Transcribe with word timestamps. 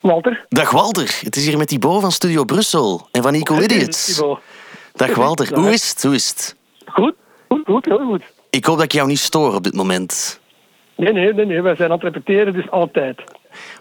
Walter. 0.00 0.44
Dag 0.48 0.70
Walter, 0.70 1.18
het 1.22 1.36
is 1.36 1.46
hier 1.46 1.58
met 1.58 1.68
Thibaut 1.68 2.00
van 2.00 2.12
Studio 2.12 2.44
Brussel 2.44 3.08
en 3.12 3.22
van 3.22 3.34
Equal 3.34 3.62
Idiots. 3.62 4.04
Thibaut. 4.04 4.40
Dag 4.92 5.14
Walter, 5.14 5.54
hoe 5.58 5.72
is 5.72 5.90
het? 5.90 6.02
Hoe 6.02 6.14
is 6.14 6.28
het? 6.28 6.56
Goed, 6.86 7.14
goed, 7.48 7.62
goed, 7.64 7.84
heel 7.84 8.06
goed. 8.06 8.22
Ik 8.50 8.64
hoop 8.64 8.76
dat 8.76 8.84
ik 8.84 8.92
jou 8.92 9.08
niet 9.08 9.18
stoor 9.18 9.54
op 9.54 9.62
dit 9.62 9.74
moment. 9.74 10.40
Nee, 10.96 11.12
nee, 11.12 11.32
nee, 11.32 11.46
nee, 11.46 11.62
wij 11.62 11.76
zijn 11.76 11.90
aan 11.90 11.98
het 12.00 12.14
repeteren, 12.14 12.52
dus 12.52 12.70
altijd. 12.70 13.22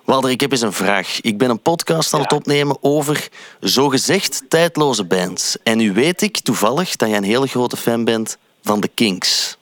Walter, 0.03 0.29
ik 0.29 0.41
heb 0.41 0.51
eens 0.51 0.61
een 0.61 0.73
vraag. 0.73 1.21
Ik 1.21 1.37
ben 1.37 1.49
een 1.49 1.61
podcast 1.61 2.13
aan 2.13 2.21
het 2.21 2.33
opnemen 2.33 2.77
over 2.81 3.27
zogezegd 3.59 4.43
tijdloze 4.49 5.05
bands. 5.05 5.57
En 5.63 5.77
nu 5.77 5.93
weet 5.93 6.21
ik 6.21 6.39
toevallig 6.39 6.95
dat 6.95 7.09
jij 7.09 7.17
een 7.17 7.23
hele 7.23 7.47
grote 7.47 7.77
fan 7.77 8.03
bent 8.03 8.37
van 8.61 8.79
The 8.79 8.87
Kinks. 8.87 9.57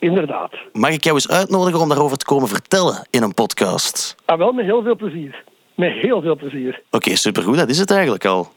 Inderdaad. 0.00 0.52
Mag 0.72 0.90
ik 0.90 1.04
jou 1.04 1.16
eens 1.16 1.28
uitnodigen 1.28 1.80
om 1.80 1.88
daarover 1.88 2.16
te 2.16 2.24
komen 2.24 2.48
vertellen 2.48 3.06
in 3.10 3.22
een 3.22 3.34
podcast? 3.34 4.14
Ah, 4.24 4.38
wel, 4.38 4.52
met 4.52 4.64
heel 4.64 4.82
veel 4.82 4.96
plezier. 4.96 5.44
Met 5.74 5.92
heel 5.92 6.22
veel 6.22 6.36
plezier. 6.36 6.82
Oké, 6.90 7.16
supergoed. 7.16 7.56
Dat 7.56 7.68
is 7.68 7.78
het 7.78 7.90
eigenlijk 7.90 8.24
al. 8.24 8.52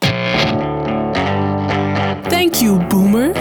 Thank 2.28 2.54
you, 2.54 2.86
Boomer. 2.86 3.32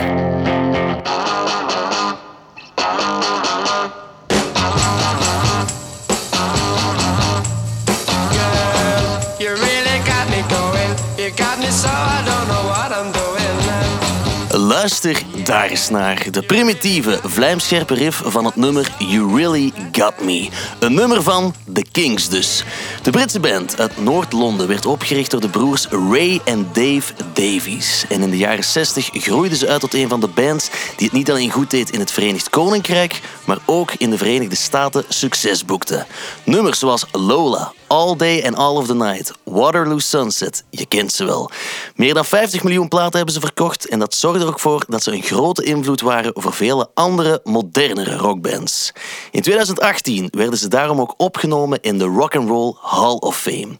Luister 14.84 15.22
daar 15.44 15.70
eens 15.70 15.90
naar. 15.90 16.32
De 16.32 16.42
primitieve, 16.42 17.20
vlijmscherpe 17.24 17.94
riff 17.94 18.22
van 18.26 18.46
het 18.46 18.56
nummer 18.56 18.92
You 18.98 19.36
Really 19.36 19.72
Got 19.92 20.22
Me. 20.22 20.50
Een 20.80 20.94
nummer 20.94 21.24
van 21.24 21.56
The 21.74 21.86
Kings 21.92 22.30
dus. 22.30 22.64
De 23.04 23.12
Britse 23.12 23.40
band 23.40 23.80
uit 23.80 24.04
Noord-Londen 24.04 24.68
werd 24.68 24.86
opgericht 24.86 25.32
door 25.32 25.42
de 25.42 25.50
broers 25.50 25.88
Ray 25.88 26.42
en 26.46 26.68
Dave 26.74 27.14
Davies. 27.34 28.06
En 28.10 28.22
in 28.22 28.30
de 28.30 28.38
jaren 28.38 28.64
60 28.64 29.10
groeiden 29.14 29.58
ze 29.58 29.68
uit 29.68 29.82
tot 29.82 29.94
een 29.94 30.10
van 30.10 30.20
de 30.20 30.28
bands 30.28 30.70
die 30.96 31.08
het 31.08 31.18
niet 31.18 31.32
alleen 31.32 31.52
goed 31.52 31.72
deed 31.72 31.90
in 31.90 32.00
het 32.00 32.12
Verenigd 32.12 32.50
Koninkrijk, 32.50 33.22
maar 33.46 33.58
ook 33.66 33.94
in 33.98 34.10
de 34.10 34.18
Verenigde 34.18 34.56
Staten 34.56 35.06
succes 35.08 35.66
boekte. 35.66 36.06
Nummers 36.44 36.80
zoals 36.80 37.06
Lola, 37.12 37.74
All 37.94 38.16
Day 38.16 38.44
and 38.44 38.56
All 38.56 38.78
of 38.78 38.88
the 38.88 38.96
Night, 38.96 39.32
Waterloo 39.44 40.00
Sunset, 40.00 40.64
je 40.70 40.86
kent 40.86 41.14
ze 41.14 41.26
wel. 41.26 41.52
Meer 41.96 42.14
dan 42.14 42.26
50 42.26 42.64
miljoen 42.64 42.88
platen 42.88 43.16
hebben 43.16 43.34
ze 43.34 43.40
verkocht 43.40 43.88
en 43.88 44.00
dat 44.00 44.16
zorgde 44.16 44.44
er 44.44 44.48
ook 44.48 44.60
voor 44.60 44.86
dat 44.88 45.04
ze 45.04 45.12
een 45.12 45.24
grote 45.24 45.64
invloed 45.64 46.02
waren 46.02 46.32
voor 46.36 46.54
vele 46.54 46.90
andere, 46.94 47.40
modernere 47.44 48.18
rockbands. 48.18 48.92
In 49.32 49.42
2018 49.42 50.28
werden 50.32 50.60
ze 50.60 50.68
daarom 50.68 51.02
ook 51.02 51.14
opgenomen 51.18 51.82
in 51.82 51.98
de 51.98 52.06
Rock 52.06 52.36
and 52.36 52.50
Roll 52.50 52.76
Hall 52.82 53.16
of 53.16 53.38
Fame. 53.38 53.78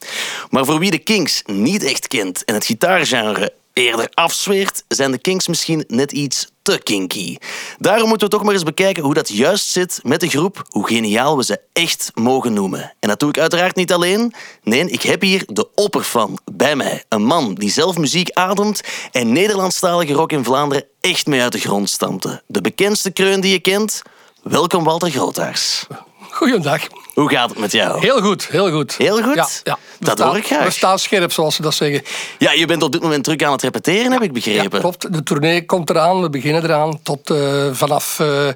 Maar 0.50 0.66
voor 0.66 0.80
wie 0.80 0.92
de 0.92 1.00
Kings 1.00 1.42
niet 1.46 1.84
echt 1.84 2.08
kent 2.08 2.46
en 2.46 2.54
het 2.54 2.66
gitaargenre 2.66 3.54
eerder 3.74 4.08
afzweert, 4.14 4.84
zijn 4.88 5.12
de 5.12 5.18
Kings 5.18 5.48
misschien 5.48 5.84
net 5.88 6.12
iets 6.12 6.48
te 6.64 6.80
kinky. 6.84 7.38
Daarom 7.78 8.08
moeten 8.08 8.28
we 8.28 8.34
toch 8.34 8.44
maar 8.44 8.54
eens 8.54 8.64
bekijken 8.64 9.04
hoe 9.04 9.14
dat 9.14 9.30
juist 9.30 9.68
zit 9.70 10.00
met 10.04 10.20
de 10.20 10.30
groep, 10.30 10.64
hoe 10.70 10.88
geniaal 10.88 11.38
we 11.38 11.44
ze 11.44 11.60
echt 11.74 12.12
mogen 12.14 12.54
noemen. 12.54 12.94
En 13.00 13.10
dat 13.10 13.20
doe 13.20 13.30
ik 13.30 13.38
uiteraard 13.38 13.76
niet 13.76 13.94
alleen. 13.94 14.34
Nee, 14.64 14.90
ik 14.90 15.02
heb 15.02 15.22
hier 15.22 15.44
de 15.48 15.74
opperfan 15.76 16.40
bij 16.52 16.76
mij. 16.76 17.04
Een 17.10 17.24
man 17.26 17.54
die 17.54 17.72
zelf 17.72 17.98
muziek 17.98 18.30
ademt 18.32 18.82
en 19.12 19.32
Nederlandstalige 19.32 20.14
rock 20.14 20.32
in 20.32 20.44
Vlaanderen 20.44 20.86
echt 21.02 21.28
mee 21.28 21.42
uit 21.42 21.52
de 21.52 21.60
grond 21.60 21.90
stampte. 21.90 22.42
De 22.48 22.62
bekendste 22.62 23.12
kreun 23.12 23.42
die 23.42 23.52
je 23.52 23.60
kent. 23.60 24.02
Welkom 24.44 24.84
Walter 24.84 25.12
Grootaars. 25.12 25.88
Goeiedag. 26.30 26.88
Hoe 27.14 27.30
gaat 27.30 27.50
het 27.50 27.60
met 27.60 27.72
jou? 27.72 28.00
Heel 28.00 28.22
goed, 28.22 28.48
heel 28.48 28.72
goed. 28.72 28.98
Heel 28.98 29.22
goed? 29.22 29.36
Ja, 29.36 29.48
ja. 29.64 29.78
Dat 30.00 30.20
hoor 30.20 30.38
ik 30.38 30.46
graag. 30.46 30.64
We 30.64 30.72
staan 30.72 31.00
scherp, 31.00 31.32
zoals 31.32 31.56
ze 31.56 31.62
dat 31.62 31.74
zeggen. 31.74 32.02
Ja, 32.38 32.52
je 32.52 32.66
bent 32.66 32.84
op 32.84 32.92
dit 32.92 33.02
moment 33.02 33.24
terug 33.24 33.42
aan 33.42 33.52
het 33.52 33.62
repeteren, 33.62 34.12
heb 34.12 34.22
ik 34.22 34.28
Ja, 34.28 34.32
begrepen. 34.54 34.80
klopt. 34.80 35.14
De 35.14 35.24
tournee 35.24 35.66
komt 35.66 35.90
eraan. 35.90 36.22
We 36.22 36.30
beginnen 36.30 36.64
eraan. 36.64 37.00
Tot 37.04 37.30
eh, 37.30 37.68
vanaf 37.72 38.20
eh, 38.20 38.48
eh, 38.48 38.54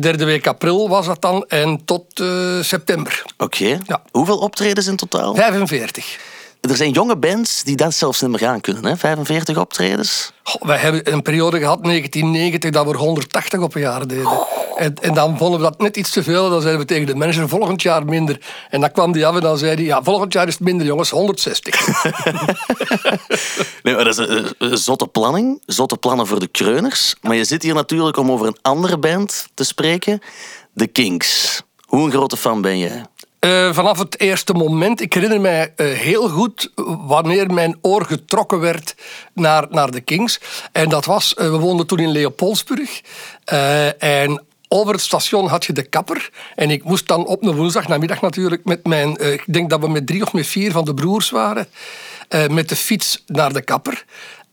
derde 0.00 0.24
week 0.24 0.46
april 0.46 0.88
was 0.88 1.06
dat 1.06 1.22
dan. 1.22 1.44
En 1.48 1.84
tot 1.84 2.04
september. 2.60 3.22
Oké. 3.38 3.78
Ja. 3.86 4.02
Hoeveel 4.10 4.38
optredens 4.38 4.86
in 4.86 4.96
totaal? 4.96 5.34
45. 5.34 6.18
Er 6.68 6.76
zijn 6.76 6.90
jonge 6.90 7.16
bands 7.16 7.62
die 7.62 7.76
dat 7.76 7.94
zelfs 7.94 8.20
niet 8.20 8.30
meer 8.30 8.38
gaan 8.38 8.60
kunnen, 8.60 8.84
hè? 8.84 8.96
45 8.96 9.58
optredens. 9.58 10.32
Goh, 10.42 10.62
wij 10.62 10.76
hebben 10.76 11.12
een 11.12 11.22
periode 11.22 11.58
gehad, 11.58 11.84
1990, 11.84 12.70
dat 12.70 12.86
we 12.86 12.96
180 12.96 13.60
op 13.60 13.74
een 13.74 13.80
jaar 13.80 14.06
deden. 14.06 14.46
En, 14.76 14.94
en 14.94 15.14
dan 15.14 15.38
vonden 15.38 15.60
we 15.60 15.64
dat 15.64 15.80
net 15.80 15.96
iets 15.96 16.10
te 16.10 16.22
veel. 16.22 16.50
Dan 16.50 16.60
zeiden 16.60 16.80
we 16.80 16.86
tegen 16.86 17.06
de 17.06 17.14
manager, 17.14 17.48
volgend 17.48 17.82
jaar 17.82 18.04
minder. 18.04 18.40
En 18.70 18.80
dan 18.80 18.92
kwam 18.92 19.12
die 19.12 19.26
af 19.26 19.34
en 19.34 19.40
dan 19.40 19.58
zei 19.58 19.74
hij, 19.74 19.84
ja, 19.84 20.02
volgend 20.02 20.32
jaar 20.32 20.46
is 20.46 20.54
het 20.54 20.62
minder, 20.62 20.86
jongens, 20.86 21.10
160. 21.10 21.74
Nee, 23.82 23.94
maar 23.94 24.04
dat 24.04 24.18
is 24.18 24.28
een, 24.28 24.54
een 24.58 24.78
zotte 24.78 25.06
planning. 25.06 25.62
Zotte 25.66 25.96
plannen 25.96 26.26
voor 26.26 26.40
de 26.40 26.48
kreuners. 26.48 27.14
Maar 27.20 27.36
je 27.36 27.44
zit 27.44 27.62
hier 27.62 27.74
natuurlijk 27.74 28.16
om 28.16 28.30
over 28.30 28.46
een 28.46 28.58
andere 28.62 28.98
band 28.98 29.48
te 29.54 29.64
spreken. 29.64 30.20
The 30.74 30.86
Kinks. 30.86 31.62
Hoe 31.86 32.04
een 32.04 32.10
grote 32.10 32.36
fan 32.36 32.60
ben 32.60 32.78
jij? 32.78 33.04
Eh, 33.38 33.72
vanaf 33.72 33.98
het 33.98 34.20
eerste 34.20 34.52
moment, 34.52 35.00
ik 35.00 35.12
herinner 35.12 35.40
mij 35.40 35.72
eh, 35.76 35.86
heel 35.86 36.28
goed 36.28 36.72
wanneer 37.06 37.52
mijn 37.52 37.78
oor 37.80 38.04
getrokken 38.04 38.60
werd 38.60 38.94
naar, 39.32 39.66
naar 39.70 39.90
de 39.90 40.00
Kings. 40.00 40.40
En 40.72 40.88
dat 40.88 41.04
was, 41.04 41.34
eh, 41.34 41.50
we 41.50 41.58
woonden 41.58 41.86
toen 41.86 41.98
in 41.98 42.10
Leopoldsburg. 42.10 43.00
En 43.98 44.44
over 44.68 44.92
het 44.92 45.02
station 45.02 45.48
had 45.48 45.64
je 45.64 45.72
de 45.72 45.82
kapper. 45.82 46.30
En 46.54 46.70
ik 46.70 46.84
moest 46.84 47.06
dan 47.06 47.26
op 47.26 47.42
een 47.42 47.56
woensdag 47.56 47.88
namiddag 47.88 48.20
natuurlijk 48.20 48.64
met 48.64 48.86
mijn, 48.86 49.32
ik 49.32 49.44
denk 49.46 49.70
dat 49.70 49.80
we 49.80 49.88
met 49.88 50.06
drie 50.06 50.22
of 50.22 50.32
met 50.32 50.46
vier 50.46 50.72
van 50.72 50.84
de 50.84 50.94
broers 50.94 51.30
waren, 51.30 51.68
met 52.50 52.68
de 52.68 52.76
fiets 52.76 53.22
naar 53.26 53.52
de 53.52 53.62
kapper. 53.62 54.04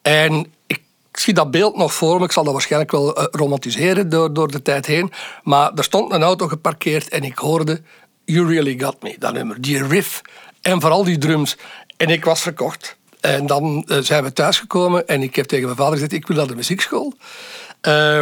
En 0.02 0.54
ik 0.68 0.82
ik 1.14 1.20
zie 1.20 1.34
dat 1.34 1.52
beeld 1.52 1.78
nog 1.78 1.94
voor 1.94 2.20
me. 2.20 2.26
Ik 2.26 2.32
zal 2.32 2.44
dat 2.44 2.54
waarschijnlijk 2.54 2.92
wel 2.92 3.22
romantiseren 3.32 4.10
door, 4.10 4.34
door 4.34 4.52
de 4.52 4.62
tijd 4.62 4.86
heen. 4.86 5.12
Maar 5.44 5.72
er 5.74 5.84
stond 5.84 6.14
een 6.14 6.24
auto 6.24 6.48
geparkeerd 6.48 7.10
en 7.10 7.24
ik 7.24 7.38
hoorde 7.38 7.82
You 8.26 8.48
Really 8.48 8.80
Got 8.80 9.02
Me, 9.04 9.16
dat 9.20 9.34
nummer. 9.34 9.62
Die 9.62 9.88
riff 9.88 10.22
en 10.62 10.82
vooral 10.82 11.04
die 11.04 11.18
drums. 11.18 11.58
En 11.98 12.10
ik 12.10 12.26
was 12.26 12.42
verkocht. 12.42 12.98
En 13.20 13.46
dan 13.46 13.84
eh, 13.88 13.98
zijn 13.98 14.24
we 14.24 14.34
thuisgekomen 14.34 15.08
en 15.08 15.22
ik 15.22 15.36
heb 15.36 15.46
tegen 15.46 15.66
mijn 15.66 15.78
vader 15.78 15.94
gezegd, 15.94 16.12
ik 16.14 16.28
wil 16.28 16.38
naar 16.38 16.48
de 16.48 16.56
muziekschool. 16.56 17.14
Eh, 17.82 18.18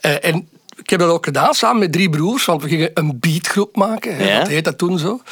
en 0.00 0.48
ik 0.76 0.90
heb 0.90 1.00
dat 1.00 1.08
ook 1.10 1.24
gedaan 1.24 1.54
samen 1.54 1.78
met 1.78 1.92
drie 1.92 2.10
broers, 2.10 2.44
want 2.44 2.62
we 2.62 2.68
gingen 2.68 2.90
een 2.94 3.18
beatgroep 3.20 3.76
maken. 3.76 4.16
hè, 4.16 4.28
Ja. 4.28 4.38
Dat 4.38 4.48
heet 4.48 4.64
dat 4.64 4.78
toen 4.78 4.98
zo. 4.98 5.22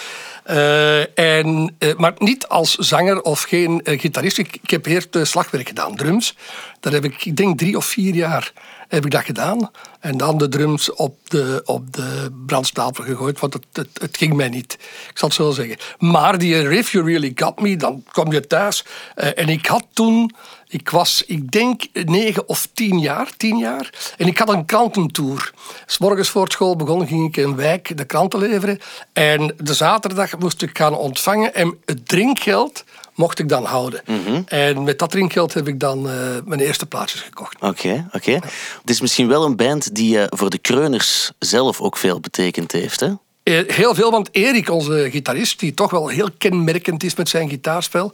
Eh, 0.44 1.18
en, 1.18 1.76
maar 1.96 2.12
niet 2.18 2.46
als 2.48 2.74
zanger 2.74 3.22
of 3.22 3.42
geen 3.42 3.80
gitarist. 3.84 4.38
Ik, 4.38 4.58
ik 4.62 4.70
heb 4.70 4.86
eerst 4.86 5.18
slagwerk 5.22 5.68
gedaan, 5.68 5.96
drums. 5.96 6.36
Dat 6.80 6.92
heb 6.92 7.04
ik, 7.04 7.24
ik 7.24 7.36
denk 7.36 7.58
drie 7.58 7.76
of 7.76 7.84
vier 7.84 8.14
jaar 8.14 8.52
heb 8.88 9.04
ik 9.04 9.10
dat 9.10 9.24
gedaan. 9.24 9.70
En 10.00 10.16
dan 10.16 10.38
de 10.38 10.48
drums 10.48 10.92
op 10.94 11.18
de, 11.30 11.62
op 11.64 11.92
de 11.92 12.30
brandstapel 12.46 13.04
gegooid, 13.04 13.40
want 13.40 13.52
het, 13.52 13.88
het, 13.92 14.16
ging 14.16 14.34
mij 14.34 14.48
niet. 14.48 14.72
Ik 15.10 15.18
zal 15.18 15.28
het 15.28 15.36
zo 15.36 15.50
zeggen. 15.50 15.76
Maar 15.98 16.38
die 16.38 16.68
riff, 16.68 16.92
You 16.92 17.04
Really 17.04 17.32
Got 17.34 17.60
Me, 17.60 17.76
dan 17.76 18.04
kwam 18.12 18.32
je 18.32 18.46
thuis. 18.46 18.84
eh, 19.14 19.38
en 19.38 19.48
ik 19.48 19.66
had 19.66 19.86
toen, 19.92 20.34
ik 20.68 20.90
was, 20.90 21.22
ik 21.26 21.50
denk, 21.50 21.82
negen 21.92 22.48
of 22.48 22.68
tien 22.74 22.98
jaar, 22.98 23.36
tien 23.36 23.56
jaar. 23.56 24.14
En 24.16 24.26
ik 24.26 24.38
had 24.38 24.48
een 24.48 24.64
krantentour. 24.64 25.52
S 25.86 25.98
morgens 25.98 26.28
voor 26.28 26.50
school 26.50 26.76
begon, 26.76 27.06
ging 27.06 27.26
ik 27.28 27.36
in 27.36 27.56
wijk 27.56 27.96
de 27.96 28.04
kranten 28.04 28.38
leveren. 28.38 28.78
En 29.12 29.54
de 29.56 29.74
zaterdag 29.74 30.38
moest 30.38 30.62
ik 30.62 30.76
gaan 30.76 30.96
ontvangen. 30.96 31.54
En 31.54 31.78
het 31.84 32.08
drinkgeld 32.08 32.84
mocht 33.16 33.38
ik 33.38 33.48
dan 33.48 33.64
houden. 33.64 34.02
En 34.46 34.82
met 34.84 34.98
dat 34.98 35.10
drinkgeld 35.10 35.54
heb 35.54 35.68
ik 35.68 35.80
dan 35.80 36.10
eh, 36.10 36.14
mijn 36.44 36.60
eerste 36.60 36.86
plaatjes 36.86 37.20
gekocht. 37.20 37.56
Oké, 37.60 38.08
oké. 38.12 38.32
Het 38.80 38.90
is 38.90 39.00
misschien 39.00 39.28
wel 39.28 39.44
een 39.44 39.56
band 39.56 39.94
die 39.94 40.20
eh, 40.20 40.26
voor 40.28 40.50
de 40.50 40.58
kreuners 40.58 41.32
zelf 41.38 41.80
ook 41.80 41.96
veel 41.96 42.20
betekend 42.20 42.72
heeft, 42.72 43.00
hè? 43.00 43.06
Eh, 43.42 43.58
Heel 43.66 43.94
veel, 43.94 44.10
want 44.10 44.28
Erik, 44.32 44.70
onze 44.70 45.08
gitarist, 45.10 45.58
die 45.60 45.74
toch 45.74 45.90
wel 45.90 46.08
heel 46.08 46.28
kenmerkend 46.38 47.02
is 47.04 47.14
met 47.14 47.28
zijn 47.28 47.48
gitaarspel, 47.48 48.12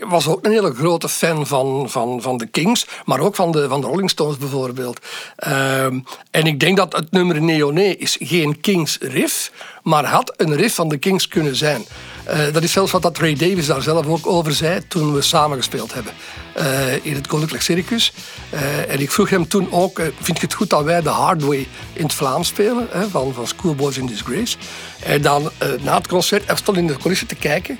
was 0.00 0.28
ook 0.28 0.44
een 0.44 0.50
hele 0.50 0.74
grote 0.74 1.08
fan 1.08 1.46
van, 1.46 1.90
van, 1.90 2.22
van 2.22 2.36
de 2.36 2.46
Kings, 2.46 2.86
maar 3.04 3.20
ook 3.20 3.34
van 3.34 3.50
de, 3.50 3.68
van 3.68 3.80
de 3.80 3.86
Rolling 3.86 4.10
Stones 4.10 4.36
bijvoorbeeld. 4.36 5.00
Ehm, 5.36 6.00
en 6.30 6.46
ik 6.46 6.60
denk 6.60 6.76
dat 6.76 6.92
het 6.92 7.10
nummer 7.10 7.42
Neoné 7.42 7.82
is 7.82 8.16
geen 8.20 8.60
Kings 8.60 8.98
riff, 9.00 9.52
maar 9.82 10.04
had 10.04 10.32
een 10.36 10.56
riff 10.56 10.74
van 10.74 10.88
de 10.88 10.98
Kings 10.98 11.28
kunnen 11.28 11.56
zijn. 11.56 11.84
Eh, 12.28 12.52
dat 12.52 12.62
is 12.62 12.72
zelfs 12.72 12.92
wat 12.92 13.02
dat 13.02 13.18
Ray 13.18 13.34
Davis 13.34 13.66
daar 13.66 13.82
zelf 13.82 14.06
ook 14.06 14.26
over 14.26 14.52
zei 14.52 14.80
toen 14.88 15.14
we 15.14 15.22
samen 15.22 15.56
gespeeld 15.56 15.94
hebben 15.94 16.12
eh, 16.54 17.04
in 17.04 17.14
het 17.14 17.26
Koninklijk 17.26 17.62
Circus. 17.62 18.12
Eh, 18.50 18.90
en 18.90 19.00
ik 19.00 19.10
vroeg 19.10 19.30
hem 19.30 19.48
toen 19.48 19.72
ook, 19.72 20.00
vind 20.20 20.38
je 20.38 20.44
het 20.44 20.54
goed 20.54 20.70
dat 20.70 20.84
wij 20.84 21.02
de 21.02 21.08
Hard 21.08 21.42
Way 21.42 21.66
in 21.92 22.02
het 22.02 22.12
Vlaams 22.12 22.48
spelen, 22.48 22.86
hè, 22.90 23.08
van, 23.08 23.34
van 23.34 23.46
Schoolboys 23.46 23.98
in 23.98 24.06
Disgrace. 24.06 24.56
En 25.02 25.22
dan 25.22 25.50
na 25.80 25.96
het 25.96 26.06
concert, 26.06 26.46
hij 26.46 26.56
stond 26.56 26.76
in 26.76 26.86
de 26.86 26.96
coulissen 26.96 27.26
te 27.26 27.34
kijken. 27.34 27.78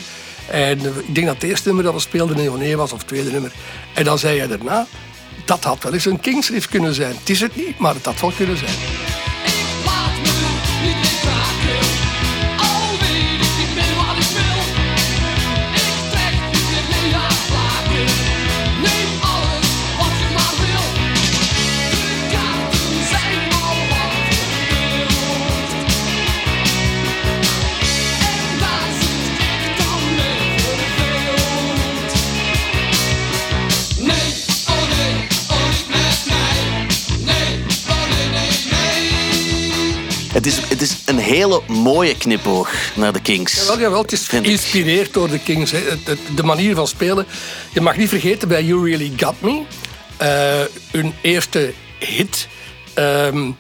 En 0.51 0.79
ik 0.79 1.15
denk 1.15 1.27
dat 1.27 1.35
het 1.35 1.45
eerste 1.45 1.67
nummer 1.67 1.85
dat 1.85 1.95
we 1.95 2.01
speelden 2.01 2.37
Neoné 2.37 2.77
was, 2.77 2.93
of 2.93 2.99
het 2.99 3.09
tweede 3.09 3.31
nummer. 3.31 3.53
En 3.95 4.05
dan 4.05 4.19
zei 4.19 4.39
hij 4.39 4.49
daarna, 4.49 4.87
dat 5.45 5.65
had 5.65 5.83
wel 5.83 5.93
eens 5.93 6.05
een 6.05 6.21
Kings 6.21 6.51
riff 6.51 6.69
kunnen 6.69 6.95
zijn. 6.95 7.17
Het 7.19 7.31
is 7.31 7.41
het 7.41 7.57
niet, 7.57 7.79
maar 7.79 7.95
het 7.95 8.05
had 8.05 8.21
wel 8.21 8.33
kunnen 8.37 8.57
zijn. 8.57 8.77
Het 40.39 40.47
is, 40.47 40.59
het 40.59 40.81
is 40.81 41.03
een 41.07 41.19
hele 41.19 41.63
mooie 41.67 42.17
knipoog 42.17 42.71
naar 42.97 43.13
de 43.13 43.21
Kings. 43.23 43.55
Jawel, 43.55 43.79
jawel, 43.79 44.03
het 44.03 44.13
is 44.13 44.29
geïnspireerd 44.29 45.13
door 45.13 45.29
de 45.29 45.39
Kings. 45.39 45.71
Hè. 45.71 45.81
De 46.35 46.43
manier 46.43 46.75
van 46.75 46.89
spelen. 46.89 47.27
Je 47.73 47.81
mag 47.81 47.97
niet 47.97 48.09
vergeten 48.09 48.49
bij 48.49 48.65
You 48.65 48.91
Really 48.91 49.13
Got 49.17 49.41
Me. 49.41 49.63
eh, 50.17 50.61
hun 50.91 51.15
eerste 51.21 51.73
hit. 51.99 52.49
ehm, 52.95 53.51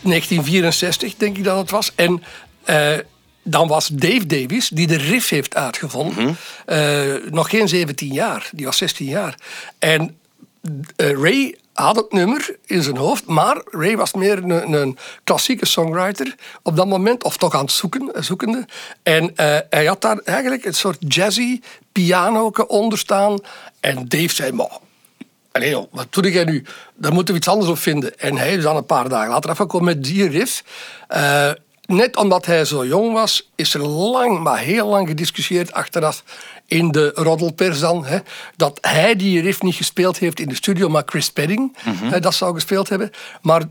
1964, 0.00 1.16
denk 1.16 1.36
ik 1.36 1.44
dat 1.44 1.58
het 1.58 1.70
was. 1.70 1.92
En 1.94 2.22
eh, 2.64 2.98
dan 3.42 3.68
was 3.68 3.86
Dave 3.86 4.26
Davies, 4.26 4.68
die 4.68 4.86
de 4.86 4.96
riff 4.96 5.28
heeft 5.28 5.54
uitgevonden, 5.54 6.36
eh, 6.66 7.14
nog 7.30 7.50
geen 7.50 7.68
17 7.68 8.12
jaar. 8.12 8.50
Die 8.52 8.64
was 8.64 8.76
16 8.76 9.06
jaar. 9.06 9.34
En 9.78 10.16
Ray 10.96 11.54
had 11.72 11.96
het 11.96 12.12
nummer 12.12 12.56
in 12.66 12.82
zijn 12.82 12.96
hoofd, 12.96 13.26
maar 13.26 13.62
Ray 13.70 13.96
was 13.96 14.12
meer 14.12 14.38
een, 14.38 14.72
een 14.72 14.98
klassieke 15.24 15.66
songwriter 15.66 16.34
op 16.62 16.76
dat 16.76 16.86
moment, 16.86 17.24
of 17.24 17.36
toch 17.36 17.54
aan 17.54 17.64
het 17.64 17.72
zoeken, 17.72 18.14
eh, 18.14 18.22
zoekende. 18.22 18.66
En 19.02 19.36
eh, 19.36 19.58
hij 19.70 19.86
had 19.86 20.00
daar 20.00 20.18
eigenlijk 20.18 20.64
een 20.64 20.74
soort 20.74 21.14
jazzy 21.14 21.60
piano 21.92 22.52
onder 22.66 22.98
staan. 22.98 23.38
En 23.80 24.08
Dave 24.08 24.34
zei, 24.34 24.52
maar 24.52 24.78
Allee, 25.52 25.86
wat 25.90 26.06
doe 26.10 26.32
jij 26.32 26.44
nu? 26.44 26.64
Daar 26.94 27.12
moeten 27.12 27.34
we 27.34 27.40
iets 27.40 27.48
anders 27.48 27.70
op 27.70 27.78
vinden. 27.78 28.18
En 28.18 28.36
hij 28.36 28.52
is 28.52 28.62
dan 28.62 28.76
een 28.76 28.86
paar 28.86 29.08
dagen 29.08 29.30
later 29.30 29.50
afgekomen 29.50 29.86
met 29.86 30.04
die 30.04 30.28
riff. 30.28 30.64
Eh, 31.08 31.50
net 31.86 32.16
omdat 32.16 32.46
hij 32.46 32.64
zo 32.64 32.86
jong 32.86 33.12
was, 33.12 33.50
is 33.54 33.74
er 33.74 33.86
lang, 33.86 34.38
maar 34.38 34.58
heel 34.58 34.86
lang 34.86 35.08
gediscussieerd 35.08 35.72
achteraf 35.72 36.24
in 36.66 36.90
de 36.90 37.10
roddelpers 37.14 37.78
dan, 37.78 38.04
hè, 38.04 38.18
dat 38.56 38.78
hij 38.80 39.16
die 39.16 39.40
riff 39.40 39.62
niet 39.62 39.74
gespeeld 39.74 40.18
heeft 40.18 40.40
in 40.40 40.48
de 40.48 40.54
studio, 40.54 40.88
maar 40.88 41.02
Chris 41.06 41.30
Pedding 41.30 41.76
hè, 41.84 42.20
dat 42.20 42.34
zou 42.34 42.54
gespeeld 42.54 42.88
hebben. 42.88 43.10
Maar 43.40 43.62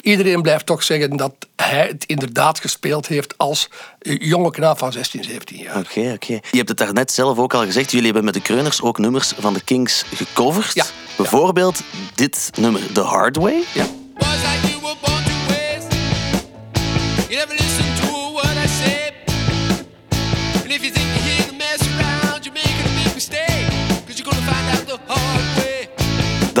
iedereen 0.00 0.42
blijft 0.42 0.66
toch 0.66 0.82
zeggen 0.82 1.16
dat 1.16 1.34
hij 1.56 1.86
het 1.86 2.04
inderdaad 2.06 2.60
gespeeld 2.60 3.06
heeft 3.06 3.38
als 3.38 3.68
jonge 4.02 4.50
knaap 4.50 4.78
van 4.78 4.92
16, 4.92 5.24
17 5.24 5.56
jaar. 5.56 5.78
Oké, 5.78 6.12
oké. 6.14 6.32
Je 6.32 6.56
hebt 6.56 6.68
het 6.68 6.78
daarnet 6.78 7.12
zelf 7.12 7.38
ook 7.38 7.54
al 7.54 7.64
gezegd. 7.64 7.90
Jullie 7.90 8.06
hebben 8.06 8.24
met 8.24 8.34
de 8.34 8.40
Kreuners 8.40 8.82
ook 8.82 8.98
nummers 8.98 9.32
van 9.38 9.54
de 9.54 9.64
Kings 9.64 10.04
gecoverd. 10.14 10.74
Ja. 10.74 10.84
Bijvoorbeeld 11.16 11.82
dit 12.14 12.50
nummer, 12.58 12.92
The 12.92 13.00
Hard 13.00 13.36
Way. 13.36 13.62
Ja. 13.74 13.86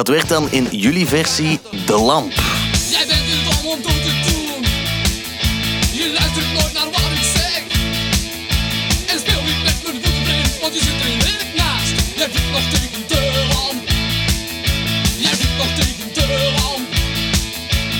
Dat 0.00 0.08
werd 0.08 0.28
dan 0.28 0.50
in 0.50 0.68
jullie 0.70 1.06
versie 1.06 1.60
De 1.86 1.98
Lamp. 1.98 2.32
Jij 2.90 3.06
bent 3.06 3.20
een 3.20 3.44
dom 3.44 3.72
om 3.72 3.82
toe 3.82 3.92
te 3.92 4.12
doen. 4.26 4.62
Je 5.92 6.12
luistert 6.18 6.52
nooit 6.52 6.72
naar 6.72 6.84
wat 6.84 7.10
ik 7.12 7.24
zeg. 7.34 7.62
En 9.06 9.18
speel 9.18 9.42
niet 9.42 9.62
met 9.64 9.76
mijn 9.82 9.94
voeten 10.02 10.22
blind, 10.22 10.60
want 10.60 10.74
je 10.74 10.80
zit 10.80 11.00
er 11.00 11.16
net 11.16 11.46
naast. 11.56 11.92
Jij 12.16 12.28
zit 12.32 12.50
nog 12.52 12.62
tegen 12.70 13.02
de 13.08 13.46
lamp. 13.52 13.88
Jij 15.18 15.34
zit 15.34 15.56
nog 15.58 15.66
tegen 15.66 16.14
de 16.14 16.52
lamp. 16.56 16.88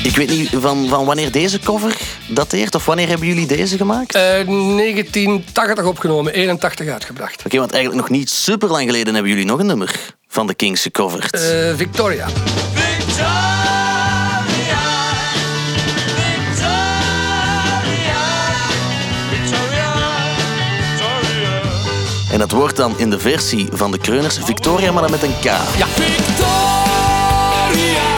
Ik 0.04 0.16
weet 0.16 0.30
niet 0.30 0.50
van, 0.60 0.88
van 0.88 1.04
wanneer 1.04 1.32
deze 1.32 1.58
cover 1.58 1.96
dateert, 2.28 2.74
of 2.74 2.84
wanneer 2.84 3.08
hebben 3.08 3.26
jullie 3.26 3.46
deze 3.46 3.76
gemaakt? 3.76 4.14
Eh, 4.14 4.22
1980 4.22 5.84
opgenomen, 5.84 6.32
81 6.32 6.88
uitgebracht. 6.88 7.44
Oké, 7.44 7.58
want 7.58 7.72
eigenlijk 7.72 8.02
nog 8.02 8.18
niet 8.18 8.30
super 8.30 8.68
lang 8.68 8.84
geleden 8.84 9.14
hebben 9.14 9.32
jullie 9.32 9.46
nog 9.46 9.58
een 9.58 9.66
nummer 9.66 10.18
van 10.32 10.46
de 10.46 10.54
Kings 10.54 10.82
gecoverd. 10.82 11.34
Eh, 11.34 11.76
Victoria. 11.76 12.26
En 22.32 22.38
dat 22.38 22.50
wordt 22.50 22.76
dan 22.76 22.98
in 22.98 23.10
de 23.10 23.18
versie 23.18 23.68
van 23.72 23.90
de 23.90 23.98
Kreuners 23.98 24.38
Victoria, 24.42 24.92
maar 24.92 25.02
dan 25.02 25.10
met 25.10 25.22
een 25.22 25.38
K. 25.40 25.44
Ja. 25.44 25.86
Victoria. 25.86 26.80
Victoria. 27.70 28.09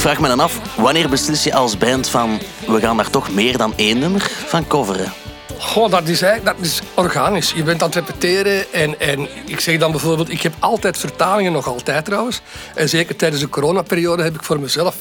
Vraag 0.00 0.20
me 0.20 0.28
dan 0.28 0.40
af, 0.40 0.76
wanneer 0.76 1.08
beslis 1.08 1.44
je 1.44 1.54
als 1.54 1.78
band 1.78 2.08
van 2.08 2.38
we 2.66 2.80
gaan 2.80 2.96
daar 2.96 3.10
toch 3.10 3.30
meer 3.30 3.56
dan 3.56 3.72
één 3.76 3.98
nummer 3.98 4.30
van 4.46 4.66
coveren? 4.66 5.12
Goh, 5.58 5.90
dat 5.90 6.08
is, 6.08 6.22
eigenlijk- 6.22 6.56
dat 6.56 6.66
is 6.66 6.80
organisch. 6.94 7.52
Je 7.52 7.62
bent 7.62 7.82
aan 7.82 7.88
het 7.88 7.96
repeteren 7.96 8.72
en, 8.72 9.00
en 9.00 9.28
ik 9.46 9.60
zeg 9.60 9.78
dan 9.78 9.90
bijvoorbeeld... 9.90 10.30
Ik 10.30 10.42
heb 10.42 10.52
altijd 10.58 10.98
vertalingen, 10.98 11.52
nog 11.52 11.66
altijd 11.66 12.04
trouwens. 12.04 12.40
En 12.74 12.88
zeker 12.88 13.16
tijdens 13.16 13.40
de 13.40 13.48
coronaperiode 13.48 14.22
heb 14.22 14.34
ik 14.34 14.42
voor 14.42 14.60
mezelf... 14.60 14.96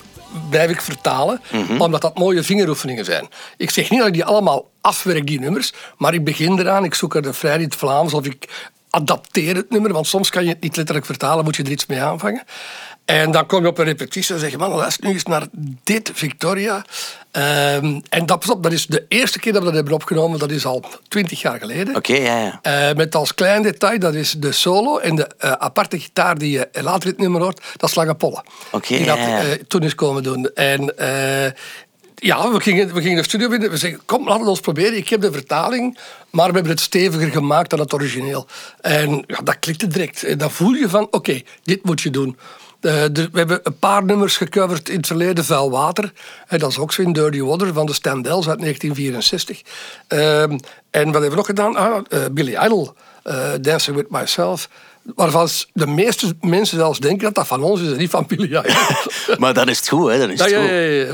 blijf 0.50 0.70
ik 0.70 0.82
vertalen, 0.82 1.42
omdat 1.78 2.02
dat 2.02 2.18
mooie 2.18 2.44
vingeroefeningen 2.44 3.06
zijn. 3.06 3.28
Ik 3.58 3.70
zeg 3.70 3.90
niet 3.90 4.00
dat 4.00 4.08
ik 4.08 4.14
die 4.14 4.26
allemaal 4.26 4.70
afwerk, 4.82 5.28
die 5.28 5.40
nummers. 5.40 5.74
Maar 5.98 6.14
ik 6.14 6.24
begin 6.24 6.60
eraan, 6.60 6.84
ik 6.84 6.94
zoek 6.94 7.16
er 7.16 7.22
de 7.22 7.34
vrij 7.34 7.56
in 7.56 7.64
het 7.64 7.76
Vlaams... 7.76 8.14
of 8.14 8.26
ik 8.26 8.70
adapteer 8.90 9.56
het 9.56 9.70
nummer, 9.70 9.94
want 9.94 10.08
soms 10.08 10.30
kan 10.30 10.44
je 10.44 10.50
het 10.50 10.62
niet 10.62 10.76
letterlijk 10.76 11.06
vertalen... 11.06 11.44
moet 11.44 11.56
je 11.56 11.64
er 11.64 11.72
iets 11.72 11.86
mee 11.86 12.02
aanvangen. 12.02 12.44
En 13.10 13.32
dan 13.32 13.46
kom 13.46 13.62
je 13.62 13.68
op 13.68 13.78
een 13.78 13.86
repetitie 13.86 14.34
en 14.34 14.40
zeg 14.40 14.52
je, 14.52 14.58
man, 14.58 14.72
luister 14.72 15.06
nu 15.06 15.14
eens 15.14 15.24
naar 15.24 15.48
dit, 15.84 16.12
Victoria. 16.14 16.86
Ehm, 17.32 18.00
en 18.10 18.26
dat, 18.26 18.50
op, 18.50 18.64
dat 18.64 18.72
is 18.72 18.86
de 18.86 19.06
eerste 19.08 19.40
keer 19.40 19.52
dat 19.52 19.62
we 19.62 19.68
dat 19.68 19.76
hebben 19.76 19.94
opgenomen, 19.94 20.40
dat 20.40 20.52
is 20.52 20.66
al 20.66 20.84
twintig 21.08 21.42
jaar 21.42 21.60
geleden. 21.60 21.96
Oké, 21.96 22.14
ja, 22.14 22.40
ja. 22.40 22.60
Eh, 22.62 22.96
met 22.96 23.16
als 23.16 23.34
klein 23.34 23.62
detail, 23.62 24.00
dat 24.00 24.14
is 24.14 24.32
de 24.32 24.52
solo 24.52 24.98
en 24.98 25.16
de 25.16 25.28
eh, 25.38 25.52
aparte 25.52 26.00
gitaar 26.00 26.38
die 26.38 26.52
je 26.52 26.68
later 26.72 27.10
het 27.10 27.18
nummer 27.18 27.42
hoort, 27.42 27.62
dat 27.78 27.90
is 27.90 27.96
Lange 27.96 28.16
Polle. 28.16 28.44
Oké, 28.72 28.98
die 28.98 29.06
dat 29.06 29.18
ja, 29.18 29.28
ja. 29.28 29.42
eh, 29.44 29.52
toen 29.68 29.84
is 29.84 29.96
komen 29.96 30.24
doen. 30.24 30.54
En 30.54 30.94
ja, 32.16 32.52
we 32.52 32.62
gingen, 32.62 32.94
we 32.94 33.02
gingen 33.02 33.18
de 33.18 33.24
studio 33.24 33.50
binnen. 33.50 33.70
We 33.70 33.78
zeggen, 33.78 34.02
kom, 34.06 34.28
laten 34.28 34.44
we 34.44 34.50
ons 34.50 34.60
proberen. 34.60 34.98
Ik 34.98 35.10
heb 35.10 35.22
de 35.22 35.32
vertaling, 35.32 35.98
maar 36.30 36.48
we 36.48 36.54
hebben 36.54 36.72
het 36.72 36.82
steviger 36.82 37.32
gemaakt 37.32 37.70
dan 37.70 37.80
het 37.80 37.94
origineel. 37.94 38.48
En 38.82 39.24
ja, 39.28 39.40
dat 39.44 39.60
klikte 39.60 39.88
direct. 39.88 40.24
En 40.24 40.38
dan 40.38 40.52
voel 40.52 40.74
je 40.74 40.90
van, 40.90 41.08
oké, 41.12 41.42
dit 41.64 41.86
moet 41.86 42.02
je 42.02 42.10
doen. 42.10 42.38
Eh, 42.82 43.04
de- 43.12 43.30
we 43.32 43.38
hebben 43.38 43.60
een 43.64 43.78
paar 43.80 44.04
nummers 44.04 44.38
gecoverd 44.38 44.90
in 44.90 44.98
het 44.98 45.08
verleden. 45.08 45.46
Vuil 45.46 45.72
Water, 45.72 46.12
eh, 46.48 46.60
dat 46.60 46.70
is 46.70 46.78
ook 46.78 46.94
zo 46.94 47.02
in 47.02 47.14
Dirty 47.14 47.42
Water 47.42 47.74
van 47.74 47.86
de 47.86 47.94
Standells 47.94 48.50
uit 48.50 48.60
1964. 48.60 49.62
Ehm, 50.08 50.58
en 50.92 51.04
wat 51.06 51.14
hebben 51.14 51.30
we 51.30 51.36
nog 51.36 51.46
gedaan? 51.46 51.76
Ah, 51.76 51.98
eh, 52.10 52.20
Billy 52.32 52.58
Idol, 52.66 52.94
eh, 53.24 53.50
Dancing 53.62 53.96
With 53.96 54.10
Myself. 54.10 54.70
Waarvan 55.16 55.50
de 55.74 55.88
meeste 55.88 56.34
mensen 56.42 56.78
zelfs 56.78 57.00
denken 57.00 57.24
dat 57.26 57.36
dat 57.36 57.48
van 57.48 57.64
ons 57.64 57.82
is 57.82 57.92
en 57.92 57.98
niet 57.98 58.10
van 58.10 58.26
Billy 58.28 58.46
Idol. 58.46 58.64
Maar 59.40 59.54
dan 59.54 59.70
is 59.70 59.78
het 59.78 59.88
goed, 59.88 60.10
hè? 60.12 60.18
Dan 60.20 60.30
is 60.30 60.40
het 60.40 60.50
ja, 60.50 60.60
goed. 60.60 60.70
ja, 60.70 60.76
ja. 60.76 61.06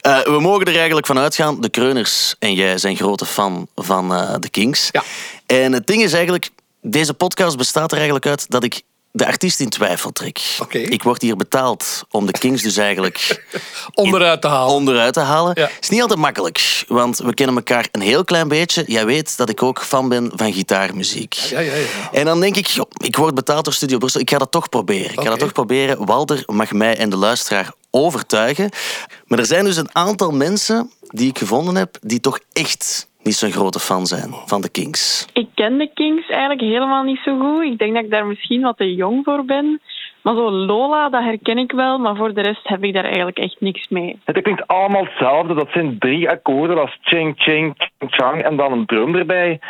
Eh, 0.00 0.24
we 0.24 0.40
mogen 0.40 0.66
er 0.66 0.76
eigenlijk 0.76 1.06
van 1.06 1.18
uitgaan, 1.18 1.60
de 1.60 1.68
Kreuners 1.68 2.34
en 2.38 2.54
jij 2.54 2.78
zijn 2.78 2.96
grote 2.96 3.26
fan 3.26 3.68
van 3.74 4.14
eh, 4.14 4.34
de 4.40 4.48
Kings. 4.48 4.88
Ja. 4.92 5.02
En 5.46 5.72
het 5.72 5.86
ding 5.86 6.02
is 6.02 6.12
eigenlijk, 6.12 6.50
deze 6.80 7.14
podcast 7.14 7.56
bestaat 7.56 7.90
er 7.90 7.96
eigenlijk 7.96 8.26
uit 8.26 8.50
dat 8.50 8.64
ik 8.64 8.82
de 9.16 9.26
artiest 9.26 9.60
in 9.60 9.68
twijfel 9.68 10.10
trek. 10.12 10.40
Ik 10.70 11.02
word 11.02 11.22
hier 11.22 11.36
betaald 11.36 12.04
om 12.10 12.26
de 12.26 12.32
Kings 12.32 12.62
dus 12.62 12.76
eigenlijk 12.76 13.44
Onderuit 13.94 14.40
te 14.40 14.48
halen. 14.48 14.74
onderuit 14.74 15.12
te 15.14 15.20
halen. 15.20 15.52
Ja. 15.60 15.70
is 15.80 15.88
niet 15.88 16.00
altijd 16.00 16.20
makkelijk, 16.20 16.84
want 16.88 17.18
we 17.18 17.34
kennen 17.34 17.56
elkaar 17.56 17.88
een 17.92 18.00
heel 18.00 18.24
klein 18.24 18.48
beetje. 18.48 18.84
Jij 18.86 19.06
weet 19.06 19.36
dat 19.36 19.48
ik 19.48 19.62
ook 19.62 19.82
fan 19.82 20.08
ben 20.08 20.30
van 20.34 20.52
gitaarmuziek. 20.52 21.34
Ja, 21.34 21.60
ja, 21.60 21.74
ja. 21.74 21.86
En 22.12 22.24
dan 22.24 22.40
denk 22.40 22.56
ik, 22.56 22.66
joh, 22.66 22.90
ik 22.96 23.16
word 23.16 23.34
betaald 23.34 23.64
door 23.64 23.74
Studio 23.74 23.98
Brussel, 23.98 24.20
ik 24.20 24.30
ga 24.30 24.38
dat 24.38 24.50
toch 24.50 24.68
proberen. 24.68 25.12
Ik 25.12 25.20
ga 25.20 25.30
dat 25.30 25.38
toch 25.38 25.52
proberen. 25.52 26.06
Walter 26.06 26.42
mag 26.46 26.72
mij 26.72 26.96
en 26.96 27.10
de 27.10 27.16
luisteraar 27.16 27.72
overtuigen. 27.90 28.70
Maar 29.26 29.38
er 29.38 29.46
zijn 29.46 29.64
dus 29.64 29.76
een 29.76 29.90
aantal 29.94 30.30
mensen 30.30 30.90
die 31.00 31.28
ik 31.28 31.38
gevonden 31.38 31.74
heb 31.74 31.96
die 32.00 32.20
toch 32.20 32.38
echt 32.52 33.06
niet 33.24 33.34
zo'n 33.34 33.50
grote 33.50 33.78
fan 33.78 34.06
zijn 34.06 34.34
van 34.46 34.60
de 34.60 34.70
Kings. 34.70 35.26
Ik 35.32 35.48
ken 35.54 35.78
de 35.78 35.90
Kings 35.94 36.28
eigenlijk 36.28 36.60
helemaal 36.60 37.02
niet 37.02 37.20
zo 37.24 37.38
goed. 37.38 37.64
Ik 37.64 37.78
denk 37.78 37.94
dat 37.94 38.04
ik 38.04 38.10
daar 38.10 38.26
misschien 38.26 38.62
wat 38.62 38.76
te 38.76 38.94
jong 38.94 39.24
voor 39.24 39.44
ben. 39.44 39.80
Maar 40.22 40.34
zo 40.34 40.50
Lola, 40.50 41.08
dat 41.08 41.22
herken 41.22 41.58
ik 41.58 41.72
wel. 41.72 41.98
Maar 41.98 42.16
voor 42.16 42.34
de 42.34 42.42
rest 42.42 42.68
heb 42.68 42.84
ik 42.84 42.94
daar 42.94 43.04
eigenlijk 43.04 43.38
echt 43.38 43.56
niks 43.60 43.88
mee. 43.88 44.20
Het 44.24 44.42
klinkt 44.42 44.66
allemaal 44.66 45.04
hetzelfde. 45.04 45.54
Dat 45.54 45.68
zijn 45.72 45.98
drie 45.98 46.30
akkoorden. 46.30 46.76
Dat 46.76 46.86
is 46.86 46.98
ching, 47.00 47.34
ching, 47.36 47.74
ching, 47.76 48.12
chang 48.12 48.42
en 48.42 48.56
dan 48.56 48.72
een 48.72 48.86
drum 48.86 49.14
erbij. 49.14 49.60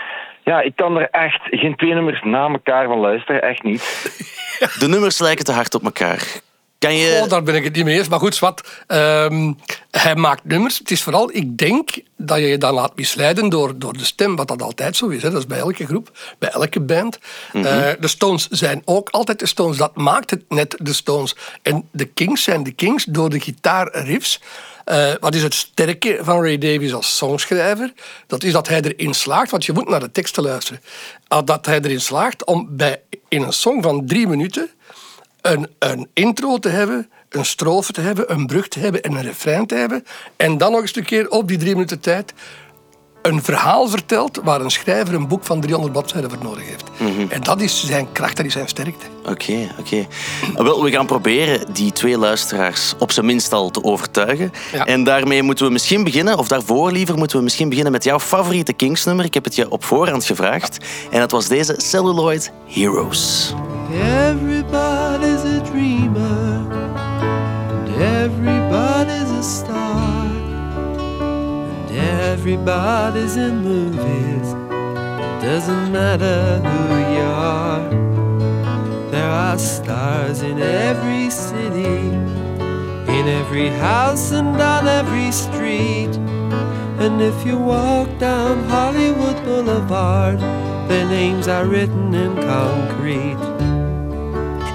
Ja, 0.44 0.60
ik 0.60 0.76
kan 0.76 0.96
er 0.96 1.08
echt 1.10 1.40
geen 1.50 1.76
twee 1.76 1.94
nummers 1.94 2.22
na 2.22 2.48
elkaar 2.48 2.86
van 2.86 2.98
luisteren. 2.98 3.42
Echt 3.42 3.62
niet. 3.62 3.82
De 4.80 4.88
nummers 4.88 5.18
lijken 5.18 5.44
te 5.44 5.52
hard 5.52 5.74
op 5.74 5.84
elkaar. 5.84 6.40
Kan 6.84 6.96
je... 6.96 7.20
Oh, 7.22 7.28
daar 7.28 7.42
ben 7.42 7.54
ik 7.54 7.64
het 7.64 7.74
niet 7.74 7.84
mee 7.84 7.98
eens. 7.98 8.08
Maar 8.08 8.18
goed, 8.18 8.38
wat. 8.38 8.68
ehm, 8.86 9.52
hij 9.90 10.14
maakt 10.14 10.44
nummers. 10.44 10.78
Het 10.78 10.90
is 10.90 11.02
vooral, 11.02 11.30
ik 11.32 11.58
denk 11.58 11.90
dat 12.16 12.38
je 12.38 12.44
je 12.46 12.58
dan 12.58 12.74
laat 12.74 12.96
misleiden 12.96 13.48
door, 13.48 13.78
door 13.78 13.92
de 13.92 14.04
stem, 14.04 14.36
wat 14.36 14.48
dat 14.48 14.62
altijd 14.62 14.96
zo 14.96 15.08
is. 15.08 15.22
Hè. 15.22 15.30
Dat 15.30 15.40
is 15.40 15.46
bij 15.46 15.58
elke 15.58 15.86
groep, 15.86 16.18
bij 16.38 16.48
elke 16.48 16.80
band. 16.80 17.18
Eh, 17.52 17.62
de 18.00 18.08
Stones 18.08 18.48
zijn 18.48 18.82
ook 18.84 19.08
altijd 19.08 19.38
de 19.38 19.46
Stones. 19.46 19.76
Dat 19.76 19.96
maakt 19.96 20.30
het 20.30 20.42
net 20.48 20.76
de 20.82 20.92
Stones. 20.92 21.36
En 21.62 21.88
de 21.92 22.04
Kings 22.04 22.42
zijn 22.42 22.62
de 22.62 22.72
Kings 22.72 23.04
door 23.04 23.30
de 23.30 23.40
gitaarriffs. 23.40 24.40
Eh, 24.84 25.12
wat 25.20 25.34
is 25.34 25.42
het 25.42 25.54
sterke 25.54 26.18
van 26.22 26.40
Ray 26.42 26.58
Davies 26.58 26.94
als 26.94 27.16
songschrijver? 27.16 27.92
Dat 28.26 28.42
is 28.44 28.52
dat 28.52 28.68
hij 28.68 28.80
erin 28.82 29.14
slaagt, 29.14 29.50
want 29.50 29.64
je 29.64 29.72
moet 29.72 29.88
naar 29.88 30.00
de 30.00 30.10
teksten 30.12 30.42
luisteren. 30.42 30.80
Ah, 31.28 31.46
Dat 31.46 31.66
hij 31.66 31.80
erin 31.80 32.00
slaagt 32.00 32.44
om 32.44 32.68
bij, 32.70 33.00
in 33.28 33.42
een 33.42 33.52
song 33.52 33.82
van 33.82 34.06
drie 34.06 34.26
minuten 34.26 34.70
een, 35.52 35.68
een 35.78 36.08
intro 36.12 36.58
te 36.58 36.68
hebben, 36.68 37.10
een 37.28 37.44
strofe 37.44 37.92
te 37.92 38.00
hebben, 38.00 38.32
een 38.32 38.46
brug 38.46 38.68
te 38.68 38.78
hebben 38.78 39.02
en 39.02 39.12
een 39.12 39.22
refrein 39.22 39.66
te 39.66 39.74
hebben. 39.74 40.04
En 40.36 40.58
dan 40.58 40.72
nog 40.72 40.80
eens 40.80 40.96
een 40.96 41.04
keer 41.04 41.30
op 41.30 41.48
die 41.48 41.58
drie 41.58 41.72
minuten 41.72 42.00
tijd 42.00 42.34
een 43.22 43.42
verhaal 43.42 43.88
vertelt 43.88 44.40
waar 44.42 44.60
een 44.60 44.70
schrijver 44.70 45.14
een 45.14 45.28
boek 45.28 45.44
van 45.44 45.60
300 45.60 45.92
bladzijden 45.92 46.30
voor 46.30 46.42
nodig 46.42 46.64
heeft. 46.66 46.84
En 47.28 47.42
dat 47.42 47.60
is 47.60 47.86
zijn 47.86 48.12
kracht, 48.12 48.36
dat 48.36 48.46
is 48.46 48.52
zijn 48.52 48.68
sterkte. 48.68 49.06
Oké, 49.28 49.70
oké. 49.78 50.06
Wel, 50.54 50.82
we 50.82 50.90
gaan 50.90 51.06
proberen 51.06 51.72
die 51.72 51.92
twee 51.92 52.18
luisteraars 52.18 52.94
op 52.98 53.12
zijn 53.12 53.26
minst 53.26 53.52
al 53.52 53.70
te 53.70 53.84
overtuigen. 53.84 54.52
Ja. 54.72 54.84
En 54.84 55.04
daarmee 55.04 55.42
moeten 55.42 55.66
we 55.66 55.72
misschien 55.72 56.04
beginnen, 56.04 56.38
of 56.38 56.48
daarvoor 56.48 56.92
liever, 56.92 57.16
moeten 57.16 57.36
we 57.36 57.42
misschien 57.42 57.68
beginnen 57.68 57.92
met 57.92 58.04
jouw 58.04 58.20
favoriete 58.20 58.72
Kings-nummer. 58.72 59.24
Ik 59.24 59.34
heb 59.34 59.44
het 59.44 59.54
je 59.54 59.70
op 59.70 59.84
voorhand 59.84 60.24
gevraagd. 60.24 60.78
En 61.10 61.20
dat 61.20 61.30
was 61.30 61.48
deze 61.48 61.74
Celluloid 61.76 62.52
Heroes. 62.66 63.54
And 63.94 64.64
everybody's 68.04 69.30
a 69.30 69.42
star, 69.42 70.26
and 71.88 71.90
everybody's 72.30 73.36
in 73.36 73.62
movies. 73.62 74.48
Doesn't 75.42 75.92
matter 75.92 76.60
who 76.68 76.84
you 77.14 77.28
are, 77.60 77.88
there 79.10 79.30
are 79.30 79.58
stars 79.58 80.42
in 80.42 80.60
every 80.60 81.30
city, 81.30 81.96
in 83.16 83.24
every 83.40 83.68
house 83.68 84.32
and 84.32 84.60
on 84.60 84.86
every 84.86 85.32
street. 85.32 86.14
And 86.98 87.20
if 87.20 87.46
you 87.46 87.58
walk 87.58 88.08
down 88.18 88.68
Hollywood 88.68 89.36
Boulevard, 89.44 90.38
their 90.88 91.06
names 91.08 91.48
are 91.48 91.66
written 91.66 92.14
in 92.14 92.34
concrete. 92.34 93.52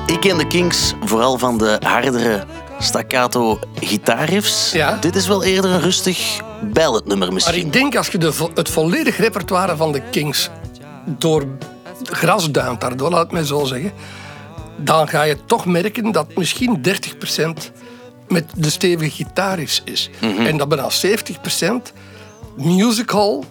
Ik 0.05 0.19
ken 0.19 0.37
de 0.37 0.47
Kings 0.47 0.93
vooral 1.03 1.37
van 1.37 1.57
de 1.57 1.77
hardere 1.83 2.43
staccato 2.79 3.59
gitaarriffs. 3.79 4.71
Ja. 4.71 4.97
Dit 5.01 5.15
is 5.15 5.27
wel 5.27 5.43
eerder 5.43 5.71
een 5.71 5.81
rustig 5.81 6.39
balladnummer 6.73 7.25
Maar 7.25 7.33
misschien. 7.33 7.65
ik 7.65 7.73
denk 7.73 7.95
als 7.95 8.07
je 8.07 8.17
de, 8.17 8.33
vo- 8.33 8.51
het 8.53 8.69
volledig 8.69 9.17
repertoire 9.17 9.75
van 9.75 9.91
de 9.91 10.01
Kings 10.11 10.49
door 11.05 11.45
grasduint, 12.03 12.81
daardoor 12.81 13.09
laat 13.09 13.21
het 13.23 13.31
mij 13.31 13.43
zo 13.43 13.63
zeggen, 13.65 13.91
dan 14.77 15.07
ga 15.07 15.23
je 15.23 15.37
toch 15.45 15.65
merken 15.65 16.11
dat 16.11 16.35
misschien 16.35 16.81
30% 16.87 16.91
met 18.27 18.45
de 18.55 18.69
stevige 18.69 19.09
gitaris 19.15 19.81
is. 19.85 20.09
En 20.21 20.57
dat 20.57 20.69
bijna 20.69 20.89
70% 20.89 21.93
musical 22.57 23.45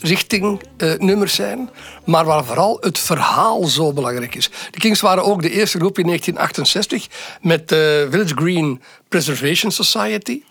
richting 0.00 0.62
eh, 0.76 0.92
nummers 0.98 1.34
zijn, 1.34 1.70
maar 2.04 2.24
waar 2.24 2.44
vooral 2.44 2.76
het 2.80 2.98
verhaal 2.98 3.64
zo 3.64 3.92
belangrijk 3.92 4.34
is. 4.34 4.50
De 4.70 4.78
Kings 4.78 5.00
waren 5.00 5.24
ook 5.24 5.42
de 5.42 5.50
eerste 5.50 5.78
groep 5.78 5.98
in 5.98 6.06
1968 6.06 7.38
met 7.40 7.68
de 7.68 8.06
Village 8.10 8.34
Green 8.34 8.82
Preservation 9.08 9.70
Society. 9.70 10.42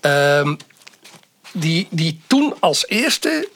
Ehm, 0.00 0.54
die, 1.52 1.86
die 1.90 2.20
toen 2.26 2.54
als 2.60 2.86
eerste 2.86 3.48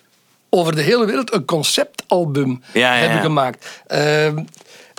over 0.50 0.74
de 0.74 0.82
hele 0.82 1.06
wereld 1.06 1.32
een 1.32 1.44
conceptalbum 1.44 2.62
Ja, 2.72 2.94
ja, 2.94 3.00
hebben 3.00 3.20
gemaakt. 3.20 3.82
Ehm, 3.86 4.44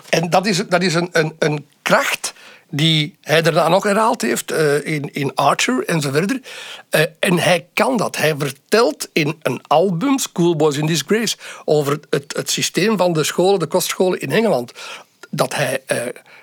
en 0.10 0.30
dat 0.30 0.46
is, 0.46 0.68
dat 0.68 0.82
is 0.84 0.94
een, 0.94 1.10
een, 1.12 1.36
een 1.40 1.66
kracht 1.82 2.34
die 2.76 3.18
hij 3.22 3.42
daarna 3.42 3.68
nog 3.68 3.84
herhaald 3.84 4.22
heeft 4.22 4.52
eh, 4.52 4.86
in, 4.86 5.14
in 5.14 5.36
Archer 5.36 5.86
en 5.86 6.02
zo 6.02 6.12
verder. 6.12 6.42
Eh, 6.90 7.02
en 7.20 7.40
hij 7.40 7.68
kan 7.74 7.98
dat. 7.98 8.18
Hij 8.18 8.36
vertelt 8.38 9.10
in 9.14 9.40
een 9.42 9.62
album, 9.68 10.20
Schoolboys 10.20 10.78
in 10.78 10.86
Disgrace, 10.86 11.38
over 11.66 12.00
het, 12.10 12.34
het 12.36 12.50
systeem 12.50 12.98
van 12.98 13.14
de 13.14 13.24
scholen, 13.24 13.60
de 13.60 13.66
kostscholen 13.66 14.22
in 14.22 14.32
Engeland. 14.32 14.72
Dat 15.30 15.56
hij 15.56 15.82
eh, 15.86 15.98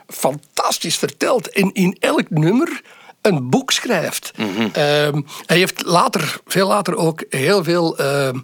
fantastisch 0.06 0.96
vertelt. 0.96 1.50
En 1.50 1.72
in 1.72 1.96
elk 2.00 2.30
nummer 2.30 2.82
een 3.20 3.50
boek 3.50 3.70
schrijft. 3.70 4.32
Ehm, 4.72 5.22
hij 5.46 5.56
heeft 5.56 5.84
later, 5.84 6.40
veel 6.46 6.66
later 6.66 6.96
ook 6.96 7.24
heel 7.28 7.64
veel 7.64 7.98
ehm, 7.98 8.34
eh, 8.34 8.40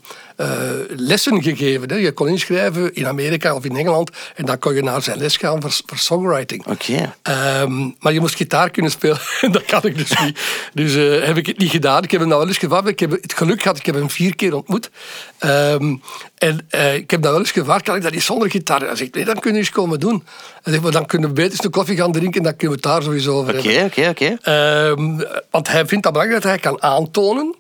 lessen 0.97 1.43
gegeven. 1.43 1.89
Hè. 1.89 1.97
Je 1.97 2.13
kon 2.13 2.29
inschrijven 2.29 2.95
in 2.95 3.07
Amerika 3.07 3.55
of 3.55 3.65
in 3.65 3.77
Engeland 3.77 4.11
en 4.35 4.45
dan 4.45 4.59
kon 4.59 4.75
je 4.75 4.83
naar 4.83 5.03
zijn 5.03 5.19
les 5.19 5.37
gaan 5.37 5.61
voor, 5.61 5.81
voor 5.87 5.99
songwriting. 5.99 6.67
Oké. 6.67 7.15
Ehm, 7.23 7.91
maar 7.99 8.13
je 8.13 8.21
moest 8.21 8.35
gitaar 8.35 8.71
kunnen 8.71 8.91
spelen. 8.91 9.19
dat 9.51 9.65
kan 9.65 9.83
ik 9.83 9.97
dus 9.97 10.21
niet. 10.21 10.41
Dus 10.75 10.95
eh, 10.95 11.27
heb 11.27 11.37
ik 11.37 11.47
het 11.47 11.59
niet 11.59 11.71
gedaan. 11.71 12.03
Ik 12.03 12.11
heb 12.11 12.21
hem 12.21 12.29
nou 12.29 12.41
wel 12.41 12.49
eens 12.49 12.59
gevraagd. 12.59 12.89
Ik 12.89 13.01
heb 13.01 13.11
het 13.11 13.35
geluk 13.35 13.63
gehad, 13.63 13.79
ik 13.79 13.87
heb 13.87 13.95
hem 13.95 14.11
vier 14.11 14.37
keer 14.37 14.55
ontmoet. 14.55 14.91
Ehm, 15.39 15.97
en 16.39 16.67
eh, 16.69 16.95
ik 16.95 17.11
heb 17.11 17.23
dat 17.23 17.31
wel 17.31 17.41
eens 17.41 17.51
gevraagd, 17.51 17.83
kan 17.85 17.97
ik 17.97 18.03
dat 18.03 18.13
niet 18.13 18.23
zonder 18.23 18.51
gitaar? 18.51 18.81
Hij 18.81 18.97
zegt, 18.97 19.15
nee, 19.15 19.25
dan 19.25 19.39
kun 19.39 19.53
je 19.53 19.59
eens 19.59 19.71
komen 19.71 20.01
doen. 20.01 20.25
Hij 20.63 20.73
zegt, 20.73 20.83
maar 20.83 20.93
dan 20.93 21.07
kunnen 21.07 21.29
we 21.29 21.35
beter 21.35 21.51
eens 21.51 21.65
een 21.65 21.71
koffie 21.71 21.97
gaan 21.97 22.13
drinken 22.13 22.39
en 22.39 22.43
dan 22.43 22.57
kunnen 22.57 22.77
we 22.77 22.89
het 22.89 22.95
daar 22.95 23.03
sowieso 23.03 23.39
over 23.39 23.55
hebben. 23.55 23.85
Oké, 23.85 23.85
oké, 23.85 24.09
oké. 24.09 24.37
Ehm, 24.43 25.21
want 25.51 25.69
hij 25.69 25.87
vindt 25.87 26.05
dat 26.05 26.13
belangrijk 26.13 26.43
dat 26.43 26.51
hij 26.51 26.61
kan 26.61 26.83
aantonen 26.83 27.55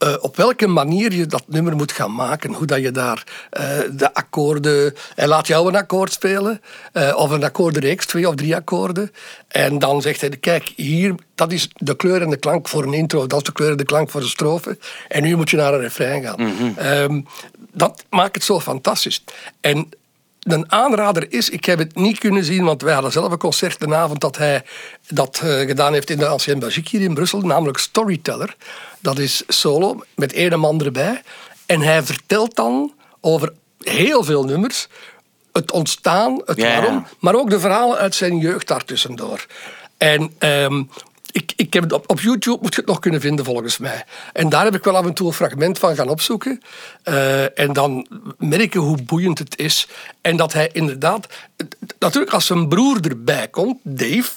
eh, 0.00 0.14
op 0.20 0.36
welke 0.36 0.66
manier 0.66 1.12
je 1.12 1.26
dat 1.26 1.42
nummer 1.46 1.76
moet 1.76 1.92
gaan 1.92 2.14
maken. 2.14 2.52
Hoe 2.52 2.66
dat 2.66 2.80
je 2.80 2.90
daar 2.90 3.24
eh, 3.50 3.64
de 3.92 4.14
akkoorden... 4.14 4.94
Hij 5.14 5.26
laat 5.26 5.46
jou 5.46 5.68
een 5.68 5.76
akkoord 5.76 6.12
spelen. 6.12 6.60
eh, 6.92 7.16
of 7.16 7.30
een 7.30 7.44
akkoordenreeks, 7.44 8.06
twee 8.06 8.28
of 8.28 8.34
drie 8.34 8.56
akkoorden. 8.56 9.10
En 9.48 9.78
dan 9.78 10.02
zegt 10.02 10.20
hij, 10.20 10.30
kijk, 10.30 10.72
hier, 10.76 11.14
dat 11.34 11.52
is 11.52 11.68
de 11.74 11.96
kleur 11.96 12.22
en 12.22 12.30
de 12.30 12.36
klank 12.36 12.68
voor 12.68 12.82
een 12.82 12.92
intro. 12.92 13.26
Dat 13.26 13.38
is 13.38 13.44
de 13.44 13.52
kleur 13.52 13.70
en 13.70 13.76
de 13.76 13.84
klank 13.84 14.10
voor 14.10 14.20
een 14.20 14.28
strofe. 14.28 14.78
En 15.08 15.22
nu 15.22 15.36
moet 15.36 15.50
je 15.50 15.56
naar 15.56 15.74
een 15.74 15.80
refrein 15.80 16.22
gaan. 16.22 16.76
Ehm, 16.76 17.20
dat 17.72 18.04
maakt 18.10 18.34
het 18.34 18.44
zo 18.44 18.60
fantastisch. 18.60 19.24
En 19.60 19.88
een 20.40 20.72
aanrader 20.72 21.32
is, 21.32 21.50
ik 21.50 21.64
heb 21.64 21.78
het 21.78 21.96
niet 21.96 22.18
kunnen 22.18 22.44
zien, 22.44 22.64
want 22.64 22.82
wij 22.82 22.92
hadden 22.94 23.12
zelf 23.12 23.32
een 23.32 23.38
concert 23.38 23.80
de 23.80 23.94
avond 23.94 24.20
dat 24.20 24.36
hij 24.36 24.62
dat 25.08 25.40
eh, 25.42 25.58
gedaan 25.58 25.92
heeft 25.92 26.10
in 26.10 26.18
de 26.18 26.26
Ancien 26.26 26.58
Belgique 26.58 26.98
hier 26.98 27.08
in 27.08 27.14
Brussel, 27.14 27.40
namelijk 27.40 27.78
Storyteller. 27.78 28.56
Dat 28.98 29.18
is 29.18 29.42
solo, 29.48 30.00
met 30.14 30.32
één 30.32 30.58
man 30.58 30.84
erbij. 30.84 31.22
En 31.66 31.80
hij 31.80 32.02
vertelt 32.02 32.56
dan 32.56 32.92
over 33.20 33.52
heel 33.78 34.24
veel 34.24 34.44
nummers, 34.44 34.88
het 35.52 35.72
ontstaan, 35.72 36.42
het 36.44 36.60
waarom, 36.60 37.06
maar 37.18 37.34
ook 37.34 37.50
de 37.50 37.60
verhalen 37.60 37.98
uit 37.98 38.14
zijn 38.14 38.38
jeugd 38.38 38.68
daartussendoor. 38.68 39.46
En 39.96 40.34
ehm, 40.38 40.82
ik, 41.32 41.52
ik 41.56 41.72
heb 41.72 41.82
het 41.82 41.92
op, 41.92 42.10
op 42.10 42.20
YouTube 42.20 42.58
moet 42.62 42.74
je 42.74 42.80
het 42.80 42.88
nog 42.88 42.98
kunnen 42.98 43.20
vinden, 43.20 43.44
volgens 43.44 43.78
mij. 43.78 44.04
En 44.32 44.48
daar 44.48 44.64
heb 44.64 44.74
ik 44.74 44.84
wel 44.84 44.96
af 44.96 45.06
en 45.06 45.14
toe 45.14 45.26
een 45.26 45.32
fragment 45.32 45.78
van 45.78 45.94
gaan 45.94 46.08
opzoeken. 46.08 46.60
Eh, 47.02 47.58
en 47.58 47.72
dan 47.72 48.06
merken 48.38 48.80
hoe 48.80 49.02
boeiend 49.02 49.38
het 49.38 49.58
is. 49.58 49.88
En 50.20 50.36
dat 50.36 50.52
hij 50.52 50.70
inderdaad... 50.72 51.26
Natuurlijk, 51.98 52.32
als 52.32 52.46
zijn 52.46 52.68
broer 52.68 53.00
erbij 53.00 53.48
komt, 53.48 53.78
Dave... 53.82 54.30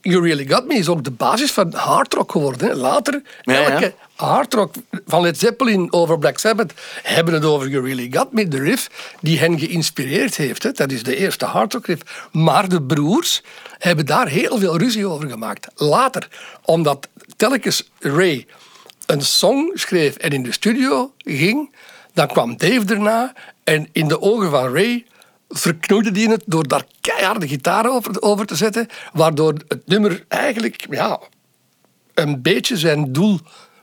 You 0.00 0.22
Really 0.22 0.46
Got 0.48 0.66
Me 0.66 0.74
is 0.74 0.88
ook 0.88 1.04
de 1.04 1.10
basis 1.10 1.50
van 1.52 1.74
hard 1.74 2.14
rock 2.14 2.30
geworden. 2.32 2.68
hè. 2.68 2.74
Later, 2.74 3.22
Ja, 3.42 3.52
ja. 3.52 3.70
elke 3.70 3.94
hard 4.14 4.54
rock 4.54 4.74
van 5.06 5.22
Led 5.22 5.38
Zeppelin 5.38 5.92
over 5.92 6.18
Black 6.18 6.38
Sabbath 6.38 6.72
hebben 7.02 7.34
het 7.34 7.44
over 7.44 7.68
You 7.68 7.84
Really 7.84 8.08
Got 8.12 8.32
Me, 8.32 8.48
de 8.48 8.58
riff 8.58 9.14
die 9.20 9.38
hen 9.38 9.58
geïnspireerd 9.58 10.36
heeft. 10.36 10.62
Hè. 10.62 10.72
Dat 10.72 10.90
is 10.92 11.02
de 11.02 11.16
eerste 11.16 11.44
hard 11.44 11.72
rock 11.72 11.86
riff. 11.86 12.28
Maar 12.32 12.68
de 12.68 12.82
broers 12.82 13.42
hebben 13.78 14.06
daar 14.06 14.28
heel 14.28 14.58
veel 14.58 14.78
ruzie 14.78 15.06
over 15.06 15.28
gemaakt. 15.28 15.68
Later, 15.74 16.28
omdat 16.64 17.08
telkens 17.36 17.90
Ray 17.98 18.46
een 19.06 19.22
song 19.22 19.70
schreef 19.74 20.16
en 20.16 20.30
in 20.30 20.42
de 20.42 20.52
studio 20.52 21.12
ging, 21.18 21.74
dan 22.14 22.26
kwam 22.26 22.56
Dave 22.56 22.82
erna 22.94 23.32
en 23.64 23.88
in 23.92 24.08
de 24.08 24.20
ogen 24.20 24.50
van 24.50 24.72
Ray 24.74 25.04
verknoeide 25.48 26.10
die 26.10 26.28
het 26.30 26.42
door 26.46 26.68
daar 26.68 26.84
keiharde 27.00 27.48
gitaar 27.48 27.90
over, 27.90 28.22
over 28.22 28.46
te 28.46 28.54
zetten, 28.56 28.86
waardoor 29.12 29.54
het 29.68 29.82
nummer 29.86 30.24
eigenlijk 30.28 30.86
ja, 30.90 31.20
een 32.14 32.42
beetje 32.42 32.76
zijn 32.76 33.12
doel 33.12 33.38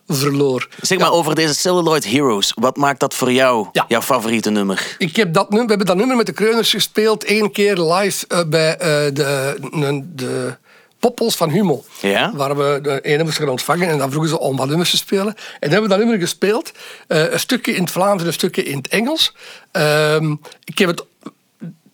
verloor. 0.08 0.68
Zeg 0.82 0.98
maar 1.00 1.12
over 1.12 1.36
deze 1.36 1.54
Celluloid 1.54 2.06
Heroes. 2.06 2.52
Wat 2.56 2.78
maakt 2.78 3.00
dat 3.00 3.14
voor 3.14 3.32
jou 3.32 3.68
Ja. 3.72 3.86
jouw 3.88 4.02
favoriete 4.02 4.50
nummer? 4.50 4.96
Ik 4.98 5.16
heb 5.16 5.34
dat 5.34 5.50
nummer, 5.50 5.64
we 5.64 5.70
hebben 5.70 5.88
dat 5.88 5.98
nummer 5.98 6.16
met 6.18 6.26
de 6.26 6.32
Kreuners 6.32 6.70
gespeeld 6.70 7.24
één 7.24 7.52
keer 7.52 7.78
live 7.78 8.26
eh, 8.28 8.44
bij 8.48 8.78
eh, 8.78 8.88
de, 9.14 9.58
de, 9.72 10.04
de 10.16 10.56
Poppels 11.00 11.36
van 11.36 11.50
Hummel. 11.50 11.86
Ja? 12.02 12.32
Waar 12.36 12.58
we 12.58 12.80
de 12.82 13.02
ene 13.02 13.24
moesten 13.24 13.42
gaan 13.44 13.52
ontvangen 13.52 13.88
en 13.90 13.98
dan 13.98 14.10
vroegen 14.10 14.30
ze 14.32 14.40
om 14.40 14.58
wat 14.58 14.68
nummers 14.68 14.90
te 14.90 14.98
spelen. 14.98 15.28
En 15.36 15.36
dan 15.60 15.70
hebben 15.72 15.82
we 15.82 15.96
dat 15.96 15.98
nummer 15.98 16.20
gespeeld. 16.20 16.72
eh, 17.08 17.32
een 17.32 17.40
stukje 17.40 17.74
in 17.76 17.82
het 17.82 17.92
Vlaams 17.92 18.22
en 18.22 18.28
een 18.28 18.34
stukje 18.34 18.64
in 18.64 18.78
het 18.78 18.88
Engels. 18.88 19.34
Ehm, 19.72 20.36
ik 20.64 20.78
heb 20.78 20.90
het 20.90 21.04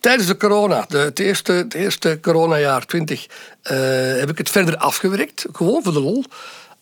tijdens 0.02 0.28
de 0.28 0.36
corona, 0.36 0.84
de, 0.88 0.98
het, 0.98 1.18
eerste, 1.18 1.52
het 1.52 1.74
eerste 1.74 2.18
coronajaar 2.20 2.86
20, 2.86 3.26
eh, 3.62 3.76
heb 4.18 4.30
ik 4.30 4.38
het 4.38 4.50
verder 4.50 4.76
afgewerkt. 4.76 5.46
Gewoon 5.52 5.82
voor 5.82 5.92
de 5.92 6.00
lol. 6.00 6.24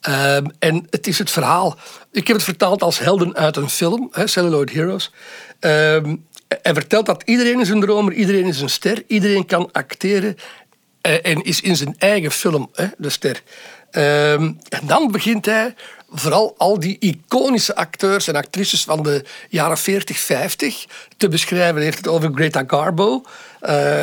Ehm, 0.00 0.46
en 0.58 0.86
het 0.90 1.06
is 1.06 1.18
het 1.18 1.30
verhaal. 1.30 1.76
Ik 2.12 2.26
heb 2.26 2.36
het 2.36 2.44
vertaald 2.44 2.82
als 2.82 2.98
helden 2.98 3.36
uit 3.36 3.56
een 3.56 3.68
film, 3.68 4.08
hè, 4.12 4.26
Celluloid 4.26 4.72
Heroes. 4.72 5.12
Hij 5.60 6.74
vertelt 6.74 7.06
dat 7.06 7.22
iedereen 7.24 7.60
is 7.60 7.68
een 7.68 7.80
dromer, 7.80 8.12
iedereen 8.12 8.46
is 8.46 8.60
een 8.60 8.70
ster, 8.70 9.02
iedereen 9.06 9.46
kan 9.46 9.72
acteren 9.72 10.36
eh, 11.00 11.26
en 11.26 11.42
is 11.42 11.60
in 11.60 11.76
zijn 11.76 11.94
eigen 11.98 12.30
film 12.30 12.70
hè, 12.72 12.86
de 12.96 13.10
ster. 13.10 13.42
En 13.90 14.86
dan 14.86 15.10
begint 15.10 15.46
hij 15.46 15.74
vooral 16.12 16.54
al 16.58 16.78
die 16.80 16.96
iconische 17.00 17.76
acteurs 17.76 18.28
en 18.28 18.36
actrices 18.36 18.84
van 18.84 19.02
de 19.02 19.24
jaren 19.48 19.78
40, 19.78 20.18
50 20.18 20.86
te 21.16 21.28
beschrijven. 21.28 21.74
Hij 21.74 21.84
heeft 21.84 21.96
het 21.98 22.08
over 22.08 22.30
Greta 22.34 22.64
Garbo. 22.66 23.22
eh, 23.60 23.98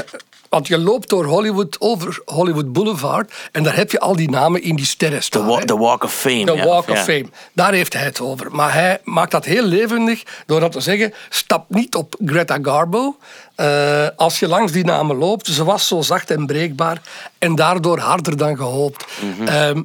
want 0.49 0.67
je 0.67 0.77
loopt 0.77 1.09
door 1.09 1.25
Hollywood, 1.25 1.75
over 1.79 2.21
Hollywood 2.25 2.73
Boulevard 2.73 3.31
en 3.51 3.63
daar 3.63 3.75
heb 3.75 3.91
je 3.91 3.99
al 3.99 4.15
die 4.15 4.29
namen 4.29 4.61
in 4.61 4.75
die 4.75 4.85
sterren 4.85 5.17
De, 5.17 5.23
staan. 5.23 5.45
wa- 5.45 5.65
Walk 5.77 6.03
of 6.03 6.13
Fame. 6.13 6.45
De 6.45 6.51
ja. 6.53 6.65
Walk 6.65 6.89
of. 6.89 7.03
Fame. 7.03 7.25
Daar 7.53 7.73
heeft 7.73 7.93
hij 7.93 8.03
het 8.03 8.21
over. 8.21 8.51
Maar 8.55 8.73
hij 8.73 8.99
maakt 9.03 9.31
dat 9.31 9.45
heel 9.45 9.63
levendig 9.63 10.23
door 10.45 10.59
dat 10.59 10.71
te 10.71 10.79
zeggen: 10.79 11.13
stap 11.29 11.65
niet 11.69 11.95
op 11.95 12.15
Greta 12.25 12.57
Garbo. 12.61 13.17
eh, 13.55 14.07
als 14.15 14.39
je 14.39 14.47
langs 14.47 14.71
die 14.71 14.85
namen 14.85 15.15
loopt, 15.17 15.47
ze 15.47 15.63
was 15.63 15.87
zo 15.87 16.01
zacht 16.01 16.31
en 16.31 16.45
breekbaar 16.45 17.01
en 17.37 17.55
daardoor 17.55 17.99
harder 17.99 18.37
dan 18.37 18.57
gehoopt. 18.57 19.05
Ehm, 19.45 19.77
eh, 19.77 19.81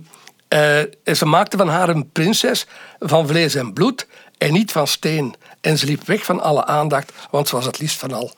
en 1.05 1.17
ze 1.17 1.27
maakte 1.27 1.57
van 1.57 1.69
haar 1.69 1.89
een 1.89 2.11
prinses 2.11 2.67
van 2.99 3.27
vlees 3.27 3.55
en 3.55 3.73
bloed 3.73 4.07
en 4.39 4.53
niet 4.53 4.73
van 4.73 4.87
steen. 4.87 5.35
En 5.61 5.79
ze 5.79 5.87
liep 5.87 6.07
weg 6.07 6.25
van 6.25 6.41
alle 6.41 6.65
aandacht, 6.65 7.13
want 7.31 7.49
ze 7.49 7.57
was 7.57 7.65
het 7.65 7.79
liefst 7.79 7.99
van 7.99 8.13
al 8.13 8.33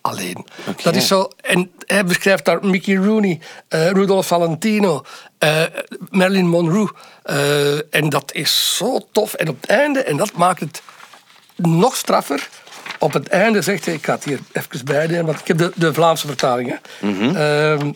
alleen. 0.00 0.46
Dat 0.82 0.94
is 0.94 1.06
zo. 1.06 1.30
En 1.40 1.70
hij 1.86 2.04
beschrijft 2.04 2.44
daar 2.44 2.66
Mickey 2.66 2.96
Rooney, 2.96 3.40
eh, 3.68 3.90
Rudolph 3.90 4.26
Valentino, 4.26 5.04
eh, 5.38 5.62
Marilyn 6.10 6.48
Monroe. 6.48 6.90
en 7.90 8.08
dat 8.08 8.32
is 8.32 8.76
zo 8.76 9.08
tof. 9.12 9.34
En 9.34 9.48
op 9.48 9.60
het 9.60 9.70
einde, 9.70 10.02
en 10.02 10.16
dat 10.16 10.32
maakt 10.32 10.60
het 10.60 10.82
nog 11.56 11.96
straffer. 11.96 12.48
Op 12.98 13.12
het 13.12 13.28
einde 13.28 13.62
zegt 13.62 13.84
hij, 13.84 13.94
ik 13.94 14.04
ga 14.04 14.14
het 14.14 14.24
hier 14.24 14.38
even 14.52 14.84
bijnemen, 14.84 15.26
want 15.26 15.40
ik 15.40 15.46
heb 15.46 15.58
de, 15.58 15.72
de 15.74 15.94
Vlaamse 15.94 16.26
vertaling. 16.26 16.68
Hè. 16.68 16.76
Ehm, 17.34 17.92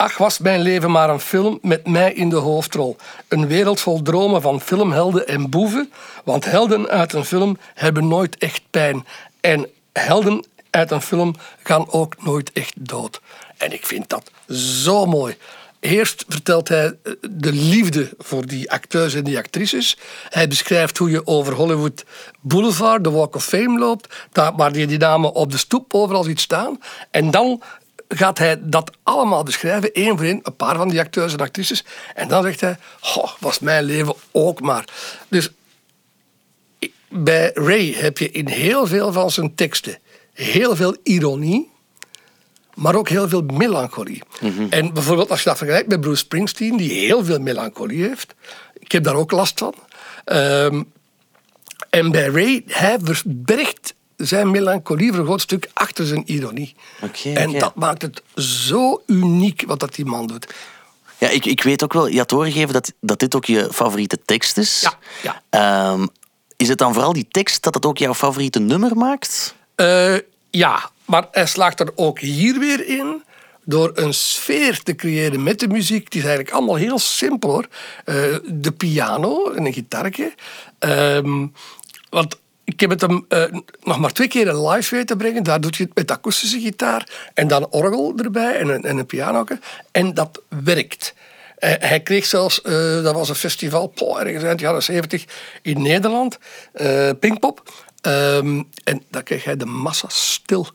Ach, 0.00 0.16
was 0.16 0.38
mijn 0.38 0.60
leven 0.60 0.90
maar 0.90 1.10
een 1.10 1.20
film 1.20 1.58
met 1.62 1.86
mij 1.86 2.12
in 2.12 2.28
de 2.28 2.36
hoofdrol. 2.36 2.96
Een 3.28 3.46
wereld 3.46 3.80
vol 3.80 4.02
dromen 4.02 4.42
van 4.42 4.60
filmhelden 4.60 5.26
en 5.26 5.50
boeven. 5.50 5.92
Want 6.24 6.44
helden 6.44 6.88
uit 6.88 7.12
een 7.12 7.24
film 7.24 7.58
hebben 7.74 8.08
nooit 8.08 8.38
echt 8.38 8.62
pijn. 8.70 9.06
En 9.40 9.66
helden 9.92 10.44
uit 10.70 10.90
een 10.90 11.00
film 11.00 11.34
gaan 11.62 11.90
ook 11.90 12.14
nooit 12.22 12.52
echt 12.52 12.72
dood. 12.76 13.20
En 13.56 13.72
ik 13.72 13.86
vind 13.86 14.08
dat 14.08 14.30
zo 14.48 15.06
mooi. 15.06 15.36
Eerst 15.80 16.24
vertelt 16.28 16.68
hij 16.68 16.86
eh, 16.86 17.12
de 17.30 17.52
liefde 17.52 18.10
voor 18.18 18.46
die 18.46 18.70
acteurs 18.70 19.14
en 19.14 19.24
die 19.24 19.38
actrices. 19.38 19.96
Hij 20.28 20.48
beschrijft 20.48 20.98
hoe 20.98 21.10
je 21.10 21.26
over 21.26 21.52
Hollywood 21.52 22.04
Boulevard, 22.40 23.04
de 23.04 23.10
Walk 23.10 23.34
of 23.34 23.44
Fame, 23.44 23.78
loopt. 23.78 24.14
Daar, 24.32 24.56
waar 24.56 24.76
je 24.76 24.86
die 24.86 24.98
namen 24.98 25.32
op 25.32 25.50
de 25.50 25.58
stoep 25.58 25.94
overal 25.94 26.24
ziet 26.24 26.40
staan. 26.40 26.80
En 27.10 27.30
dan 27.30 27.62
gaat 28.14 28.38
hij 28.38 28.58
dat 28.60 28.90
allemaal 29.02 29.42
beschrijven, 29.42 29.92
één 29.92 30.16
voor 30.16 30.26
één, 30.26 30.40
een 30.42 30.56
paar 30.56 30.76
van 30.76 30.88
die 30.88 31.00
acteurs 31.00 31.32
en 31.32 31.38
actrices. 31.38 31.84
En 32.14 32.28
dan 32.28 32.42
zegt 32.42 32.60
hij, 32.60 32.78
goh, 33.00 33.30
was 33.38 33.58
mijn 33.58 33.84
leven 33.84 34.14
ook 34.32 34.60
maar. 34.60 34.84
Dus 35.28 35.50
bij 37.08 37.50
Ray 37.54 37.94
heb 37.96 38.18
je 38.18 38.30
in 38.30 38.48
heel 38.48 38.86
veel 38.86 39.12
van 39.12 39.30
zijn 39.30 39.54
teksten 39.54 39.98
heel 40.40 40.76
veel 40.76 40.96
ironie, 41.02 41.70
maar 42.74 42.94
ook 42.94 43.08
heel 43.08 43.28
veel 43.28 43.42
melancholie. 43.42 44.22
En 44.70 44.92
bijvoorbeeld 44.92 45.30
als 45.30 45.42
je 45.42 45.48
dat 45.48 45.58
vergelijkt 45.58 45.88
met 45.88 46.00
Bruce 46.00 46.16
Springsteen, 46.16 46.76
die 46.76 46.90
heel 46.92 47.24
veel 47.24 47.38
melancholie 47.38 48.02
heeft. 48.02 48.34
Ik 48.78 48.92
heb 48.92 49.04
daar 49.04 49.14
ook 49.14 49.30
last 49.30 49.58
van. 49.58 49.74
Ehm, 50.24 50.82
en 51.90 52.10
bij 52.10 52.26
Ray, 52.26 52.62
hij 52.66 52.98
verbergt 53.02 53.94
zijn 54.20 54.50
melancholie 54.50 55.10
voor 55.10 55.18
een 55.18 55.24
groot 55.24 55.40
stuk 55.40 55.70
achter 55.72 56.06
zijn 56.06 56.22
ironie. 56.26 56.74
En 57.24 57.58
dat 57.58 57.74
maakt 57.74 58.02
het 58.02 58.22
zo 58.34 59.02
uniek 59.06 59.64
wat 59.66 59.80
dat 59.80 59.94
die 59.94 60.04
man 60.04 60.26
doet. 60.26 60.54
Ja, 61.18 61.28
ik, 61.28 61.44
ik 61.44 61.62
weet 61.62 61.84
ook 61.84 61.92
wel, 61.92 62.06
je 62.06 62.18
had 62.18 62.28
doorgegeven 62.28 62.72
dat, 62.72 62.92
dat 63.00 63.18
dit 63.18 63.34
ook 63.34 63.44
je 63.44 63.68
favoriete 63.72 64.18
tekst 64.24 64.56
is. 64.56 64.80
Ja, 64.80 64.98
ja. 65.22 65.42
Ehm, 65.50 66.06
is 66.56 66.68
het 66.68 66.78
dan 66.78 66.92
vooral 66.92 67.12
die 67.12 67.26
tekst 67.30 67.62
dat 67.62 67.74
het 67.74 67.86
ook 67.86 67.98
jouw 67.98 68.14
favoriete 68.14 68.58
nummer 68.58 68.96
maakt? 68.96 69.54
Eh, 69.74 70.14
ja, 70.50 70.90
maar 71.04 71.28
hij 71.30 71.46
slaagt 71.46 71.80
er 71.80 71.92
ook 71.94 72.18
hier 72.18 72.58
weer 72.58 72.86
in 72.86 73.22
door 73.64 73.90
een 73.94 74.14
sfeer 74.14 74.82
te 74.82 74.94
creëren 74.94 75.42
met 75.42 75.60
de 75.60 75.68
muziek. 75.68 76.10
Die 76.10 76.20
is 76.20 76.26
eigenlijk 76.26 76.56
allemaal 76.56 76.74
heel 76.74 76.98
simpel 76.98 77.50
hoor. 77.50 77.66
Eh, 78.04 78.14
de 78.44 78.72
piano 78.72 79.50
en 79.50 79.66
een 79.66 79.72
gitarretje. 79.72 80.34
Ehm, 80.78 81.46
want 82.10 82.38
ik 82.72 82.80
heb 82.80 82.90
het 82.90 83.00
hem 83.00 83.24
eh, 83.28 83.44
nog 83.82 83.98
maar 83.98 84.12
twee 84.12 84.28
keer 84.28 84.54
live 84.54 84.94
weten 84.94 85.16
brengen. 85.16 85.42
Daar 85.42 85.60
doet 85.60 85.76
je 85.76 85.84
het 85.84 85.94
met 85.94 86.10
akoestische 86.10 86.60
gitaar 86.60 87.30
en 87.34 87.48
dan 87.48 87.70
orgel 87.70 88.12
erbij 88.16 88.56
en 88.56 88.68
een, 88.68 88.84
en 88.84 88.98
een 88.98 89.06
piano. 89.06 89.44
En 89.90 90.14
dat 90.14 90.42
werkt. 90.64 91.14
Eh, 91.58 91.72
hij 91.78 92.00
kreeg 92.00 92.26
zelfs, 92.26 92.62
eh, 92.62 93.02
dat 93.02 93.14
was 93.14 93.28
een 93.28 93.34
festival, 93.34 93.86
poh, 93.86 94.20
ergens 94.20 94.44
eind 94.44 94.60
jaren 94.60 94.82
70 94.82 95.24
in 95.62 95.82
Nederland, 95.82 96.38
Pinkpop. 97.20 97.62
Ehm, 98.00 98.62
en 98.84 99.02
dan 99.10 99.22
kreeg 99.22 99.44
hij 99.44 99.56
de 99.56 99.66
massa 99.66 100.08
stil. 100.08 100.66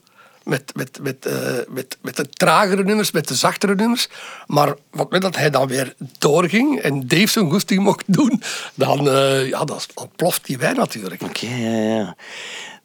Met, 0.46 0.72
met, 0.74 0.98
met, 1.02 1.26
eh, 1.26 1.34
met, 1.68 1.98
met 2.00 2.16
de 2.16 2.28
tragere 2.28 2.84
nummers, 2.84 3.10
met 3.10 3.28
de 3.28 3.34
zachtere 3.34 3.74
nummers. 3.74 4.08
Maar 4.46 4.74
wat 4.90 5.10
met 5.10 5.22
dat 5.22 5.36
hij 5.36 5.50
dan 5.50 5.68
weer 5.68 5.94
doorging 6.18 6.80
en 6.80 7.08
Dave 7.08 7.26
zijn 7.26 7.50
goesting 7.50 7.82
mocht 7.82 8.04
doen, 8.06 8.42
dan 8.74 9.10
eh, 9.10 9.48
ja, 9.48 9.64
dat 9.64 9.86
ontploft 9.94 10.46
die 10.46 10.58
wijn 10.58 10.76
natuurlijk. 10.76 11.22
Oké, 11.22 11.46
ja, 11.46 11.78
ja. 11.78 12.16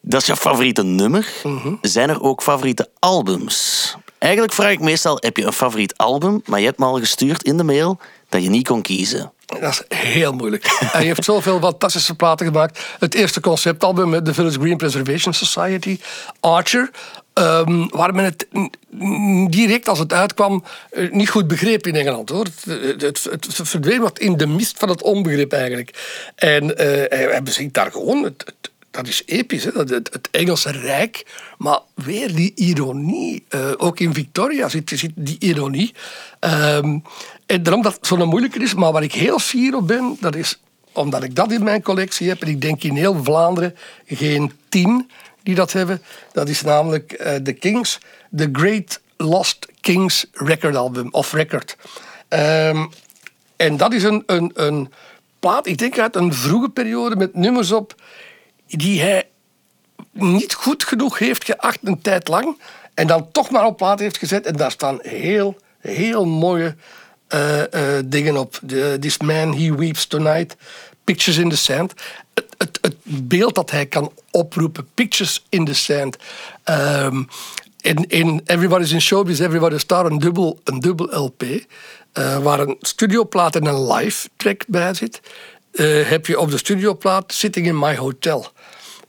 Dat 0.01 0.21
is 0.21 0.27
jouw 0.27 0.35
favoriete 0.35 0.83
nummer. 0.83 1.27
Mhm. 1.43 1.73
Zijn 1.81 2.09
er 2.09 2.21
ook 2.21 2.41
favoriete 2.41 2.89
albums? 2.99 3.95
Eigenlijk 4.17 4.53
vraag 4.53 4.71
ik 4.71 4.79
meestal, 4.79 5.17
heb 5.19 5.37
je 5.37 5.45
een 5.45 5.53
favoriet 5.53 5.97
album? 5.97 6.41
Maar 6.45 6.59
je 6.59 6.65
hebt 6.65 6.79
me 6.79 6.85
al 6.85 6.99
gestuurd 6.99 7.43
in 7.43 7.57
de 7.57 7.63
mail 7.63 7.99
dat 8.29 8.43
je 8.43 8.49
niet 8.49 8.67
kon 8.67 8.81
kiezen. 8.81 9.31
Dat 9.59 9.85
is 9.89 9.97
heel 9.97 10.33
moeilijk. 10.33 10.65
Hij 10.91 11.03
heeft 11.03 11.23
zoveel 11.23 11.59
fantastische 11.59 12.15
platen 12.15 12.45
gemaakt. 12.45 12.79
Het 12.99 13.13
eerste 13.13 13.39
conceptalbum 13.39 14.09
met 14.09 14.25
de 14.25 14.33
Village 14.33 14.59
Green 14.59 14.77
Preservation 14.77 15.33
Society, 15.33 15.99
Archer. 16.39 16.89
Ehm, 17.33 17.87
waar 17.89 18.13
men 18.13 18.23
het 18.23 18.47
direct 19.49 19.87
als 19.87 19.99
het 19.99 20.13
uitkwam 20.13 20.63
eh, 20.89 21.11
niet 21.11 21.29
goed 21.29 21.47
begreep 21.47 21.87
in 21.87 21.95
Engeland. 21.95 22.29
Hoor. 22.29 22.45
Het, 22.97 23.29
verdween 23.63 24.01
wat 24.01 24.19
in 24.19 24.37
de 24.37 24.47
mist 24.47 24.77
van 24.77 24.89
het 24.89 25.01
onbegrip 25.01 25.53
eigenlijk. 25.53 26.19
En 26.35 26.77
eh, 26.77 26.85
hij, 26.87 27.41
hij 27.43 27.69
daar 27.71 27.91
gewoon... 27.91 28.35
Dat 28.91 29.07
is 29.07 29.23
episch, 29.25 29.63
Het, 29.63 30.29
Engelse 30.31 30.71
Rijk. 30.71 31.25
Maar 31.57 31.79
weer 31.93 32.35
die 32.35 32.51
ironie. 32.55 33.43
Eh, 33.49 33.71
ook 33.77 33.99
in 33.99 34.13
Victoria 34.13 34.69
zit, 34.69 35.09
die 35.15 35.37
ironie. 35.39 35.93
Ehm, 36.39 36.99
en 37.45 37.63
daarom 37.63 37.81
dat 37.81 37.93
het 37.93 38.07
zo'n 38.07 38.27
moeilijker 38.27 38.61
is. 38.61 38.73
Maar 38.73 38.91
waar 38.91 39.03
ik 39.03 39.13
heel 39.13 39.39
fier 39.39 39.75
op 39.75 39.87
ben, 39.87 40.17
dat 40.19 40.35
is 40.35 40.59
omdat 40.91 41.23
ik 41.23 41.35
dat 41.35 41.51
in 41.51 41.63
mijn 41.63 41.81
collectie 41.81 42.29
heb. 42.29 42.41
En 42.41 42.47
ik 42.47 42.61
denk 42.61 42.83
in 42.83 42.95
heel 42.95 43.23
Vlaanderen 43.23 43.75
geen 44.05 44.51
tien 44.69 45.09
die 45.43 45.55
dat 45.55 45.71
hebben. 45.71 46.01
Dat 46.31 46.49
is 46.49 46.61
namelijk 46.61 47.11
eh, 47.11 47.35
The 47.35 47.53
Kings, 47.53 47.99
The 48.35 48.49
Great 48.51 49.01
Lost 49.17 49.67
Kings 49.81 50.25
Record 50.31 50.75
Album, 50.75 51.07
of 51.11 51.33
Record. 51.33 51.77
Ehm, 52.27 52.85
en 53.55 53.77
dat 53.77 53.93
is 53.93 54.03
een, 54.03 54.23
een, 54.25 54.51
een 54.53 54.93
plaat, 55.39 55.67
ik 55.67 55.77
denk 55.77 55.99
uit 55.99 56.15
een 56.15 56.33
vroege 56.33 56.69
periode 56.69 57.15
met 57.15 57.35
nummers 57.35 57.71
op 57.71 57.95
die 58.67 59.01
hij 59.01 59.29
niet 60.11 60.53
goed 60.53 60.83
genoeg 60.83 61.19
heeft 61.19 61.45
geacht 61.45 61.79
een 61.83 62.01
tijd 62.01 62.27
lang. 62.27 62.57
En 62.93 63.07
dan 63.07 63.31
toch 63.31 63.49
maar 63.49 63.65
op 63.65 63.77
plaat 63.77 63.99
heeft 63.99 64.17
gezet. 64.17 64.45
En 64.45 64.55
daar 64.55 64.71
staan 64.71 64.99
heel, 65.01 65.57
heel 65.79 66.25
mooie 66.25 66.75
eh, 67.27 67.97
eh, 67.97 68.03
dingen 68.05 68.37
op. 68.37 68.59
This 68.99 69.17
Man, 69.17 69.57
He 69.57 69.75
Weeps 69.75 70.05
Tonight. 70.05 70.55
Pictures 71.03 71.37
in 71.37 71.49
the 71.49 71.57
Sand. 71.57 71.93
Beeld 73.11 73.55
dat 73.55 73.71
hij 73.71 73.85
kan 73.85 74.11
oproepen. 74.31 74.87
Pictures 74.93 75.45
in 75.49 75.65
the 75.65 75.73
Sand. 75.73 76.17
Ehm, 76.63 77.23
in, 77.81 78.07
in 78.07 78.41
Everybody's 78.45 78.91
in 78.91 79.01
Showbiz, 79.01 79.39
Everybody's 79.39 79.81
Star, 79.81 80.05
een 80.05 80.19
dubbel, 80.19 80.59
een 80.63 80.79
dubbel 80.79 81.23
LP. 81.23 81.43
eh, 82.11 82.37
waar 82.37 82.59
een 82.59 82.75
studioplaat 82.79 83.55
en 83.55 83.65
een 83.65 83.91
live 83.93 84.29
track 84.35 84.63
bij 84.67 84.93
zit. 84.93 85.21
eh, 85.71 86.09
heb 86.09 86.25
je 86.25 86.39
op 86.39 86.51
de 86.51 86.57
studioplaat 86.57 87.33
Sitting 87.33 87.65
in 87.67 87.79
My 87.79 87.95
Hotel. 87.97 88.47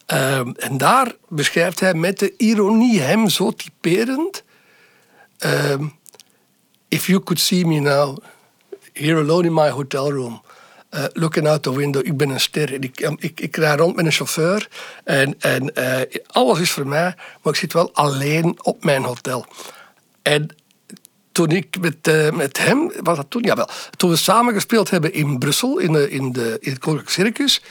Ehm, 0.06 0.50
en 0.56 0.78
daar 0.78 1.12
beschrijft 1.28 1.80
hij 1.80 1.94
met 1.94 2.18
de 2.18 2.34
ironie 2.36 3.00
hem 3.00 3.28
zo 3.28 3.50
typerend. 3.50 4.42
ehm, 5.38 5.84
If 6.88 7.06
you 7.06 7.22
could 7.22 7.40
see 7.40 7.64
me 7.66 7.78
now, 7.80 8.16
here 8.92 9.18
alone 9.20 9.46
in 9.46 9.54
my 9.54 9.70
hotel 9.70 10.12
room. 10.12 10.42
Eh, 10.92 11.04
looking 11.12 11.48
out 11.48 11.62
the 11.62 11.76
window, 11.76 12.06
ik 12.06 12.16
ben 12.16 12.30
een 12.30 12.40
ster. 12.40 12.72
Ik, 12.72 13.00
ik, 13.18 13.40
ik 13.40 13.56
rij 13.56 13.76
rond 13.76 13.96
met 13.96 14.04
een 14.04 14.12
chauffeur. 14.12 14.68
En, 15.04 15.34
en 15.40 15.74
eh, 15.74 16.20
alles 16.26 16.60
is 16.60 16.70
voor 16.70 16.86
mij, 16.86 17.14
maar 17.42 17.52
ik 17.52 17.58
zit 17.58 17.72
wel 17.72 17.94
alleen 17.94 18.58
op 18.62 18.84
mijn 18.84 19.04
hotel. 19.04 19.46
En 20.22 20.56
toen 21.32 21.50
ik 21.50 21.80
met, 21.80 22.08
eh, 22.08 22.30
met 22.30 22.58
hem, 22.58 22.92
was 23.02 23.16
dat 23.16 23.26
toen? 23.28 23.42
Jawel. 23.42 23.68
Toen 23.96 24.10
we 24.10 24.16
samen 24.16 24.54
gespeeld 24.54 24.90
hebben 24.90 25.12
in 25.12 25.38
Brussel, 25.38 25.78
in, 25.78 25.92
de, 25.92 26.10
in, 26.10 26.32
de, 26.32 26.56
in 26.60 26.70
het 26.70 26.80
Koninklijk 26.80 27.12
Circus, 27.12 27.62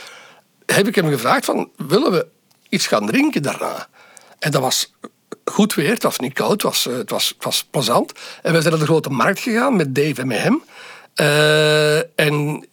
heb 0.65 0.87
ik 0.87 0.95
hem 0.95 1.09
gevraagd 1.09 1.45
van, 1.45 1.69
willen 1.77 2.11
we 2.11 2.27
iets 2.69 2.87
gaan 2.87 3.05
drinken 3.05 3.41
daarna? 3.41 3.87
En 4.39 4.51
dat 4.51 4.61
was 4.61 4.93
goed 5.45 5.73
weer, 5.73 5.89
het 5.89 6.03
was 6.03 6.19
niet 6.19 6.33
koud, 6.33 6.51
het 6.51 6.63
was, 6.63 6.83
het 6.83 7.09
was, 7.09 7.35
was 7.39 7.63
plezant. 7.63 8.11
En 8.41 8.53
we 8.53 8.61
zijn 8.61 8.73
naar 8.73 8.81
de 8.81 8.89
grote 8.89 9.09
markt 9.09 9.39
gegaan 9.39 9.75
met 9.75 9.95
Dave 9.95 10.21
en 10.21 10.27
met 10.27 10.41
hem. 10.41 10.63
En 12.15 12.65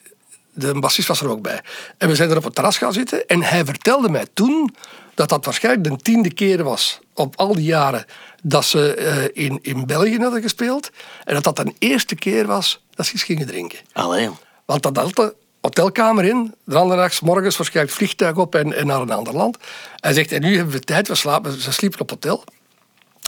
de 0.59 0.79
bassist 0.79 1.09
was 1.09 1.21
er 1.21 1.29
ook 1.29 1.43
bij. 1.43 1.61
En 1.99 2.09
we 2.09 2.15
zijn 2.15 2.31
er 2.31 2.37
op 2.37 2.45
het 2.45 2.55
terras 2.55 2.79
gaan 2.79 2.93
zitten 2.93 3.27
en 3.27 3.43
hij 3.43 3.65
vertelde 3.65 4.09
mij 4.09 4.27
toen 4.35 4.75
dat 5.15 5.29
dat 5.29 5.45
waarschijnlijk 5.45 5.85
de 5.89 5.97
tiende 6.03 6.33
keer 6.33 6.63
was 6.65 6.99
op 7.15 7.37
al 7.37 7.55
die 7.55 7.65
jaren 7.65 8.05
dat 8.43 8.65
ze 8.65 8.95
eh, 8.95 9.45
in, 9.45 9.59
in 9.63 9.87
België 9.87 10.19
hadden 10.19 10.43
gespeeld. 10.43 10.91
En 11.25 11.35
dat 11.35 11.45
dat 11.45 11.57
de 11.57 11.75
eerste 11.79 12.15
keer 12.15 12.47
was 12.47 12.83
dat 12.95 13.07
ze 13.07 13.13
iets 13.15 13.23
gingen 13.23 13.47
drinken. 13.47 13.79
Allee. 13.93 14.31
Want 14.65 14.83
dat 14.83 14.97
had 14.97 15.15
de 15.17 15.35
hotelkamer 15.61 16.25
in, 16.25 16.55
de 16.65 16.77
andere 16.77 17.01
dag 17.01 17.13
's 17.13 17.21
morgens 17.21 17.57
waarschijnlijk 17.57 17.97
vliegtuig 17.97 18.37
op 18.37 18.55
en, 18.55 18.73
en 18.77 18.87
naar 18.87 19.01
een 19.01 19.11
ander 19.11 19.35
land. 19.35 19.57
Hij 19.97 20.13
zegt, 20.13 20.33
en 20.33 20.41
nu 20.43 20.57
hebben 20.57 20.75
we 20.75 20.81
tijd, 20.81 21.09
we 21.09 21.15
slapen, 21.15 21.61
ze 21.61 21.73
sliepen 21.73 22.01
op 22.01 22.11
hotel. 22.11 22.45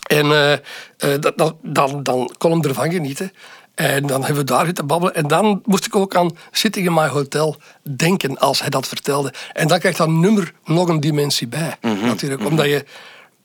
En 0.08 0.24
eh, 0.26 0.52
eh, 0.52 0.58
dat, 0.96 1.38
dat- 1.38 1.56
dan, 1.62 2.02
dan 2.02 2.34
kon 2.38 2.50
hem 2.50 2.62
ervan 2.62 2.90
genieten. 2.92 3.32
En 3.80 4.06
dan 4.06 4.20
hebben 4.20 4.44
we 4.44 4.52
daar 4.52 4.66
zitten 4.66 4.86
babbelen. 4.86 5.14
En 5.14 5.26
dan 5.26 5.62
moest 5.64 5.86
ik 5.86 5.96
ook 5.96 6.16
aan 6.16 6.36
Sitting 6.50 6.86
in 6.86 6.94
My 6.94 7.08
Hotel 7.08 7.56
denken 7.96 8.38
als 8.38 8.60
hij 8.60 8.68
dat 8.68 8.88
vertelde. 8.88 9.32
En 9.52 9.68
dan 9.68 9.78
krijgt 9.78 9.98
dat 9.98 10.08
nummer 10.08 10.52
nog 10.64 10.88
een 10.88 11.00
dimensie 11.00 11.48
bij. 11.48 11.76
Natuurlijk, 11.80 12.44
omdat 12.44 12.66
je 12.66 12.84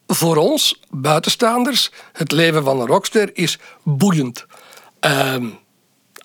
voor 0.08 0.38
ons, 0.38 0.80
buitenstaanders, 0.90 1.92
het 2.14 2.32
leven 2.32 2.64
van 2.64 2.80
een 2.80 2.88
rockster 2.88 3.30
is 3.34 3.60
boeiend. 3.84 4.46
Ehm, 5.00 5.46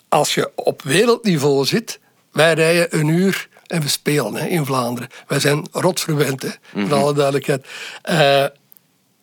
als 0.09 0.33
je 0.33 0.51
op 0.55 0.81
wereldniveau 0.81 1.65
zit, 1.65 1.99
wij 2.31 2.53
rijden 2.53 2.99
een 2.99 3.07
uur 3.07 3.47
en 3.67 3.81
we 3.81 3.87
spelen 3.87 4.35
hè, 4.35 4.45
in 4.45 4.65
Vlaanderen. 4.65 5.09
Wij 5.27 5.39
zijn 5.39 5.67
rotverwend, 5.71 6.41
hè, 6.41 6.49
voor 6.87 6.97
alle 6.97 7.13
duidelijkheid. 7.13 7.67
Eh, 8.01 8.45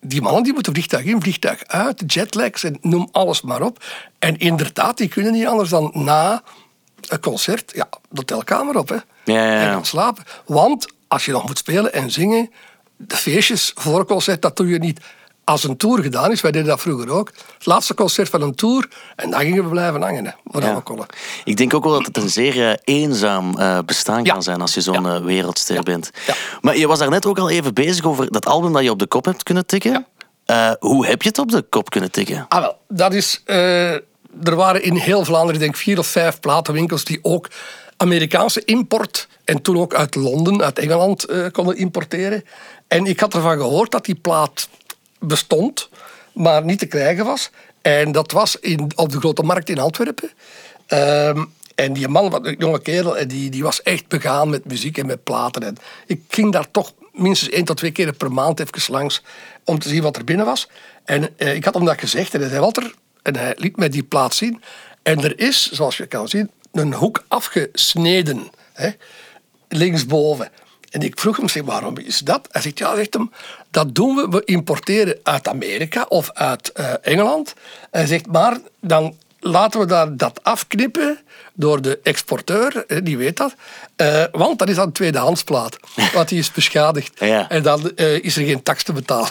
die 0.08 0.22
mannen 0.22 0.42
die 0.42 0.52
moeten 0.52 0.72
vliegtuig 0.72 1.04
in, 1.04 1.22
vliegtuig 1.22 1.64
uit, 1.66 2.02
jetlags 2.06 2.64
en 2.64 2.78
noem 2.80 3.08
alles 3.12 3.42
maar 3.42 3.62
op. 3.62 3.84
En 4.18 4.38
inderdaad, 4.38 4.96
die 4.96 5.08
kunnen 5.08 5.32
niet 5.32 5.46
anders 5.46 5.70
dan 5.70 5.90
na 5.94 6.42
een 7.08 7.20
concert, 7.20 7.72
ja, 7.74 7.88
de 7.90 7.98
hotelkamer 8.14 8.78
op 8.78 8.88
hè, 8.88 8.94
Ja, 8.94 9.02
ja, 9.24 9.44
ja. 9.44 9.60
en 9.60 9.72
gaan 9.72 9.84
slapen. 9.86 10.24
Want 10.46 10.86
als 11.08 11.24
je 11.24 11.32
nog 11.32 11.46
moet 11.46 11.58
spelen 11.58 11.92
en 11.92 12.10
zingen, 12.10 12.50
de 12.96 13.16
feestjes 13.16 13.72
voor 13.74 13.98
een 13.98 14.06
concert, 14.06 14.42
dat 14.42 14.56
doe 14.56 14.68
je 14.68 14.78
niet. 14.78 15.00
Als 15.48 15.64
een 15.64 15.76
tour 15.76 16.02
gedaan 16.02 16.30
is, 16.30 16.40
wij 16.40 16.50
deden 16.50 16.68
dat 16.68 16.80
vroeger 16.80 17.10
ook. 17.10 17.30
Het 17.54 17.66
laatste 17.66 17.94
concert 17.94 18.28
van 18.28 18.42
een 18.42 18.54
tour, 18.54 18.88
en 19.16 19.30
dan 19.30 19.40
gingen 19.40 19.62
we 19.64 19.70
blijven 19.70 20.02
hangen. 20.02 20.24
Hè, 20.24 20.30
waar 20.44 20.62
Ja. 20.62 20.82
Ik 21.44 21.56
denk 21.56 21.74
ook 21.74 21.84
wel 21.84 21.92
dat 21.92 22.06
het 22.06 22.16
een 22.16 22.28
zeer 22.28 22.68
eh, 22.70 22.76
eenzaam 22.84 23.58
eh, 23.58 23.78
bestaan 23.86 24.24
Ja. 24.24 24.32
kan 24.32 24.42
zijn 24.42 24.60
als 24.60 24.74
je 24.74 24.80
zo'n 24.80 25.04
Ja. 25.04 25.14
eh, 25.14 25.24
wereldster 25.24 25.82
bent. 25.82 26.10
Ja. 26.26 26.34
Maar 26.60 26.76
je 26.76 26.86
was 26.86 26.98
daar 26.98 27.10
net 27.10 27.26
ook 27.26 27.38
al 27.38 27.50
even 27.50 27.74
bezig 27.74 28.04
over 28.04 28.32
dat 28.32 28.46
album 28.46 28.72
dat 28.72 28.82
je 28.82 28.90
op 28.90 28.98
de 28.98 29.06
kop 29.06 29.24
hebt 29.24 29.42
kunnen 29.42 29.66
tikken. 29.66 30.06
Hoe 30.78 31.06
heb 31.06 31.22
je 31.22 31.28
het 31.28 31.38
op 31.38 31.50
de 31.50 31.62
kop 31.62 31.90
kunnen 31.90 32.10
tikken? 32.10 32.46
Ah, 32.48 32.60
wel, 32.60 32.78
dat 32.88 33.14
is. 33.14 33.42
er 33.46 34.54
waren 34.56 34.82
in 34.82 34.94
heel 34.94 35.24
Vlaanderen, 35.24 35.54
ik 35.54 35.60
denk 35.60 35.76
vier 35.76 35.98
of 35.98 36.06
vijf 36.06 36.40
platenwinkels 36.40 37.04
die 37.04 37.18
ook 37.22 37.48
Amerikaanse 37.96 38.64
import 38.64 39.28
en 39.44 39.62
toen 39.62 39.78
ook 39.78 39.94
uit 39.94 40.14
Londen, 40.14 40.62
uit 40.62 40.78
Engeland 40.78 41.26
konden 41.52 41.76
importeren. 41.76 42.44
En 42.88 43.06
ik 43.06 43.20
had 43.20 43.34
ervan 43.34 43.56
gehoord 43.56 43.90
dat 43.90 44.04
die 44.04 44.14
plaat 44.14 44.68
bestond, 45.18 45.88
maar 46.32 46.64
niet 46.64 46.78
te 46.78 46.86
krijgen 46.86 47.24
was. 47.24 47.50
En 47.82 48.12
dat 48.12 48.32
was 48.32 48.56
in, 48.56 48.90
op 48.94 49.12
de 49.12 49.18
grote 49.18 49.42
markt 49.42 49.68
in 49.68 49.78
Antwerpen. 49.78 50.30
Ehm, 50.86 51.44
en 51.74 51.92
die 51.92 52.08
man, 52.08 52.30
wat 52.30 52.46
een 52.46 52.56
jonge 52.58 52.80
kerel, 52.80 53.18
en 53.18 53.28
die, 53.28 53.50
die 53.50 53.62
was 53.62 53.82
echt 53.82 54.08
begaan 54.08 54.50
met 54.50 54.64
muziek 54.64 54.98
en 54.98 55.06
met 55.06 55.22
platen. 55.22 55.62
En 55.62 55.76
ik 56.06 56.22
ging 56.28 56.52
daar 56.52 56.70
toch 56.70 56.92
minstens 57.12 57.50
één 57.50 57.64
tot 57.64 57.76
twee 57.76 57.90
keer 57.90 58.12
per 58.12 58.32
maand 58.32 58.60
even 58.60 58.92
langs 58.92 59.22
om 59.64 59.78
te 59.78 59.88
zien 59.88 60.02
wat 60.02 60.16
er 60.16 60.24
binnen 60.24 60.46
was. 60.46 60.68
En 61.04 61.28
eh, 61.36 61.54
ik 61.54 61.64
had 61.64 61.74
hem 61.74 61.84
dat 61.84 62.00
gezegd 62.00 62.34
en 62.34 62.40
hij 62.40 62.48
zei, 62.48 62.60
Walter, 62.60 62.94
en 63.22 63.36
hij 63.36 63.54
liet 63.56 63.76
mij 63.76 63.88
die 63.88 64.02
plaat 64.02 64.34
zien. 64.34 64.62
En 65.02 65.24
er 65.24 65.40
is, 65.40 65.70
zoals 65.70 65.96
je 65.96 66.06
kan 66.06 66.28
zien, 66.28 66.50
een 66.72 66.94
hoek 66.94 67.24
afgesneden. 67.28 68.50
Hè, 68.72 68.90
linksboven. 69.68 70.50
En 70.90 71.00
ik 71.00 71.18
vroeg 71.18 71.36
hem, 71.36 71.48
zeg, 71.48 71.62
waarom 71.62 71.98
is 71.98 72.18
dat? 72.18 72.48
Hij 72.50 72.62
zegt, 72.62 72.78
ja, 72.78 72.96
zegt 72.96 73.14
hem, 73.14 73.30
dat 73.70 73.94
doen 73.94 74.16
we. 74.16 74.28
We 74.28 74.44
importeren 74.44 75.18
uit 75.22 75.48
Amerika 75.48 76.06
of 76.08 76.30
uit 76.32 76.72
eh, 76.72 76.92
Engeland. 77.02 77.54
Hij 77.90 78.06
zegt, 78.06 78.26
maar 78.26 78.58
dan 78.80 79.16
laten 79.40 79.80
we 79.80 79.86
daar 79.86 80.16
dat 80.16 80.40
afknippen 80.42 81.18
door 81.54 81.82
de 81.82 82.00
exporteur, 82.02 82.84
hè, 82.86 83.02
die 83.02 83.16
weet 83.18 83.36
dat. 83.36 83.54
Eh, 83.96 84.24
want 84.32 84.58
dat 84.58 84.68
is 84.68 84.76
een 84.76 84.92
tweedehandsplaat, 84.92 85.76
want 86.14 86.28
die 86.28 86.38
is 86.38 86.52
beschadigd. 86.52 87.12
Ja. 87.18 87.48
En 87.48 87.62
dan 87.62 87.96
eh, 87.96 88.24
is 88.24 88.36
er 88.36 88.44
geen 88.44 88.62
tax 88.62 88.82
te 88.82 88.92
betalen. 88.92 89.30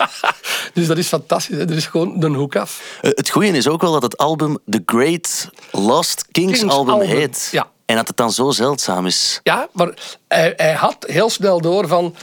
dus 0.74 0.86
dat 0.86 0.98
is 0.98 1.06
fantastisch. 1.06 1.56
Hè? 1.56 1.62
Er 1.62 1.76
is 1.76 1.86
gewoon 1.86 2.22
een 2.22 2.34
hoek 2.34 2.56
af. 2.56 2.98
Eh, 3.00 3.10
het 3.14 3.30
goede 3.30 3.48
is 3.48 3.68
ook 3.68 3.80
wel 3.80 3.92
dat 3.92 4.02
het 4.02 4.16
album 4.16 4.58
The 4.70 4.82
Great 4.86 5.48
Lost 5.70 6.24
Kings, 6.30 6.58
Kings 6.58 6.74
album, 6.74 6.94
album, 6.94 7.08
heet. 7.08 7.48
ja. 7.52 7.70
En 7.84 7.96
dat 7.96 8.08
het 8.08 8.16
dan 8.16 8.32
zo 8.32 8.50
zeldzaam 8.50 9.06
is. 9.06 9.40
Ja, 9.42 9.68
maar 9.72 9.94
hij, 10.28 10.52
hij 10.56 10.72
had 10.72 11.04
heel 11.06 11.30
snel 11.30 11.60
door 11.60 11.88
van... 11.88 12.14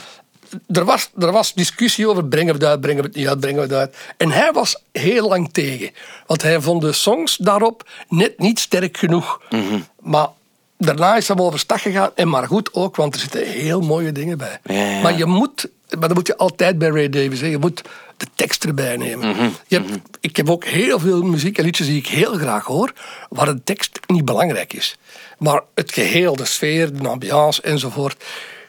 Er 0.66 0.84
was, 0.84 1.10
er 1.18 1.32
was 1.32 1.54
discussie 1.54 2.08
over 2.08 2.24
brengen 2.24 2.54
we 2.54 2.60
het 2.60 2.68
uit, 2.68 2.80
brengen 2.80 3.02
we 3.02 3.08
het 3.08 3.16
niet 3.16 3.28
uit, 3.28 3.40
brengen 3.40 3.68
we 3.68 3.74
het 3.74 3.76
uit. 3.76 3.96
En 4.16 4.30
hij 4.30 4.52
was 4.52 4.82
heel 4.92 5.28
lang 5.28 5.52
tegen. 5.52 5.90
Want 6.26 6.42
hij 6.42 6.60
vond 6.60 6.82
de 6.82 6.92
songs 6.92 7.36
daarop 7.36 7.88
net 8.08 8.38
niet 8.38 8.58
sterk 8.58 8.96
genoeg. 8.96 9.40
Maar 10.00 10.28
daarna 10.78 11.16
is 11.16 11.28
hij 11.28 11.36
wel 11.36 11.46
overstag 11.46 11.82
gegaan. 11.82 12.10
En 12.14 12.28
maar 12.28 12.46
goed 12.46 12.74
ook, 12.74 12.96
want 12.96 13.14
er 13.14 13.20
zitten 13.20 13.46
heel 13.46 13.80
mooie 13.80 14.12
dingen 14.12 14.38
bij. 14.38 14.60
Ja, 14.64 14.74
ja. 14.74 15.00
Maar 15.00 15.16
je 15.16 15.26
moet... 15.26 15.68
Maar 15.98 16.08
dat 16.08 16.16
moet 16.16 16.26
je 16.26 16.36
altijd 16.36 16.78
bij 16.78 16.88
Ray 16.88 17.08
Davies. 17.08 17.40
Hè. 17.40 17.46
Je 17.46 17.58
moet 17.58 17.82
de 18.16 18.26
tekst 18.34 18.64
erbij 18.64 18.96
nemen. 18.96 19.52
je 19.66 19.76
hebt, 19.76 19.98
ik 20.20 20.36
heb 20.36 20.50
ook 20.50 20.64
heel 20.64 20.98
veel 20.98 21.22
muziek 21.22 21.58
en 21.58 21.64
liedjes 21.64 21.86
die 21.86 21.96
ik 21.96 22.06
heel 22.06 22.34
graag 22.34 22.64
hoor, 22.64 22.92
waar 23.28 23.46
de 23.46 23.62
tekst 23.64 24.00
niet 24.06 24.24
belangrijk 24.24 24.72
is. 24.72 24.96
Maar 25.40 25.62
het 25.74 25.92
geheel, 25.92 26.36
de 26.36 26.44
sfeer, 26.44 26.96
de 26.96 27.08
ambiance 27.08 27.62
enzovoort. 27.62 28.24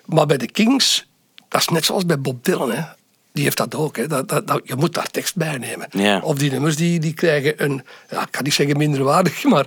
Maar 0.05 0.25
bij 0.25 0.37
de 0.37 0.51
Kings, 0.51 1.07
dat 1.47 1.61
is 1.61 1.67
net 1.67 1.85
zoals 1.85 2.05
bij 2.05 2.19
Bob 2.19 2.43
Dylan. 2.43 2.71
Hè. 2.71 2.83
Die 3.33 3.43
heeft 3.43 3.57
dat 3.57 3.75
ook. 3.75 3.97
Hè. 3.97 4.07
Dat, 4.07 4.29
dat, 4.29 4.47
dat- 4.47 4.61
je 4.63 4.75
moet 4.75 4.93
daar 4.93 5.09
tekst 5.11 5.35
bij 5.35 5.57
nemen. 5.57 5.87
Of 6.23 6.37
die 6.37 6.51
nummers 6.51 6.75
die, 6.75 6.99
die 6.99 7.13
krijgen 7.13 7.63
een, 7.63 7.83
ja, 8.09 8.21
ik 8.21 8.31
kan 8.31 8.43
niet 8.43 8.53
zeggen 8.53 8.77
minderwaardig, 8.77 9.43
maar 9.53 9.65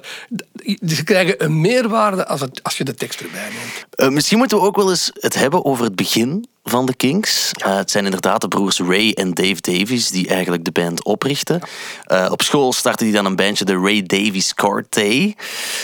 ze 0.86 1.04
krijgen 1.04 1.44
een 1.44 1.60
meerwaarde 1.60 2.26
als, 2.26 2.40
het, 2.40 2.62
als 2.62 2.78
je 2.78 2.84
de 2.84 2.94
tekst 2.94 3.20
erbij 3.20 3.40
neemt. 3.48 3.86
Eh, 3.90 4.08
misschien 4.08 4.38
moeten 4.38 4.58
we 4.58 4.64
ook 4.64 4.76
wel 4.76 4.90
eens 4.90 5.10
het 5.14 5.34
hebben 5.34 5.64
over 5.64 5.84
het 5.84 5.96
begin 5.96 6.46
van 6.64 6.86
de 6.86 6.94
Kings. 6.94 7.50
Eh, 7.52 7.76
het 7.76 7.90
zijn 7.90 8.04
inderdaad 8.04 8.40
de 8.40 8.48
broers 8.48 8.78
Ray 8.78 9.10
en 9.10 9.34
Dave 9.34 9.60
Davies 9.60 10.10
die 10.10 10.28
eigenlijk 10.28 10.64
de 10.64 10.72
band 10.72 11.04
oprichten. 11.04 11.60
Eh, 12.04 12.28
op 12.30 12.42
school 12.42 12.72
startte 12.72 13.04
die 13.04 13.12
dan 13.12 13.24
een 13.26 13.36
bandje, 13.36 13.64
de 13.64 13.78
Ray 13.78 14.02
Davies 14.02 14.54
Quartet. 14.54 15.34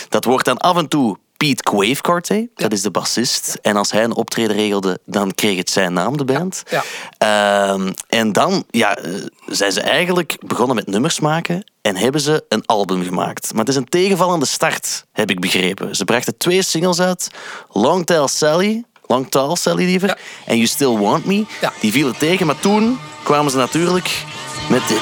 Dat 0.09 0.25
wordt 0.25 0.45
dan 0.45 0.57
af 0.57 0.77
en 0.77 0.87
toe 0.87 1.17
Pete 1.41 1.63
Quave 1.63 2.01
Quartet, 2.01 2.47
dat 2.55 2.71
is 2.71 2.81
de 2.81 2.91
bassist. 2.91 3.57
En 3.61 3.75
als 3.75 3.91
hij 3.91 4.03
een 4.03 4.15
optreden 4.15 4.55
regelde, 4.55 4.99
dan 5.05 5.33
kreeg 5.33 5.57
het 5.57 5.69
zijn 5.69 5.93
naam, 5.93 6.17
de 6.17 6.25
band. 6.25 6.63
Ja. 6.69 6.83
Ehm, 7.17 7.91
en 8.07 8.31
dan 8.31 8.63
ja, 8.69 8.95
eh, 8.95 9.11
zijn 9.47 9.71
ze 9.71 9.81
eigenlijk 9.81 10.37
begonnen 10.45 10.75
met 10.75 10.87
nummers 10.87 11.19
maken 11.19 11.71
en 11.81 11.95
hebben 11.95 12.21
ze 12.21 12.45
een 12.49 12.65
album 12.65 13.03
gemaakt. 13.03 13.49
Maar 13.51 13.59
het 13.59 13.69
is 13.69 13.75
een 13.75 13.89
tegenvallende 13.89 14.45
start, 14.45 15.05
heb 15.11 15.29
ik 15.29 15.39
begrepen. 15.39 15.95
Ze 15.95 16.03
brachten 16.05 16.37
twee 16.37 16.61
singles 16.61 16.99
uit. 16.99 17.29
Long 17.69 18.05
Tall 18.05 18.27
Sally, 18.27 18.83
Long 19.07 19.29
Tall 19.31 19.55
Sally 19.55 19.83
liever, 19.85 20.07
Ja. 20.07 20.17
en 20.45 20.55
You 20.55 20.67
Still 20.67 20.97
Want 20.97 21.25
Me. 21.25 21.45
Ja. 21.61 21.73
Die 21.79 21.91
vielen 21.91 22.17
tegen, 22.17 22.45
maar 22.45 22.59
toen 22.59 22.99
kwamen 23.23 23.51
ze 23.51 23.57
natuurlijk 23.57 24.23
met 24.69 24.87
dit. 24.87 25.01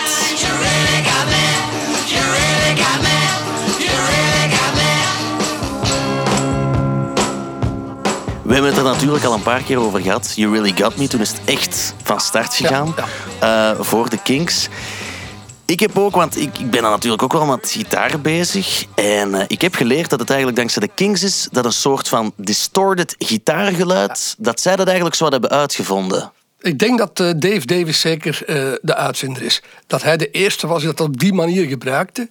We 8.49 8.55
hebben 8.55 8.73
het 8.73 8.83
er 8.83 8.91
natuurlijk 8.91 9.23
al 9.23 9.33
een 9.33 9.41
paar 9.41 9.63
keer 9.63 9.79
over 9.79 10.01
gehad. 10.01 10.33
You 10.35 10.51
Really 10.51 10.73
Got 10.77 10.97
Me. 10.97 11.07
Toen 11.07 11.21
is 11.21 11.29
het 11.29 11.41
echt 11.45 11.93
van 12.03 12.19
start 12.19 12.53
gegaan 12.53 12.95
eh, 13.39 13.71
voor 13.79 14.09
de 14.09 14.21
Kings. 14.21 14.67
Ik 15.65 15.79
heb 15.79 15.97
ook, 15.97 16.15
want 16.15 16.37
ik, 16.37 16.57
ik 16.57 16.69
ben 16.69 16.81
dan 16.81 16.91
natuurlijk 16.91 17.23
ook 17.23 17.33
wel 17.33 17.45
met 17.45 17.71
gitaar 17.71 18.21
bezig. 18.21 18.85
En 18.95 19.35
eh, 19.35 19.45
ik 19.47 19.61
heb 19.61 19.75
geleerd 19.75 20.09
dat 20.09 20.19
het 20.19 20.29
eigenlijk 20.29 20.59
dankzij 20.59 20.81
de 20.81 20.93
Kings 20.95 21.23
is 21.23 21.47
dat 21.51 21.65
een 21.65 21.73
soort 21.73 22.07
van 22.07 22.33
distorted 22.35 23.15
gitaargeluid, 23.17 24.35
dat 24.37 24.59
zij 24.59 24.75
dat 24.75 24.85
eigenlijk 24.85 25.15
zo 25.15 25.23
hadden 25.23 25.41
hebben 25.41 25.59
uitgevonden. 25.59 26.31
Ik 26.61 26.79
denk 26.79 26.97
dat 26.97 27.19
eh, 27.19 27.29
Dave 27.35 27.65
Davis 27.65 27.99
zeker 27.99 28.43
de 28.81 28.95
uitvinder 28.95 29.41
is. 29.41 29.61
Dat 29.87 30.03
hij 30.03 30.17
de 30.17 30.31
eerste 30.31 30.67
was 30.67 30.81
die 30.81 30.93
dat 30.93 31.07
op 31.07 31.19
die 31.19 31.33
manier 31.33 31.67
gebruikte. 31.67 32.29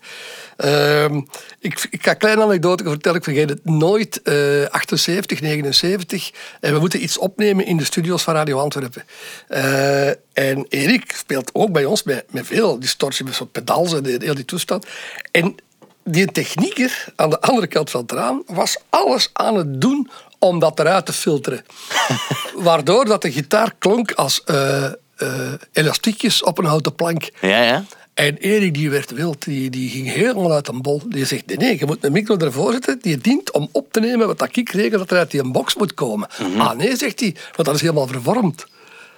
Ehm, 0.59 1.21
ik, 1.59 1.87
ik 1.90 2.03
ga 2.03 2.11
een 2.11 2.16
kleine 2.16 2.42
anekdote 2.42 2.85
vertellen. 2.85 3.18
Ik 3.18 3.25
vergeet 3.25 3.49
het 3.49 3.64
nooit. 3.64 4.23
Eh, 4.23 4.66
78, 4.71 5.40
79. 5.40 6.31
En 6.61 6.73
we 6.73 6.81
moeten 6.81 7.03
iets 7.03 7.18
opnemen 7.18 7.66
in 7.66 7.77
de 7.77 7.85
studio's 7.85 8.23
van 8.23 8.35
Radio 8.35 8.59
Antwerpen. 8.59 9.05
Eh, 9.49 10.09
en 10.33 10.66
Erik 10.68 11.12
speelt 11.16 11.51
ook 11.53 11.73
bij 11.73 11.85
ons 11.85 12.03
met, 12.03 12.25
met 12.31 12.47
veel 12.47 12.81
distortie, 12.81 13.25
met 13.25 13.35
zo'n 13.35 13.51
pedals 13.51 13.92
en 13.92 14.21
heel 14.21 14.35
die 14.35 14.44
toestand. 14.44 14.87
En 15.31 15.55
die 16.05 16.33
technieker 16.33 17.05
aan 17.16 17.31
de 17.31 17.40
andere 17.40 17.66
kant 17.66 17.90
van 17.90 18.01
het 18.01 18.12
raam 18.12 18.42
was 18.47 18.77
alles 18.90 19.31
aan 19.33 19.55
het 19.55 19.81
doen 19.81 20.11
om 20.38 20.59
dat 20.59 20.79
eruit 20.79 21.07
te 21.07 21.12
filteren. 21.12 21.64
Waardoor 22.68 23.05
dat 23.05 23.23
de 23.23 23.33
gitaar 23.33 23.75
klonk 23.79 24.12
als 24.12 24.44
eh, 24.44 24.85
eh, 24.85 24.92
elastiekjes 25.73 26.42
op 26.42 26.59
een 26.59 26.64
houten 26.64 26.94
plank. 26.94 27.31
Ja, 27.40 27.62
ja. 27.62 27.85
En 28.18 28.37
Erik 28.37 28.74
die 28.74 28.90
werd 28.90 29.11
wild, 29.11 29.44
die, 29.44 29.70
die 29.70 29.90
ging 29.90 30.12
helemaal 30.12 30.52
uit 30.52 30.68
een 30.68 30.83
bol. 30.83 31.02
Die 31.09 31.24
zegt, 31.24 31.46
nee, 31.46 31.57
nee, 31.57 31.78
je 31.78 31.87
moet 31.87 32.04
een 32.04 32.12
micro 32.12 32.37
ervoor 32.37 32.72
zetten 32.72 32.98
die 33.00 33.18
dient 33.18 33.52
om 33.52 33.68
op 33.72 33.92
te 33.92 34.00
nemen 34.00 34.26
wat 34.26 34.38
dat 34.38 34.57
ik 34.57 34.70
regel 34.70 34.98
dat 34.98 35.11
er 35.11 35.18
uit 35.18 35.31
die 35.31 35.50
box 35.50 35.74
moet 35.74 35.94
komen. 35.94 36.28
Ah 36.59 36.72
nee, 36.72 36.96
zegt 36.96 37.20
hij, 37.20 37.35
want 37.57 37.68
dat 37.68 37.74
is 37.74 37.81
helemaal 37.81 38.07
vervormd. 38.07 38.66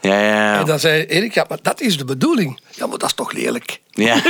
Ja, 0.00 0.20
ja, 0.20 0.58
En 0.58 0.66
dan 0.66 0.78
zei 0.78 1.04
Erik, 1.04 1.34
ja, 1.34 1.44
maar 1.48 1.58
dat 1.62 1.80
is 1.80 1.98
de 1.98 2.04
bedoeling. 2.04 2.60
Ja, 2.70 2.86
maar 2.86 2.98
dat 2.98 3.08
is 3.08 3.14
toch 3.14 3.32
lelijk. 3.32 3.80
ja. 3.90 4.22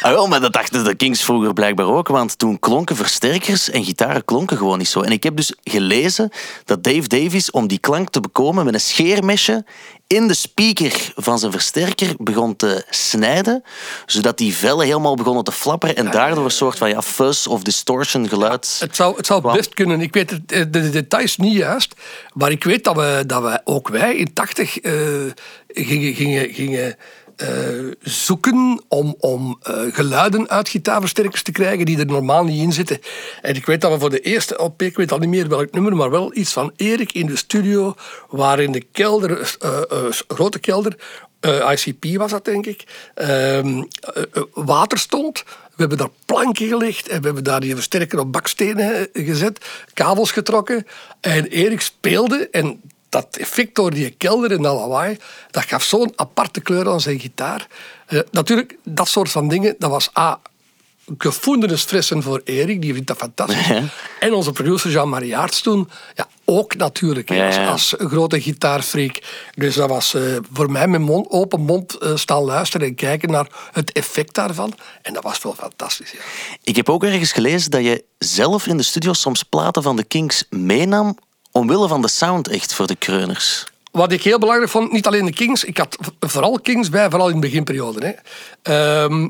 Ah, 0.00 0.12
wel, 0.12 0.28
maar 0.28 0.40
dat 0.40 0.52
dachten 0.52 0.84
de 0.84 0.94
Kings 0.94 1.22
vroeger 1.22 1.52
blijkbaar 1.52 1.86
ook, 1.86 2.08
want 2.08 2.38
toen 2.38 2.58
klonken 2.58 2.96
versterkers 2.96 3.70
en 3.70 3.84
gitaren 3.84 4.24
klonken 4.24 4.56
gewoon 4.56 4.78
niet 4.78 4.88
zo. 4.88 5.00
En 5.00 5.12
ik 5.12 5.22
heb 5.22 5.36
dus 5.36 5.54
gelezen 5.64 6.30
dat 6.64 6.84
Dave 6.84 7.08
Davies, 7.08 7.50
om 7.50 7.66
die 7.66 7.78
klank 7.78 8.10
te 8.10 8.20
bekomen, 8.20 8.64
met 8.64 8.74
een 8.74 8.80
scheermesje 8.80 9.64
in 10.08 10.28
de 10.28 10.34
speaker 10.34 11.12
van 11.16 11.38
zijn 11.38 11.52
versterker 11.52 12.14
begon 12.18 12.56
te 12.56 12.84
snijden, 12.90 13.62
zodat 14.06 14.38
die 14.38 14.54
vellen 14.54 14.86
helemaal 14.86 15.14
begonnen 15.14 15.44
te 15.44 15.52
flapperen 15.52 15.96
en 15.96 16.10
daardoor 16.10 16.44
een 16.44 16.50
soort 16.50 16.78
van 16.78 16.88
ja, 16.88 17.02
fuzz 17.02 17.46
of 17.46 17.62
distortion 17.62 18.28
geluid... 18.28 18.76
Het 18.80 18.96
zou, 18.96 19.16
het 19.16 19.26
zou 19.26 19.52
best 19.52 19.74
kunnen. 19.74 20.00
Ik 20.00 20.14
weet 20.14 20.30
het, 20.30 20.52
eh, 20.52 20.60
de, 20.60 20.68
de 20.70 20.90
details 20.90 21.36
niet 21.36 21.52
juist. 21.52 21.94
Maar 22.32 22.50
ik 22.50 22.64
weet 22.64 22.84
dat 22.84 22.96
we, 22.96 23.22
dat 23.26 23.42
we 23.42 23.60
ook 23.64 23.88
wij 23.88 24.16
in 24.16 24.32
80 24.32 24.78
eh, 24.78 24.92
gingen, 25.68 26.14
gingen, 26.14 26.54
gingen 26.54 26.96
eh, 27.38 27.48
zoeken 28.00 28.82
om, 28.88 29.14
om 29.18 29.58
eh, 29.62 29.74
geluiden 29.90 30.48
uit 30.48 30.68
gitaarversterkers 30.68 31.42
te 31.42 31.52
krijgen 31.52 31.86
die 31.86 31.98
er 31.98 32.06
normaal 32.06 32.44
niet 32.44 32.62
in 32.62 32.72
zitten. 32.72 32.98
En 33.42 33.54
ik 33.54 33.66
weet 33.66 33.80
dat 33.80 33.92
we 33.92 33.98
voor 33.98 34.10
de 34.10 34.20
eerste 34.20 34.54
LP, 34.54 34.82
ik 34.82 34.96
weet 34.96 35.12
al 35.12 35.18
niet 35.18 35.28
meer 35.28 35.48
welk 35.48 35.72
nummer, 35.72 35.96
maar 35.96 36.10
wel 36.10 36.36
iets 36.36 36.52
van 36.52 36.72
Erik 36.76 37.12
in 37.12 37.26
de 37.26 37.36
studio, 37.36 37.94
waar 38.28 38.60
in 38.60 38.72
de 38.72 38.86
kelder, 38.92 39.56
eh, 39.60 39.80
grote 40.28 40.58
kelder, 40.58 40.96
ICP 41.46 42.16
was 42.16 42.30
dat 42.30 42.44
denk 42.44 42.66
ik, 42.66 42.84
ehm, 43.14 43.82
eh, 44.00 44.22
eh, 44.32 44.42
water 44.52 44.98
stond. 44.98 45.44
We 45.44 45.84
hebben 45.84 45.98
daar 45.98 46.10
planken 46.24 46.68
gelegd 46.68 47.08
en 47.08 47.20
we 47.20 47.26
hebben 47.26 47.44
daar 47.44 47.60
die 47.60 47.74
versterker 47.74 48.18
op 48.18 48.32
bakstenen 48.32 49.08
gezet, 49.12 49.66
kabels 49.94 50.30
getrokken. 50.30 50.86
En 51.20 51.46
Erik 51.46 51.80
speelde 51.80 52.48
en 52.50 52.80
dat 53.08 53.36
effect 53.36 53.74
door 53.74 53.90
die 53.90 54.10
kelder 54.10 54.50
en 54.50 54.62
dat 54.62 54.74
lawaai, 54.74 55.18
dat 55.50 55.64
gaf 55.64 55.82
zo'n 55.82 56.12
aparte 56.16 56.60
kleur 56.60 56.88
aan 56.88 57.00
zijn 57.00 57.20
gitaar. 57.20 57.66
Eh, 58.06 58.20
natuurlijk, 58.30 58.76
dat 58.84 59.08
soort 59.08 59.30
van 59.30 59.48
dingen, 59.48 59.74
dat 59.78 59.90
was 59.90 60.10
A, 60.18 60.40
gevoelens 61.18 61.80
stressen 61.80 62.22
voor 62.22 62.40
Erik, 62.44 62.82
die 62.82 62.92
vindt 62.92 63.08
dat 63.08 63.16
fantastisch. 63.16 63.66
Ja. 63.78 63.82
En 64.20 64.32
onze 64.32 64.52
producer 64.52 64.90
Jean-Marie 64.90 65.36
Aerts 65.36 65.60
toen, 65.60 65.88
ja, 66.14 66.28
ook 66.44 66.76
natuurlijk, 66.76 67.32
Ja, 67.32 67.70
als, 67.70 67.94
een 67.98 68.08
grote 68.08 68.40
gitaarfreak. 68.40 69.22
Dus 69.54 69.74
dat 69.74 69.88
was 69.88 70.14
eh, 70.14 70.22
voor 70.52 70.70
mij 70.70 70.88
met 70.88 71.00
mond, 71.00 71.30
open 71.30 71.60
mond 71.60 71.94
eh, 71.94 72.16
staan 72.16 72.42
luisteren 72.42 72.86
en 72.86 72.94
kijken 72.94 73.30
naar 73.30 73.46
het 73.72 73.92
effect 73.92 74.34
daarvan. 74.34 74.74
En 75.02 75.12
dat 75.12 75.22
was 75.22 75.42
wel 75.42 75.54
fantastisch. 75.54 76.14
Ik 76.62 76.76
heb 76.76 76.88
ook 76.88 77.04
ergens 77.04 77.32
gelezen 77.32 77.70
dat 77.70 77.82
je 77.84 78.04
zelf 78.18 78.66
in 78.66 78.76
de 78.76 78.82
studio 78.82 79.12
soms 79.12 79.42
platen 79.42 79.82
van 79.82 79.96
de 79.96 80.04
Kings 80.04 80.44
meenam 80.50 81.18
omwille 81.58 81.88
van 81.88 82.02
de 82.02 82.08
sound 82.08 82.48
echt 82.48 82.74
voor 82.74 82.86
de 82.86 82.96
kreuners. 82.96 83.66
Wat 83.90 84.12
ik 84.12 84.22
heel 84.22 84.38
belangrijk 84.38 84.70
vond, 84.70 84.92
niet 84.92 85.06
alleen 85.06 85.24
de 85.24 85.32
Kings, 85.32 85.64
ik 85.64 85.78
had 85.78 85.98
vooral 86.20 86.60
Kings 86.60 86.90
bij, 86.90 87.10
vooral 87.10 87.28
in 87.28 87.34
de 87.34 87.40
beginperiode. 87.40 88.06
Hè. 88.06 88.12
Ehm, 88.62 89.28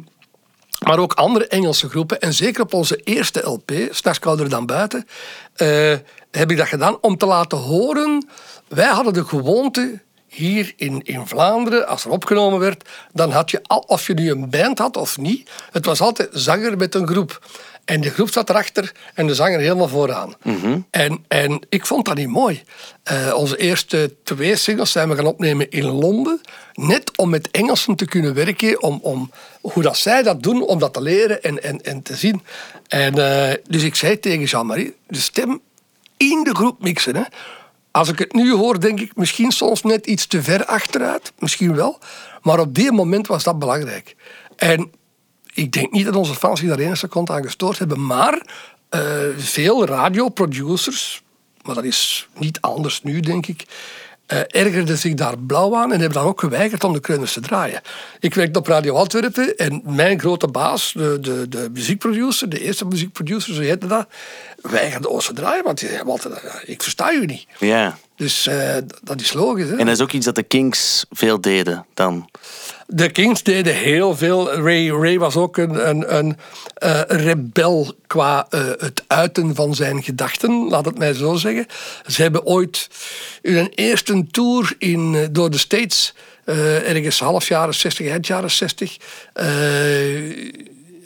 maar 0.85 0.99
ook 0.99 1.13
andere 1.13 1.47
Engelse 1.49 1.89
groepen. 1.89 2.21
En 2.21 2.35
zeker 2.35 2.63
op 2.63 2.75
onze 2.75 2.97
eerste 2.97 3.41
LP, 3.41 3.71
S'nachts 3.91 4.19
kouder 4.19 4.49
dan 4.49 4.67
buiten, 4.67 5.07
eh, 5.55 5.95
heb 6.31 6.51
ik 6.51 6.57
dat 6.57 6.69
gedaan 6.69 6.99
om 7.01 7.17
te 7.17 7.27
laten 7.27 7.59
horen. 7.59 8.29
Wij 8.69 8.87
hadden 8.87 9.13
de 9.13 9.25
gewoonte 9.25 10.01
hier 10.27 10.73
in, 10.77 11.03
in 11.05 11.27
Vlaanderen, 11.27 11.87
als 11.87 12.05
er 12.05 12.11
opgenomen 12.11 12.59
werd, 12.59 12.89
dan 13.13 13.31
had 13.31 13.51
je, 13.51 13.61
al, 13.63 13.85
of 13.87 14.07
je 14.07 14.15
nu 14.15 14.31
een 14.31 14.51
band 14.51 14.79
had 14.79 14.97
of 14.97 15.19
niet, 15.19 15.51
het 15.71 15.85
was 15.85 16.01
altijd 16.01 16.29
zanger 16.33 16.77
met 16.77 16.95
een 16.95 17.07
groep. 17.07 17.41
En 17.89 18.01
de 18.01 18.11
groep 18.11 18.33
zat 18.33 18.51
erachter 18.51 18.93
en 19.15 19.27
de 19.27 19.35
zanger 19.35 19.59
helemaal 19.59 19.89
vooraan. 19.89 20.35
en, 20.91 21.25
en 21.29 21.61
ik 21.69 21.87
vond 21.87 22.05
dat 22.05 22.17
niet 22.17 22.29
mooi. 22.29 22.63
Eh, 23.03 23.35
onze 23.37 23.57
eerste 23.57 24.15
twee 24.25 24.57
singles 24.57 24.93
zijn 24.93 25.09
we 25.09 25.15
gaan 25.15 25.27
opnemen 25.27 25.71
in 25.71 25.85
Londen. 25.85 26.41
Net 26.73 27.17
om 27.17 27.31
met 27.31 27.51
Engelsen 27.51 27.95
te 27.95 28.05
kunnen 28.05 28.35
werken. 28.35 28.83
Om, 28.83 28.99
om 29.03 29.31
hoe 29.61 29.83
dat 29.83 29.97
zij 29.97 30.23
dat 30.23 30.43
doen, 30.43 30.63
om 30.63 30.79
dat 30.79 30.93
te 30.93 31.03
leren 31.03 31.43
en, 31.43 31.63
en, 31.63 31.81
en 31.81 32.03
te 32.03 32.17
zien. 32.17 32.43
En, 32.89 33.15
eh, 33.15 33.55
dus 33.69 33.83
ik 33.83 33.95
zei 33.95 34.21
tegen 34.21 34.45
Jean-Marie, 34.45 34.95
de 35.07 35.21
stem 35.21 35.61
in 36.17 36.45
de 36.45 36.55
groep 36.55 36.83
mixen. 36.83 37.17
Hè. 37.17 37.23
Als 37.91 38.09
ik 38.09 38.19
het 38.19 38.33
nu 38.33 38.53
hoor, 38.53 38.81
denk 38.81 39.01
ik 39.01 39.17
misschien 39.17 39.51
soms 39.51 39.83
net 39.83 40.07
iets 40.07 40.27
te 40.27 40.43
ver 40.43 40.65
achteruit. 40.65 41.33
Misschien 41.39 41.75
wel. 41.75 41.99
Maar 42.43 42.59
op 42.61 42.75
die 42.75 42.93
moment 42.93 43.27
was 43.27 43.45
dat 43.45 43.59
belangrijk. 43.59 44.17
En 44.57 44.91
ik 45.59 45.73
denk 45.73 45.93
niet 45.93 46.05
dat 46.05 46.17
onze 46.17 46.35
fans 46.35 46.61
zich 46.61 46.77
daar 46.77 46.97
seconde 46.97 47.33
aan 47.33 47.43
gestoord 47.43 47.79
hebben. 47.79 48.07
Maar 48.07 48.43
eh, 48.89 49.01
veel 49.37 49.87
radioproducers, 49.87 51.23
maar 51.63 51.75
dat 51.75 51.85
is 51.85 52.29
niet 52.35 52.61
anders 52.61 53.03
nu, 53.03 53.21
denk 53.21 53.47
ik, 53.47 53.65
eh 54.27 54.41
ergerden 54.47 54.99
zich 54.99 55.15
daar 55.15 55.39
blauw 55.39 55.77
aan 55.77 55.93
en 55.93 56.01
hebben 56.01 56.19
dan 56.19 56.27
ook 56.27 56.41
geweigerd 56.41 56.85
om 56.85 56.93
de 56.93 57.01
kreuners 57.01 57.33
te 57.33 57.41
draaien. 57.41 57.81
Ik 58.21 58.35
werkte 58.35 58.59
op 58.59 58.67
Radio 58.67 58.95
Antwerpen 58.95 59.57
en 59.57 59.83
mijn 59.85 60.21
grote 60.21 60.49
baas, 60.49 60.93
de, 60.93 61.19
de, 61.21 61.49
de 61.49 61.69
muziekproducer, 61.73 62.49
de 62.49 62.61
eerste 62.61 62.85
muziekproducer, 62.85 63.55
zo 63.55 63.61
heette 63.61 63.87
dat, 63.87 64.09
weigerde 64.61 65.09
ons 65.09 65.27
te 65.27 65.33
draaien, 65.33 65.65
want 65.65 65.79
die 65.79 65.89
zei 65.89 66.03
"Ja, 66.07 66.61
ik 66.65 66.83
versta 66.83 67.13
u 67.13 67.27
niet. 67.27 67.47
Ja. 67.59 67.99
Dus 68.19 68.47
eh, 68.47 68.77
dat 69.03 69.21
is 69.21 69.33
logisch. 69.33 69.69
Hè? 69.69 69.77
En 69.77 69.87
dat 69.87 69.95
is 69.95 70.01
ook 70.01 70.13
iets 70.13 70.25
dat 70.25 70.35
de 70.35 70.43
Kings 70.43 71.07
veel 71.11 71.41
deden 71.41 71.87
dan. 71.95 72.29
De 72.87 73.11
Kings 73.11 73.43
deden 73.43 73.75
heel 73.75 74.17
veel. 74.17 74.53
Ray, 74.53 74.91
Ray 74.91 75.19
was 75.19 75.37
ook 75.37 75.57
een, 75.57 75.89
een, 75.89 76.17
een 76.17 76.37
eh, 76.75 77.01
rebel 77.07 77.95
qua 78.07 78.47
eh, 78.51 78.61
het 78.79 79.05
uiten 79.07 79.55
van 79.55 79.75
zijn 79.75 80.03
gedachten, 80.03 80.69
laat 80.69 80.85
het 80.85 80.99
mij 80.99 81.13
zo 81.13 81.35
zeggen. 81.35 81.67
Ze 82.07 82.23
hebben 82.23 82.45
ooit 82.45 82.89
in 83.43 83.57
een 83.57 83.73
eerste 83.75 84.27
tour 84.31 84.75
in, 84.79 85.29
door 85.33 85.51
de 85.51 85.59
States, 85.59 86.15
ergens 86.45 87.21
half 87.21 87.49
jaren 87.49 87.75
60, 87.75 88.07
eind 88.07 88.27
jaren 88.27 88.51
60, 88.51 88.97
eh, 89.33 89.47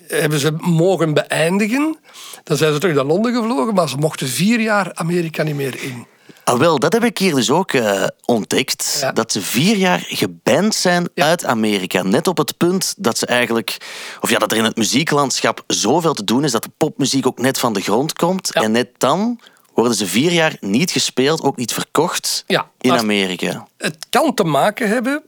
hebben 0.09 0.38
ze 0.38 0.53
mogen 0.57 1.14
beëindigen. 1.14 1.96
Dan 2.44 2.57
zijn 2.57 2.72
ze 2.72 2.79
terug 2.79 2.94
naar 2.94 3.05
Londen 3.05 3.35
gevlogen, 3.35 3.75
maar 3.75 3.88
ze 3.88 3.96
mochten 3.96 4.29
vier 4.29 4.61
jaar 4.61 4.90
Amerika 4.94 5.42
niet 5.42 5.55
meer 5.55 5.83
in. 5.83 6.07
Ah, 6.44 6.59
wel, 6.59 6.78
dat 6.78 6.92
heb 6.92 7.05
ik 7.05 7.18
hier 7.18 7.35
dus 7.35 7.50
ook 7.50 7.72
eh, 7.72 8.05
ontdekt. 8.24 8.98
Ja. 9.00 9.12
Dat 9.12 9.33
ze 9.33 9.40
vier 9.42 9.76
jaar 9.76 10.05
geband 10.09 10.74
zijn 10.74 11.09
Ja. 11.14 11.26
uit 11.26 11.44
Amerika. 11.44 12.02
Net 12.02 12.26
op 12.26 12.38
het 12.38 12.57
punt 12.57 12.94
dat 12.98 13.18
ze 13.18 13.26
eigenlijk... 13.26 13.76
Of 14.20 14.31
ja, 14.31 14.38
dat 14.38 14.50
er 14.52 14.59
in 14.59 14.64
het 14.64 14.76
muzieklandschap 14.76 15.64
zoveel 15.66 16.14
te 16.14 16.24
doen 16.24 16.44
is... 16.44 16.52
dat 16.52 16.62
de 16.62 16.70
popmuziek 16.76 17.26
ook 17.26 17.38
net 17.38 17.59
van 17.59 17.72
de 17.72 17.81
grond 17.81 18.12
komt. 18.12 18.50
Ja. 18.52 18.62
En 18.62 18.72
net 18.72 18.88
dan 18.98 19.40
worden 19.74 19.94
ze 19.94 20.07
vier 20.07 20.33
jaar 20.33 20.57
niet 20.61 20.90
gespeeld, 20.90 21.42
ook 21.42 21.57
niet 21.57 21.72
verkocht 21.72 22.44
Ja, 22.46 22.70
in 22.81 22.92
Amerika. 22.92 23.66
het 23.78 23.96
kan 24.11 24.35
te 24.35 24.44
maken 24.44 24.88
hebben. 24.88 25.22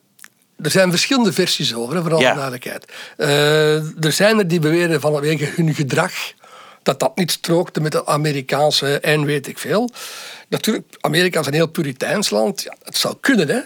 Er 0.62 0.70
zijn 0.70 0.90
verschillende 0.90 1.32
versies 1.32 1.74
over, 1.74 1.94
hè, 1.96 2.02
voor 2.02 2.12
alle 2.12 2.22
Ja. 2.22 2.32
duidelijkheid. 2.34 2.92
Eh, 3.16 4.04
er 4.04 4.12
zijn 4.12 4.38
er 4.38 4.48
die 4.48 4.58
beweren 4.60 5.00
vanwege 5.00 5.52
hun 5.56 5.74
gedrag 5.74 6.12
dat 6.84 7.00
dat 7.00 7.16
niet 7.16 7.30
strookte 7.30 7.80
met 7.80 7.92
de 7.92 8.06
Amerikaanse 8.06 9.00
en 9.00 9.24
weet 9.24 9.46
ik 9.46 9.58
veel. 9.58 9.90
Natuurlijk, 10.48 10.96
Amerika 11.00 11.40
is 11.40 11.46
een 11.46 11.52
heel 11.52 11.68
puriteins 11.68 12.30
land. 12.30 12.62
Ja, 12.62 12.74
het 12.82 12.96
zou 12.96 13.14
kunnen, 13.20 13.48
hè? 13.48 13.60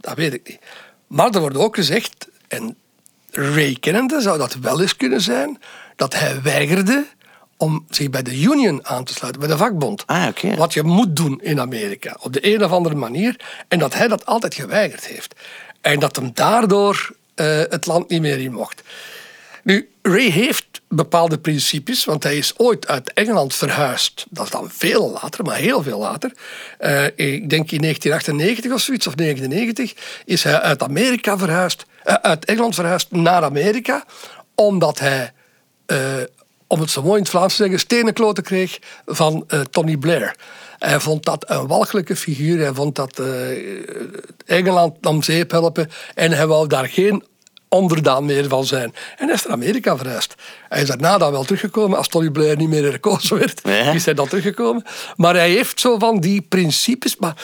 dat 0.00 0.16
weet 0.16 0.34
ik 0.34 0.48
niet. 0.48 0.58
Maar 1.06 1.30
er 1.30 1.40
wordt 1.40 1.56
ook 1.56 1.74
gezegd, 1.74 2.28
en 2.48 2.76
Ray 3.30 3.76
kennende 3.80 4.20
zou 4.20 4.38
dat 4.38 4.54
wel 4.54 4.80
eens 4.80 4.96
kunnen 4.96 5.20
zijn, 5.20 5.60
dat 5.96 6.14
hij 6.14 6.42
weigerde 6.42 7.06
om 7.56 7.84
zich 7.90 8.10
bij 8.10 8.22
de 8.22 8.40
Union 8.40 8.86
aan 8.86 9.04
te 9.04 9.12
sluiten, 9.12 9.40
bij 9.40 9.50
de 9.50 9.56
vakbond. 9.56 10.06
Ah, 10.06 10.26
oké. 10.28 10.56
Wat 10.56 10.72
je 10.72 10.82
moet 10.82 11.16
doen 11.16 11.40
in 11.42 11.60
Amerika, 11.60 12.16
op 12.20 12.32
de 12.32 12.54
een 12.54 12.64
of 12.64 12.70
andere 12.70 12.94
manier. 12.94 13.40
En 13.68 13.78
dat 13.78 13.94
hij 13.94 14.08
dat 14.08 14.26
altijd 14.26 14.54
geweigerd 14.54 15.06
heeft. 15.06 15.34
En 15.80 15.98
dat 16.00 16.16
hem 16.16 16.30
daardoor 16.34 17.14
eh, 17.34 17.46
het 17.46 17.86
land 17.86 18.08
niet 18.08 18.20
meer 18.20 18.38
in 18.38 18.52
mocht. 18.52 18.82
Nu, 19.64 19.88
Ray 20.02 20.30
heeft 20.30 20.80
bepaalde 20.88 21.38
principes, 21.38 22.04
want 22.04 22.22
hij 22.22 22.36
is 22.36 22.52
ooit 22.56 22.86
uit 22.86 23.12
Engeland 23.12 23.54
verhuisd. 23.54 24.26
Dat 24.30 24.44
is 24.44 24.50
dan 24.50 24.70
veel 24.70 25.10
later, 25.10 25.44
maar 25.44 25.56
heel 25.56 25.82
veel 25.82 25.98
later. 25.98 26.32
Eh, 26.78 27.04
ik 27.04 27.50
denk 27.50 27.70
in 27.70 27.80
1998 27.80 28.72
of 28.72 28.80
zoiets, 28.80 29.06
of 29.06 29.16
99, 29.16 29.94
is 30.24 30.42
hij 30.42 30.60
uit 30.60 30.82
Amerika 30.82 31.38
verhuisd, 31.38 31.84
eh, 32.02 32.14
uit 32.14 32.44
Engeland 32.44 32.74
verhuisd 32.74 33.10
naar 33.10 33.42
Amerika, 33.42 34.04
omdat 34.54 34.98
hij, 34.98 35.32
eh, 35.86 35.98
om 36.66 36.80
het 36.80 36.90
zo 36.90 37.02
mooi 37.02 37.14
in 37.14 37.22
het 37.22 37.30
Vlaams 37.30 37.56
te 37.56 37.62
zeggen, 37.62 37.78
stenenkloten 37.78 38.42
kreeg 38.42 38.78
van 39.06 39.46
Tony 39.70 39.96
Blair. 39.96 40.36
Hij 40.78 41.00
vond 41.00 41.24
dat 41.24 41.50
een 41.50 41.66
walgelijke 41.66 42.16
figuur. 42.16 42.58
Hij 42.58 42.74
vond 42.74 42.96
dat 42.96 43.22
Engeland 44.46 45.06
om 45.06 45.22
zeep 45.22 45.50
helpen. 45.50 45.90
En 46.14 46.32
hij 46.32 46.46
wou 46.46 46.68
daar 46.68 46.88
geen 46.88 47.24
onderdaan 47.74 48.24
meer 48.24 48.48
van 48.48 48.64
zijn. 48.66 48.94
En 49.16 49.26
hij 49.26 49.34
is 49.34 49.42
naar 49.44 49.52
Amerika 49.52 49.96
verhuisd. 49.96 50.34
Hij 50.68 50.82
is 50.82 50.88
daarna 50.88 51.18
dan 51.18 51.32
wel 51.32 51.44
teruggekomen. 51.44 51.98
Als 51.98 52.08
Tony 52.08 52.30
Blair 52.30 52.56
niet 52.56 52.68
meer 52.68 52.82
herkozen 52.84 53.38
werd, 53.38 53.60
Ja. 53.64 53.92
is 53.92 54.04
hij 54.04 54.14
dan 54.14 54.28
teruggekomen. 54.28 54.84
Maar 55.16 55.34
hij 55.34 55.50
heeft 55.50 55.80
zo 55.80 55.98
van 55.98 56.20
die 56.20 56.42
principes. 56.42 57.16
Maar 57.16 57.34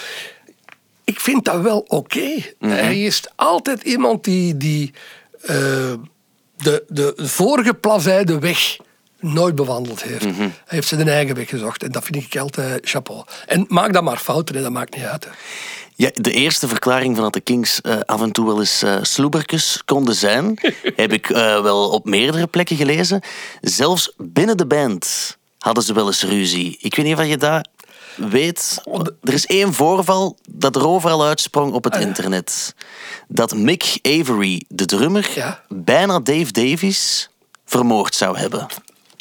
ik 1.05 1.21
vind 1.21 1.45
dat 1.45 1.61
wel 1.61 1.85
oké. 1.88 2.31
Hij 2.59 3.01
is 3.05 3.23
altijd 3.37 3.83
iemand 3.83 4.25
die, 4.25 4.57
die 4.57 4.93
eh, 5.43 5.57
de, 6.57 6.85
de 6.88 7.12
vorige 7.16 7.75
plaveide 7.75 8.38
weg 8.38 8.77
nooit 9.20 9.54
bewandeld 9.54 10.02
heeft. 10.02 10.24
Hij 10.24 10.52
heeft 10.66 10.88
zijn 10.88 11.09
eigen 11.09 11.35
weg 11.35 11.48
gezocht. 11.48 11.83
En 11.83 11.92
dat 11.92 12.04
vind 12.04 12.16
ik 12.16 12.37
altijd 12.37 12.88
chapeau. 12.88 13.24
En 13.46 13.64
maak 13.68 13.92
dan 13.92 14.04
maar 14.04 14.16
fouten, 14.18 14.54
hè, 14.56 14.62
dat 14.62 14.72
maakt 14.72 14.94
niet 14.94 15.04
uit. 15.04 15.24
hè. 15.24 15.30
Ja, 15.94 16.11
de 16.14 16.33
eerste 16.33 16.68
verklaring 16.68 17.14
van 17.14 17.24
dat 17.24 17.33
de 17.33 17.40
Kings 17.40 17.80
eh, 17.80 17.98
af 18.06 18.20
en 18.22 18.33
toe 18.33 18.46
wel 18.46 18.59
eens 18.61 18.83
eh 18.83 18.96
sloebertjes 19.02 19.83
konden 19.85 20.14
zijn, 20.14 20.59
heb 20.96 21.12
ik 21.12 21.30
eh, 21.30 21.62
wel 21.62 21.88
op 21.90 22.04
meerdere 22.04 22.46
plekken 22.46 22.76
gelezen. 22.76 23.20
Zelfs 23.61 24.12
binnen 24.16 24.56
de 24.56 24.66
band 24.66 25.37
hadden 25.59 25.83
ze 25.85 25.92
wel 25.92 26.06
eens 26.06 26.22
ruzie. 26.22 26.76
Ik 26.80 26.94
weet 26.96 27.06
niet 27.06 27.16
of 27.18 27.26
je 27.26 27.37
dat 27.37 27.68
weet. 28.16 28.80
Er 29.22 29.33
is 29.33 29.46
één 29.46 29.74
voorval 29.74 30.38
dat 30.50 30.76
er 30.76 30.87
overal 30.87 31.24
uitsprong 31.24 31.72
op 31.72 31.85
het 31.85 31.96
internet. 31.96 32.74
Dat 33.28 33.54
Mick 33.56 33.98
Avery, 34.02 34.62
de 34.68 34.85
drummer, 34.85 35.30
Ja. 35.35 35.62
bijna 35.68 36.20
Dave 36.20 36.52
Davies 36.52 37.30
vermoord 37.64 38.14
zou 38.14 38.38
hebben. 38.38 38.66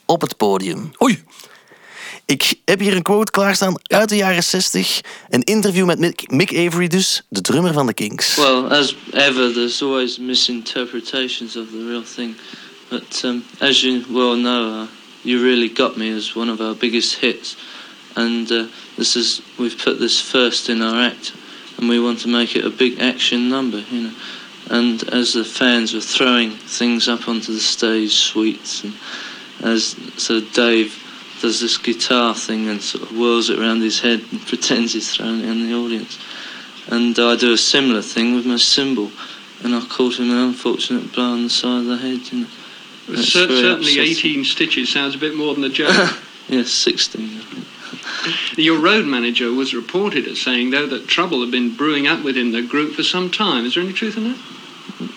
Op 0.09 0.21
het 0.21 0.37
podium. 0.37 0.91
Oei, 1.01 1.23
Ik 2.25 2.53
heb 2.65 2.79
hier 2.79 2.95
een 2.95 3.01
quote 3.01 3.31
klaarstaan 3.31 3.79
uit 3.83 4.09
de 4.09 4.15
jaren 4.15 4.43
60. 4.43 5.01
Een 5.29 5.43
interview 5.43 5.85
met 5.85 5.99
Mick, 5.99 6.31
Mick 6.31 6.49
Avery 6.57 6.87
dus, 6.87 7.21
de 7.29 7.41
drummer 7.41 7.73
van 7.73 7.85
de 7.85 7.93
Kings. 7.93 8.35
Well, 8.35 8.63
as 8.63 8.95
ever, 9.11 9.53
there's 9.53 9.81
always 9.81 10.17
misinterpretations 10.17 11.55
of 11.55 11.67
the 11.69 11.85
real 11.87 12.03
thing. 12.15 12.35
But 12.89 13.21
um, 13.25 13.43
as 13.59 13.81
you 13.81 14.03
well 14.09 14.35
know, 14.35 14.81
uh, 14.81 14.87
"You 15.21 15.43
Really 15.43 15.71
Got 15.75 15.95
Me" 15.95 16.15
is 16.15 16.35
one 16.35 16.51
of 16.51 16.59
our 16.59 16.75
biggest 16.75 17.19
hits, 17.19 17.55
and 18.15 18.51
uh, 18.51 18.63
this 18.95 19.15
is 19.15 19.41
we've 19.57 19.77
put 19.83 19.97
this 19.99 20.21
first 20.21 20.69
in 20.69 20.81
our 20.81 21.05
act, 21.07 21.33
and 21.77 21.89
we 21.89 21.99
want 21.99 22.21
to 22.21 22.27
make 22.27 22.59
it 22.59 22.65
a 22.65 22.69
big 22.69 22.99
action 22.99 23.49
number, 23.49 23.83
you 23.91 24.01
know. 24.01 24.13
And 24.69 25.03
as 25.13 25.31
the 25.33 25.43
fans 25.43 25.93
were 25.93 26.01
throwing 26.01 26.51
things 26.77 27.07
up 27.07 27.27
onto 27.27 27.53
the 27.53 27.59
stage, 27.59 28.11
sweets, 28.11 28.83
and 28.83 28.93
as 29.63 29.95
so 30.17 30.39
Dave 30.39 31.03
does 31.41 31.61
this 31.61 31.77
guitar 31.77 32.35
thing 32.35 32.67
and 32.67 32.81
sort 32.81 33.03
of 33.03 33.09
whirls 33.15 33.49
it 33.49 33.59
around 33.59 33.81
his 33.81 33.99
head 33.99 34.21
and 34.31 34.41
pretends 34.47 34.93
he's 34.93 35.15
throwing 35.15 35.39
it 35.39 35.49
in 35.49 35.67
the 35.67 35.73
audience. 35.73 36.19
And 36.89 37.17
I 37.19 37.35
do 37.35 37.53
a 37.53 37.57
similar 37.57 38.01
thing 38.01 38.35
with 38.35 38.45
my 38.45 38.57
cymbal, 38.57 39.11
and 39.63 39.75
I 39.75 39.85
caught 39.85 40.19
him 40.19 40.31
an 40.31 40.37
unfortunate 40.37 41.13
blow 41.13 41.33
on 41.33 41.43
the 41.43 41.49
side 41.49 41.81
of 41.81 41.85
the 41.85 41.97
head. 41.97 42.31
You 42.31 42.41
know. 42.41 42.47
Very 43.05 43.23
certainly, 43.23 43.99
upsetting. 43.99 44.41
18 44.41 44.43
stitches 44.43 44.91
sounds 44.91 45.15
a 45.15 45.17
bit 45.17 45.35
more 45.35 45.53
than 45.55 45.63
a 45.63 45.69
joke. 45.69 46.17
Yes, 46.49 46.71
16. 46.71 47.41
Your 48.55 48.79
road 48.79 49.05
manager 49.05 49.53
was 49.53 49.75
reported 49.75 50.27
as 50.27 50.41
saying, 50.41 50.71
though, 50.71 50.87
that 50.87 51.07
trouble 51.07 51.41
had 51.41 51.51
been 51.51 51.75
brewing 51.75 52.07
up 52.07 52.23
within 52.23 52.51
the 52.51 52.63
group 52.63 52.95
for 52.95 53.03
some 53.03 53.29
time. 53.29 53.65
Is 53.65 53.75
there 53.75 53.83
any 53.83 53.93
truth 53.93 54.17
in 54.17 54.23
that? 54.23 54.39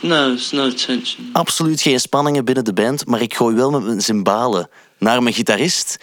No, 0.01 0.37
no 0.51 0.71
tension. 0.75 1.29
Absoluut 1.33 1.81
geen 1.81 2.01
spanningen 2.01 2.45
binnen 2.45 2.65
de 2.65 2.73
band, 2.73 3.07
maar 3.07 3.21
ik 3.23 3.35
gooi 3.35 3.57
wel 3.57 3.71
met 3.71 3.83
mijn 3.83 4.01
cymbalen 4.01 4.69
naar 4.99 5.23
mijn 5.23 5.35
gitarist. 5.35 5.97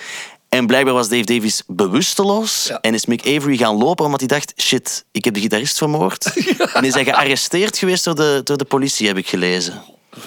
En 0.49 0.67
blijkbaar 0.67 0.93
was 0.93 1.09
Dave 1.09 1.23
Davies 1.23 1.63
bewusteloos 1.67 2.65
Ja. 2.67 2.79
en 2.81 2.93
is 2.93 3.05
Mick 3.05 3.21
Avery 3.27 3.57
gaan 3.57 3.75
lopen 3.77 4.05
omdat 4.05 4.19
hij 4.19 4.27
dacht, 4.27 4.53
shit, 4.61 5.05
ik 5.11 5.25
heb 5.25 5.33
de 5.33 5.39
gitarist 5.39 5.77
vermoord. 5.77 6.25
En 6.73 6.83
is 6.83 6.93
hij 6.93 7.03
gearresteerd 7.03 7.77
geweest 7.77 8.03
door 8.03 8.15
de, 8.15 8.41
door 8.43 8.57
de 8.57 8.65
politie, 8.65 9.07
heb 9.07 9.17
ik 9.17 9.27
gelezen. 9.27 9.81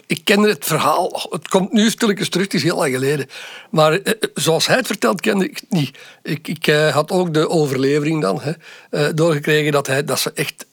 Ik 0.07 0.24
ken 0.24 0.42
het 0.42 0.64
verhaal. 0.64 1.28
Het 1.31 1.48
komt 1.48 1.72
nu 1.72 1.90
stilletjes 1.90 2.28
terug, 2.28 2.44
het 2.44 2.55
is 2.55 2.62
heel 2.62 2.76
lang 2.76 2.94
geleden. 2.94 3.28
Maar 3.70 3.92
eh, 3.92 4.12
eh, 4.12 4.14
zoals 4.35 4.66
hij 4.66 4.76
het 4.76 4.87
vertelt, 4.87 5.20
kende 5.20 5.44
ik 5.44 5.59
het 5.61 5.70
niet. 5.70 5.98
Ik, 6.22 6.48
ik 6.48 6.66
eh, 6.66 6.88
had 6.94 7.11
ook 7.11 7.35
de 7.35 7.48
overlevering 7.48 8.22
dan 8.22 8.40
hè, 8.40 8.52
eh, 8.90 9.12
doorgekregen 9.14 9.72
dat, 9.72 9.87
hij, 9.87 10.05
dat 10.05 10.18
ze 10.18 10.33
echt 10.35 10.66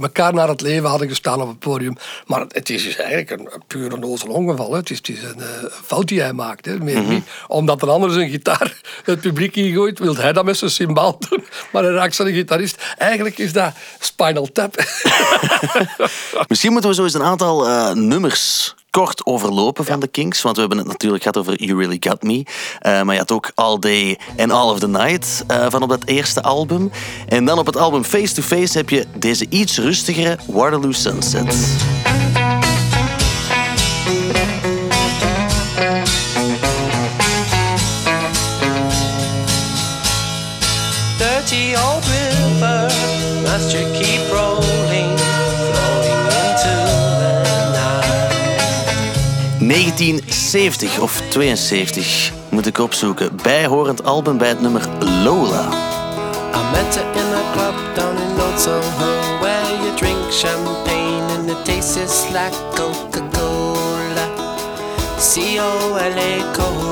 elkaar 0.00 0.34
naar 0.34 0.48
het 0.48 0.60
leven 0.60 0.88
hadden 0.88 1.08
gestaan 1.08 1.40
op 1.40 1.48
het 1.48 1.58
podium. 1.58 1.96
Maar 2.26 2.40
het 2.40 2.70
is 2.70 2.84
dus 2.84 2.96
eigenlijk 2.96 3.30
een, 3.30 3.48
een 3.54 3.62
puur 3.66 3.92
onnozel 3.92 4.28
ongeval. 4.28 4.70
Hè. 4.70 4.76
Het 4.78 4.90
is, 4.90 4.96
het 4.96 5.08
is 5.08 5.22
een 5.22 5.70
fout 5.84 6.08
die 6.08 6.20
hij 6.20 6.32
maakt. 6.32 6.64
Hè. 6.64 6.78
Meer 6.78 7.02
niet. 7.02 7.24
Omdat 7.46 7.82
een 7.82 7.88
ander 7.88 8.10
zijn 8.10 8.30
gitaar 8.30 8.80
het 9.04 9.20
publiek 9.20 9.56
ingooit, 9.56 9.98
wil 9.98 10.16
hij 10.16 10.32
dat 10.32 10.44
met 10.44 10.56
zijn 10.56 10.70
cymbaal 10.70 11.18
doen. 11.28 11.44
Maar 11.72 11.82
hij 11.82 11.92
raakt 11.92 12.14
zijn 12.14 12.34
gitarist. 12.34 12.94
Eigenlijk 12.98 13.38
is 13.38 13.52
dat 13.52 13.72
Spinal 13.98 14.48
Tap. 14.52 14.74
Misschien 16.48 16.72
moeten 16.72 16.90
we 16.90 16.96
zo 16.96 17.04
eens 17.04 17.14
een 17.14 17.22
aantal 17.22 17.66
eh, 17.66 17.92
nummers 17.92 18.35
kort 18.90 19.26
overlopen 19.26 19.84
van 19.84 20.00
de 20.00 20.06
Kings. 20.06 20.42
Want 20.42 20.54
we 20.54 20.60
hebben 20.60 20.78
het 20.78 20.86
natuurlijk 20.86 21.22
gehad 21.22 21.38
over 21.38 21.64
You 21.64 21.78
Really 21.78 21.96
Got 22.00 22.22
Me. 22.22 22.42
Eh, 22.78 23.02
maar 23.02 23.14
je 23.14 23.20
had 23.20 23.32
ook 23.32 23.50
All 23.54 23.78
Day 23.78 24.18
and 24.36 24.50
All 24.50 24.70
of 24.70 24.78
the 24.78 24.88
Night 24.88 25.44
eh, 25.46 25.66
van 25.68 25.82
op 25.82 25.88
dat 25.88 26.04
eerste 26.04 26.42
album. 26.42 26.90
En 27.28 27.44
dan 27.44 27.58
op 27.58 27.66
het 27.66 27.76
album 27.76 28.04
Face 28.04 28.34
to 28.34 28.42
Face 28.42 28.78
heb 28.78 28.90
je 28.90 29.04
deze 29.14 29.46
iets 29.48 29.78
rustigere 29.78 30.38
Waterloo 30.46 30.92
Sunset. 30.92 31.56
1970 49.96 50.98
of 51.00 51.22
72 51.28 52.32
moet 52.48 52.66
ik 52.66 52.78
opzoeken. 52.78 53.36
Bijhorend 53.42 54.04
album 54.04 54.38
bij 54.38 54.48
het 54.48 54.60
nummer 54.60 54.88
Lola. 55.24 55.68
I 56.54 56.60
met 56.72 56.94
her 56.94 57.04
in 57.14 57.34
a 57.34 57.52
club 57.52 57.74
down 57.94 58.16
in 58.16 58.40
Old 58.40 58.60
Soho 58.60 59.38
where 59.40 59.76
you 59.82 59.96
drink 59.96 60.18
champagne 60.30 61.32
and 61.38 61.50
it 61.50 61.64
tastes 61.64 62.24
like 62.30 62.56
Coca-Cola. 62.74 64.28
C-O-L-A 65.18 66.52
Cola. 66.52 66.85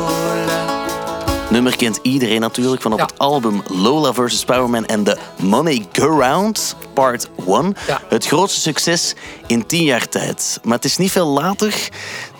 Nummer 1.54 1.76
kent 1.76 1.98
iedereen 2.02 2.40
natuurlijk 2.40 2.82
van 2.82 2.92
op 2.92 2.98
Ja. 2.98 3.04
het 3.04 3.18
album 3.18 3.62
Lola 3.68 4.12
vs. 4.12 4.44
Powerman 4.44 4.86
en 4.86 5.04
The 5.04 5.18
Money 5.42 5.86
Go 5.92 6.18
Round 6.18 6.76
Part 6.94 7.28
1. 7.46 7.76
Ja. 7.86 8.00
Het 8.08 8.26
grootste 8.26 8.60
succes 8.60 9.14
in 9.46 9.66
tien 9.66 9.82
jaar 9.82 10.08
tijd. 10.08 10.60
Maar 10.62 10.74
het 10.74 10.84
is 10.84 10.96
niet 10.96 11.10
veel 11.10 11.26
later 11.26 11.88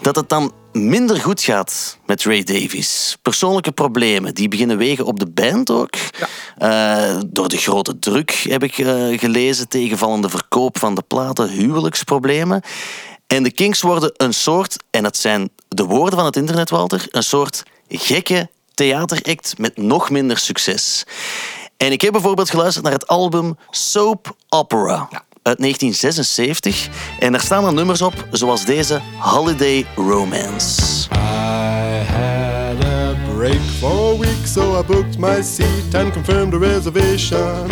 dat 0.03 0.16
het 0.16 0.29
dan 0.29 0.53
minder 0.72 1.20
goed 1.20 1.42
gaat 1.42 1.98
met 2.07 2.24
Ray 2.24 2.42
Davies. 2.42 3.16
Persoonlijke 3.22 3.72
problemen, 3.72 4.35
die 4.35 4.48
beginnen 4.48 4.77
wegen 4.79 5.05
op 5.05 5.18
de 5.18 5.29
band 5.31 5.70
ook. 5.70 5.94
Eh, 6.57 7.18
door 7.27 7.48
de 7.48 7.57
grote 7.57 7.98
druk 7.98 8.31
heb 8.31 8.62
ik 8.62 8.79
eh, 8.79 9.18
gelezen, 9.18 9.68
tegenvallende 9.68 10.29
verkoop 10.29 10.79
van 10.79 10.94
de 10.94 11.03
platen, 11.07 11.48
huwelijksproblemen. 11.48 12.62
En 13.27 13.42
de 13.42 13.53
Kings 13.53 13.81
worden 13.83 14.12
een 14.16 14.35
soort, 14.35 14.77
en 14.90 15.03
dat 15.03 15.16
zijn 15.16 15.50
de 15.68 15.85
woorden 15.85 16.14
van 16.18 16.27
het 16.27 16.37
internet, 16.37 16.70
Walter, 16.70 17.07
een 17.11 17.22
soort 17.22 17.62
gekke 17.88 18.48
theateract 18.74 19.58
met 19.58 19.76
nog 19.76 20.10
minder 20.10 20.38
succes. 20.38 21.04
En 21.76 21.92
ik 21.92 22.00
heb 22.00 22.12
bijvoorbeeld 22.12 22.50
geluisterd 22.50 22.84
naar 22.84 22.94
het 22.94 23.06
album 23.06 23.56
Soap 23.70 24.37
Opera 24.48 25.08
uit 25.42 25.58
1976. 25.58 26.88
En 27.18 27.32
daar 27.32 27.40
staan 27.40 27.62
dan 27.62 27.74
nummers 27.74 28.02
op 28.02 28.14
zoals 28.30 28.64
deze 28.64 29.00
Holiday 29.18 29.87
Romance. 29.96 31.08
I 31.12 32.04
had 32.12 32.84
a 32.84 33.14
break 33.37 33.60
for 33.78 34.14
a 34.14 34.18
week, 34.18 34.46
so 34.46 34.80
I 34.80 34.82
booked 34.82 35.18
my 35.18 35.42
seat 35.42 35.94
and 35.94 36.12
confirmed 36.12 36.50
the 36.50 36.58
reservation. 36.58 37.70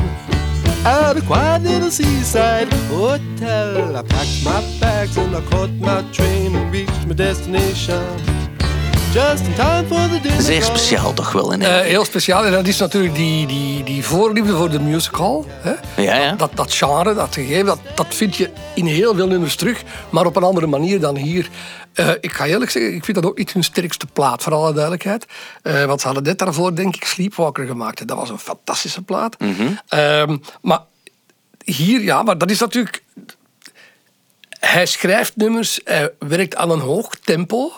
At 0.85 1.17
a 1.17 1.21
quiet 1.21 1.63
little 1.63 1.91
seaside 1.91 2.73
hotel, 2.89 3.97
I 3.97 4.03
packed 4.03 4.45
my 4.45 4.79
bags 4.81 5.17
and 5.17 5.37
I 5.37 5.41
caught 5.51 5.71
my 5.81 6.03
train 6.11 6.57
and 6.57 6.73
reached 6.73 7.07
my 7.07 7.15
destination. 7.15 8.42
Just 9.13 9.47
in 9.47 9.55
time 9.55 9.87
for 9.87 10.09
the 10.09 10.21
dinner 10.21 10.43
Zeer 10.43 10.63
speciaal 10.63 11.13
toch 11.13 11.33
wel. 11.33 11.53
In 11.53 11.63
Eh, 11.63 11.81
heel 11.81 12.05
speciaal. 12.05 12.45
En 12.45 12.53
dat 12.53 12.67
is 12.67 12.79
natuurlijk 12.79 13.15
die, 13.15 13.47
die, 13.47 13.85
die 13.85 14.05
voorliefde 14.05 14.57
voor 14.57 14.71
de 14.71 14.81
musical. 14.81 15.47
Hè? 15.49 16.03
Ja, 16.03 16.17
ja. 16.17 16.33
Dat, 16.33 16.51
dat 16.55 16.75
genre, 16.75 17.15
dat 17.15 17.35
gegeven, 17.35 17.67
dat, 17.67 17.79
dat 17.95 18.15
vind 18.15 18.37
je 18.37 18.51
in 18.75 18.87
heel 18.87 19.15
veel 19.15 19.27
nummers 19.27 19.57
terug. 19.57 19.83
Maar 20.11 20.27
op 20.27 20.37
een 20.37 20.43
andere 20.43 20.67
manier 20.67 21.01
dan 21.01 21.17
hier. 21.17 21.49
Eh, 21.93 22.11
ik 22.21 22.33
ga 22.33 22.47
eerlijk 22.47 22.71
zeggen, 22.71 22.95
ik 22.95 23.05
vind 23.05 23.17
dat 23.17 23.27
ook 23.27 23.39
niet 23.39 23.53
hun 23.53 23.65
sterkste 23.65 24.07
plaat, 24.07 24.43
voor 24.43 24.55
alle 24.55 24.73
duidelijkheid. 24.73 25.27
Eh, 25.63 25.85
want 25.85 26.01
ze 26.01 26.07
hadden 26.07 26.25
net 26.25 26.39
daarvoor, 26.39 26.75
denk 26.75 26.97
ik, 26.97 27.05
Sleepwalker 27.05 27.67
gemaakt. 27.67 28.01
En 28.01 28.07
dat 28.07 28.17
was 28.17 28.31
een 28.31 28.39
fantastische 28.39 29.03
plaat. 29.03 29.37
Ehm, 29.89 30.37
maar 30.63 30.81
hier, 31.65 32.03
ja, 32.03 32.23
maar 32.23 32.39
dat 32.39 32.51
is 32.51 32.61
natuurlijk... 32.61 33.03
Hij 34.61 34.87
schrijft 34.87 35.37
nummers, 35.37 35.81
hij 35.85 36.13
werkt 36.19 36.57
aan 36.57 36.71
een 36.71 36.81
hoog 36.81 37.15
tempo. 37.25 37.73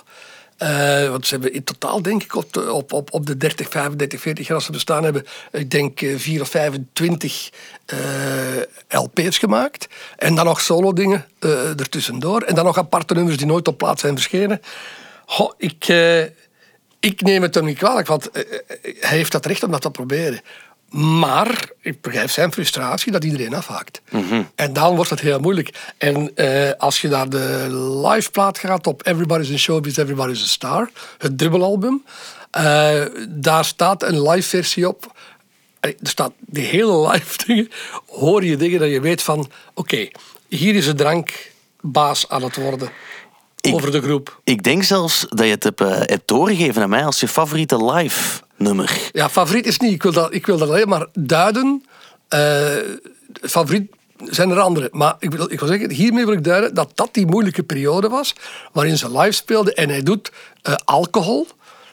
Eh, 0.57 1.09
want 1.09 1.27
ze 1.27 1.35
hebben 1.35 1.53
in 1.53 1.65
totaal, 1.65 2.03
denk 2.03 2.23
ik, 2.23 2.37
op 2.37 2.53
de, 2.53 2.73
op, 2.73 2.93
op, 2.93 3.13
op 3.13 3.27
de 3.27 3.37
30, 3.37 3.69
35, 3.69 4.21
40 4.21 4.47
jaar 4.47 4.57
als 4.57 4.65
ze 4.65 4.73
bestaan 4.73 5.05
hebben, 5.05 5.27
ik 5.53 5.71
denk 5.71 6.01
eh, 6.01 6.17
4 6.17 6.41
of 6.41 6.49
25 6.49 7.51
eh, 7.87 7.99
LP's 8.89 9.39
gemaakt. 9.39 9.89
En 10.17 10.35
dan 10.35 10.45
nog 10.45 10.61
solo-dingen 10.61 11.27
eh 11.39 11.81
ertussendoor. 11.81 12.43
En 12.43 12.55
dan 12.55 12.65
nog 12.65 12.79
aparte 12.79 13.15
nummers 13.15 13.37
die 13.37 13.47
nooit 13.47 13.69
op 13.69 13.79
plaats 13.79 14.01
zijn 14.01 14.15
verschenen. 14.15 14.61
Ik, 15.57 15.89
eh, 15.89 16.23
ik 17.01 17.21
neem 17.21 17.43
het 17.43 17.55
hem 17.55 17.65
niet 17.65 17.79
kwalijk, 17.79 18.07
want 18.07 18.31
eh, 18.31 18.43
eh, 18.43 18.95
hij 19.01 19.17
heeft 19.17 19.33
dat 19.33 19.47
recht 19.47 19.63
om 19.63 19.71
dat 19.71 19.81
te 19.81 19.91
proberen. 19.91 20.41
Maar 20.95 21.71
ik 21.81 22.01
begrijp 22.01 22.31
zijn 22.31 22.53
frustratie 22.53 23.13
dat 23.13 23.25
iedereen 23.25 23.55
afhaakt. 23.55 24.03
En 24.55 24.73
dan 24.73 24.95
wordt 24.95 25.11
het 25.11 25.21
heel 25.21 25.39
moeilijk. 25.41 25.93
En 25.99 26.31
eh, 26.35 26.71
als 26.79 27.01
je 27.01 27.09
naar 27.09 27.29
de 27.29 27.67
liveplaat 28.05 28.59
gaat 28.59 28.87
op 28.87 29.07
Everybody's 29.07 29.49
in 29.49 29.59
Showbiz, 29.59 29.97
Everybody's 29.97 30.43
a 30.43 30.47
Star, 30.47 30.91
het 31.19 31.39
dubbelalbum, 31.39 32.05
eh, 32.51 33.03
daar 33.29 33.65
staat 33.65 34.03
een 34.03 34.29
live 34.29 34.49
versie 34.49 34.89
op. 34.89 35.13
Eh, 35.81 35.91
Er 35.91 36.09
staat 36.09 36.33
die 36.41 36.65
hele 36.65 37.09
live 37.11 37.39
dingen, 37.47 37.71
hoor 38.07 38.45
je 38.45 38.57
dingen 38.57 38.81
dat 38.81 38.91
je 38.91 39.01
weet 39.01 39.23
van, 39.23 39.51
oké, 39.75 40.09
hier 40.49 40.75
is 40.75 40.85
de 40.85 40.95
drankbaas 40.95 42.29
aan 42.29 42.43
het 42.43 42.57
worden 42.57 42.91
over 43.73 43.91
de 43.91 44.03
groep. 44.03 44.41
Ik 44.45 44.63
denk 44.63 44.83
zelfs 44.83 45.27
dat 45.29 45.45
je 45.47 45.51
het 45.51 45.65
hebt, 45.65 45.79
hebt 45.79 46.29
doorgegeven 46.29 46.83
aan 46.83 46.89
mij 46.89 47.05
als 47.05 47.21
je 47.21 47.29
favoriete 47.29 47.85
live 47.85 48.44
nummer. 48.57 49.09
Ja, 49.13 49.29
favoriet 49.29 49.67
is 49.67 49.79
niet. 49.79 49.93
Ik 49.93 50.03
wil 50.03 50.13
dat, 50.13 50.35
ik 50.35 50.47
wil 50.47 50.59
dat 50.59 50.69
alleen 50.69 50.89
maar 50.89 51.07
duiden. 51.13 51.85
Eh, 52.29 52.77
favoriet 53.43 53.91
zijn 54.25 54.51
er 54.51 54.61
andere. 54.61 54.89
Maar 54.93 55.17
ik 55.19 55.31
wil, 55.31 55.53
ik 55.53 55.61
wil 55.61 55.69
zeggen, 55.69 55.91
hiermee 55.91 56.25
wil 56.25 56.35
ik 56.35 56.45
duiden 56.45 56.75
dat 56.75 56.91
dat 56.95 57.15
die 57.15 57.27
moeilijke 57.27 57.63
periode 57.63 58.09
was. 58.09 58.35
Waarin 58.73 58.99
ze 58.99 59.19
live 59.19 59.33
speelden 59.33 59.75
en 59.75 59.89
hij 59.89 60.03
doet 60.03 60.33
eh, 60.63 60.75
alcohol. 60.85 61.47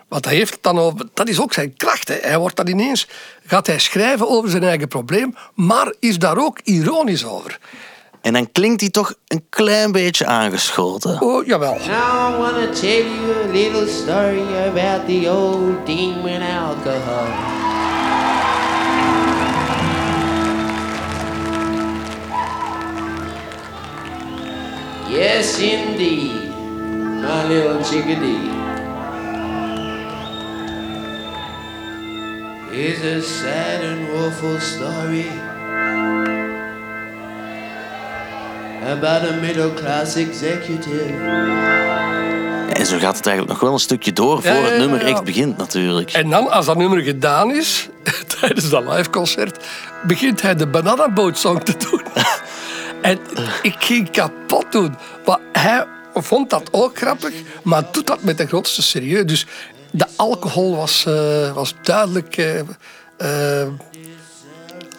Want 0.07 0.25
hij 0.25 0.35
heeft 0.35 0.57
dan 0.61 0.79
over, 0.79 1.07
dat 1.13 1.27
is 1.27 1.39
ook 1.39 1.53
zijn 1.53 1.75
kracht. 1.75 2.07
Hè. 2.07 2.17
Hij 2.21 2.37
wordt 2.37 2.55
dan 2.55 2.67
ineens, 2.67 3.07
gaat 3.45 3.67
hij 3.67 3.79
schrijven 3.79 4.29
over 4.29 4.49
zijn 4.49 4.63
eigen 4.63 4.87
probleem, 4.87 5.35
maar 5.53 5.93
is 5.99 6.19
daar 6.19 6.37
ook 6.37 6.59
ironisch 6.63 7.25
over. 7.25 7.59
En 8.21 8.33
dan 8.33 8.51
klinkt 8.51 8.81
hij 8.81 8.89
toch 8.89 9.13
een 9.27 9.43
klein 9.49 9.91
beetje 9.91 10.25
aangeschoten. 10.25 11.21
Oh, 11.21 11.45
jawel. 11.45 11.73
Now 11.73 11.87
I 11.87 12.37
wanna 12.37 12.67
tell 12.73 13.03
you 13.03 13.33
a 13.43 13.51
little 13.51 13.87
story 13.87 14.67
about 14.67 15.07
the 15.07 15.29
old 15.29 15.85
demon 15.85 16.41
alcohol. 16.41 17.27
Yes, 25.09 25.59
indeed, 25.59 26.49
my 27.21 27.47
little 27.47 27.83
chickadee. 27.83 28.59
Is 32.71 33.03
a 33.03 33.21
sad 33.21 33.83
and 33.83 34.07
woeful 34.07 34.59
story 34.59 35.50
about 38.91 39.29
a 39.29 39.35
middle 39.41 39.73
class 39.73 40.15
executive. 40.15 41.13
En 42.73 42.85
zo 42.85 42.97
gaat 42.97 43.17
het 43.17 43.25
eigenlijk 43.25 43.47
nog 43.47 43.59
wel 43.59 43.73
een 43.73 43.79
stukje 43.79 44.13
door 44.13 44.41
voor 44.41 44.51
Ja, 44.51 44.57
ja, 44.57 44.63
het 44.63 44.71
ja, 44.71 44.77
nummer 44.77 45.05
echt 45.05 45.23
begint 45.23 45.57
natuurlijk. 45.57 46.11
En 46.11 46.29
dan, 46.29 46.49
als 46.49 46.65
dat 46.65 46.77
nummer 46.77 47.01
gedaan 47.01 47.51
is, 47.51 47.87
tijdens 48.39 48.69
dat 48.69 48.83
liveconcert, 48.83 49.65
begint 50.03 50.41
hij 50.41 50.55
de 50.55 50.67
Banana 50.67 51.09
Boat 51.09 51.37
Song 51.37 51.59
te 51.63 51.77
doen. 51.77 52.03
en 53.11 53.19
ik 53.61 53.75
ging 53.79 54.11
kapot 54.11 54.71
doen. 54.71 54.95
Maar 55.25 55.39
hij 55.51 55.85
vond 56.13 56.49
dat 56.49 56.67
ook 56.71 56.97
grappig, 56.97 57.33
maar 57.63 57.83
doet 57.91 58.07
dat 58.07 58.23
met 58.23 58.37
de 58.37 58.47
grootste 58.47 58.81
serieus. 58.81 59.25
Dus 59.25 59.45
de 59.91 60.05
alcohol 60.15 60.75
was, 60.75 61.05
eh, 61.05 61.53
was 61.53 61.73
duidelijk 61.81 62.37
eh, 62.37 62.59
eh, 63.17 63.67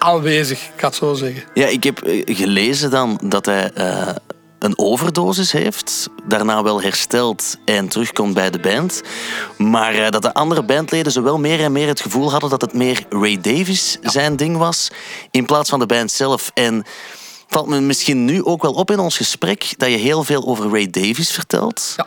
aanwezig, 0.02 0.62
ik 0.62 0.80
ga 0.80 0.86
het 0.86 0.96
zo 0.96 1.14
zeggen. 1.14 1.44
Ja, 1.54 1.66
ik 1.66 1.84
heb 1.84 2.02
eh, 2.02 2.36
gelezen 2.36 2.90
dan 2.90 3.20
dat 3.24 3.46
hij 3.46 3.70
eh, 3.72 4.08
een 4.58 4.78
overdosis 4.78 5.52
heeft, 5.52 6.08
daarna 6.24 6.62
wel 6.62 6.82
herstelt 6.82 7.56
en 7.64 7.88
terugkomt 7.88 8.34
bij 8.34 8.50
de 8.50 8.60
band. 8.60 9.02
Maar 9.58 9.94
eh, 9.94 10.10
dat 10.10 10.22
de 10.22 10.34
andere 10.34 10.62
bandleden 10.62 11.12
zo 11.12 11.22
wel 11.22 11.38
meer 11.38 11.60
en 11.60 11.72
meer 11.72 11.86
het 11.86 12.00
gevoel 12.00 12.30
hadden 12.30 12.50
dat 12.50 12.60
het 12.60 12.72
meer 12.72 13.04
Ray 13.10 13.40
Davis 13.40 13.98
zijn 14.02 14.36
ding 14.36 14.56
was, 14.56 14.90
in 15.30 15.46
plaats 15.46 15.70
van 15.70 15.78
de 15.78 15.86
band 15.86 16.10
zelf. 16.10 16.50
En 16.54 16.84
valt 17.48 17.66
me 17.66 17.80
misschien 17.80 18.24
nu 18.24 18.44
ook 18.44 18.62
wel 18.62 18.72
op 18.72 18.90
in 18.90 18.98
ons 18.98 19.16
gesprek 19.16 19.74
dat 19.76 19.90
je 19.90 19.96
heel 19.96 20.24
veel 20.24 20.46
over 20.46 20.70
Ray 20.70 20.90
Davis 20.90 21.30
vertelt. 21.30 21.94
Ja. 21.96 22.06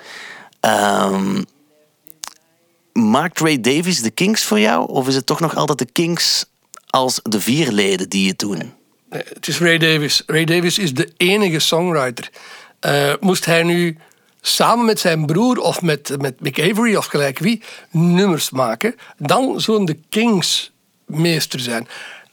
Ehm, 0.60 1.44
maakt 2.94 3.40
Ray 3.40 3.62
Davis 3.62 4.02
de 4.02 4.12
Kings 4.12 4.44
voor 4.44 4.60
jou? 4.60 4.88
Of 4.90 5.08
is 5.08 5.16
het 5.16 5.26
toch 5.26 5.40
nog 5.40 5.56
altijd 5.56 5.78
de 5.78 5.92
Kings 5.92 6.46
als 6.96 7.20
de 7.24 7.42
vier 7.42 7.72
leden 7.72 8.10
die 8.10 8.30
het 8.30 8.40
doen? 8.40 8.74
Het 9.10 9.48
is 9.48 9.60
Ray 9.60 9.78
Davis. 9.78 10.24
Ray 10.26 10.46
Davis 10.46 10.78
is 10.78 10.94
de 10.94 11.14
enige 11.18 11.60
songwriter. 11.60 12.30
Eh, 12.80 13.14
moest 13.20 13.46
hij 13.46 13.64
nu 13.64 13.98
samen 14.42 14.86
met 14.86 15.00
zijn 15.00 15.26
broer 15.26 15.58
of 15.58 15.82
met, 15.82 16.16
met 16.22 16.40
Mick 16.42 16.60
Avery 16.60 16.96
of 16.96 17.06
gelijk 17.06 17.40
wie 17.40 17.62
nummers 17.92 18.50
maken, 18.50 18.96
dan 19.18 19.62
zullen 19.62 19.86
de 19.86 19.98
Kings 20.10 20.72
meester 21.06 21.60
zijn. 21.60 21.88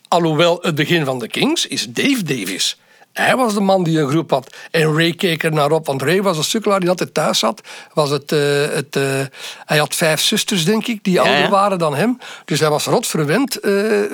Alhoewel 0.09 0.59
het 0.61 0.75
begin 0.75 1.05
van 1.05 1.19
de 1.19 1.29
Kings 1.29 1.67
is 1.67 1.87
Dave 1.89 2.23
Davis. 2.23 2.81
Hij 3.13 3.37
was 3.37 3.55
de 3.55 3.61
man 3.61 3.85
die 3.85 4.01
een 4.01 4.09
groep 4.09 4.31
had. 4.31 4.57
En 4.71 4.97
Ray 4.97 5.13
keek 5.13 5.43
er 5.43 5.53
naar 5.53 5.71
op, 5.71 5.87
want 5.87 6.03
Ray 6.03 6.23
was 6.23 6.37
een 6.37 6.45
sukkelaar 6.45 6.81
die 6.81 6.89
altijd 6.89 7.15
thuis 7.15 7.39
zat. 7.39 7.61
Was 7.93 8.11
het, 8.11 8.33
eh, 8.33 8.69
het, 8.71 8.97
eh, 8.97 9.21
hij 9.65 9.79
had 9.79 9.95
vijf 9.95 10.21
zusters, 10.21 10.65
denk 10.65 10.87
ik, 10.87 11.05
die 11.05 11.21
ouder 11.21 11.39
ja. 11.39 11.49
waren 11.49 11.79
dan 11.79 11.95
hem. 11.95 12.19
Dus 12.45 12.61
hij 12.61 12.69
was 12.71 12.85
rot 12.85 13.07
verwend, 13.07 13.61
eh, 13.61 13.73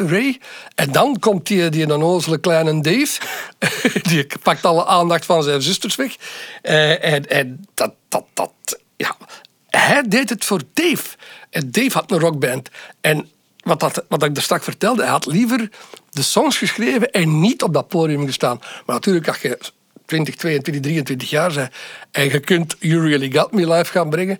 Ray. 0.08 0.40
En 0.74 0.92
dan 0.92 1.18
komt 1.18 1.46
die, 1.46 1.68
die 1.68 1.94
onnozele 1.94 2.38
kleine 2.38 2.80
Dave. 2.80 3.20
die 4.10 4.26
pakt 4.42 4.64
alle 4.64 4.86
aandacht 4.86 5.24
van 5.24 5.42
zijn 5.42 5.62
zusters 5.62 5.96
weg. 5.96 6.16
En 6.62 7.26
en 7.26 7.64
dat, 7.74 7.92
dat, 8.08 8.24
dat, 8.34 8.52
ja. 8.96 9.16
Hij 9.68 10.02
deed 10.08 10.30
het 10.30 10.44
voor 10.44 10.60
Dave. 10.72 11.16
En 11.50 11.70
Dave 11.70 11.92
had 11.92 12.10
een 12.10 12.18
rockband. 12.18 12.68
En 13.00 13.30
wat, 13.68 13.80
dat, 13.80 14.04
wat 14.08 14.22
ik 14.22 14.36
er 14.36 14.42
straks 14.42 14.64
vertelde, 14.64 15.02
hij 15.02 15.10
had 15.10 15.26
liever 15.26 15.68
de 16.10 16.22
songs 16.22 16.58
geschreven 16.58 17.10
en 17.10 17.40
niet 17.40 17.62
op 17.62 17.72
dat 17.72 17.88
podium 17.88 18.26
gestaan. 18.26 18.58
Maar 18.86 18.94
natuurlijk, 18.94 19.28
als 19.28 19.40
je 19.40 19.58
20, 20.06 20.34
22, 20.34 20.82
23 20.82 21.30
jaar 21.30 21.52
bent 21.52 21.72
en 22.10 22.24
je 22.24 22.40
kunt 22.40 22.76
You 22.78 23.08
Really 23.08 23.30
Got 23.32 23.52
Me 23.52 23.72
live 23.72 23.92
gaan 23.92 24.10
brengen. 24.10 24.38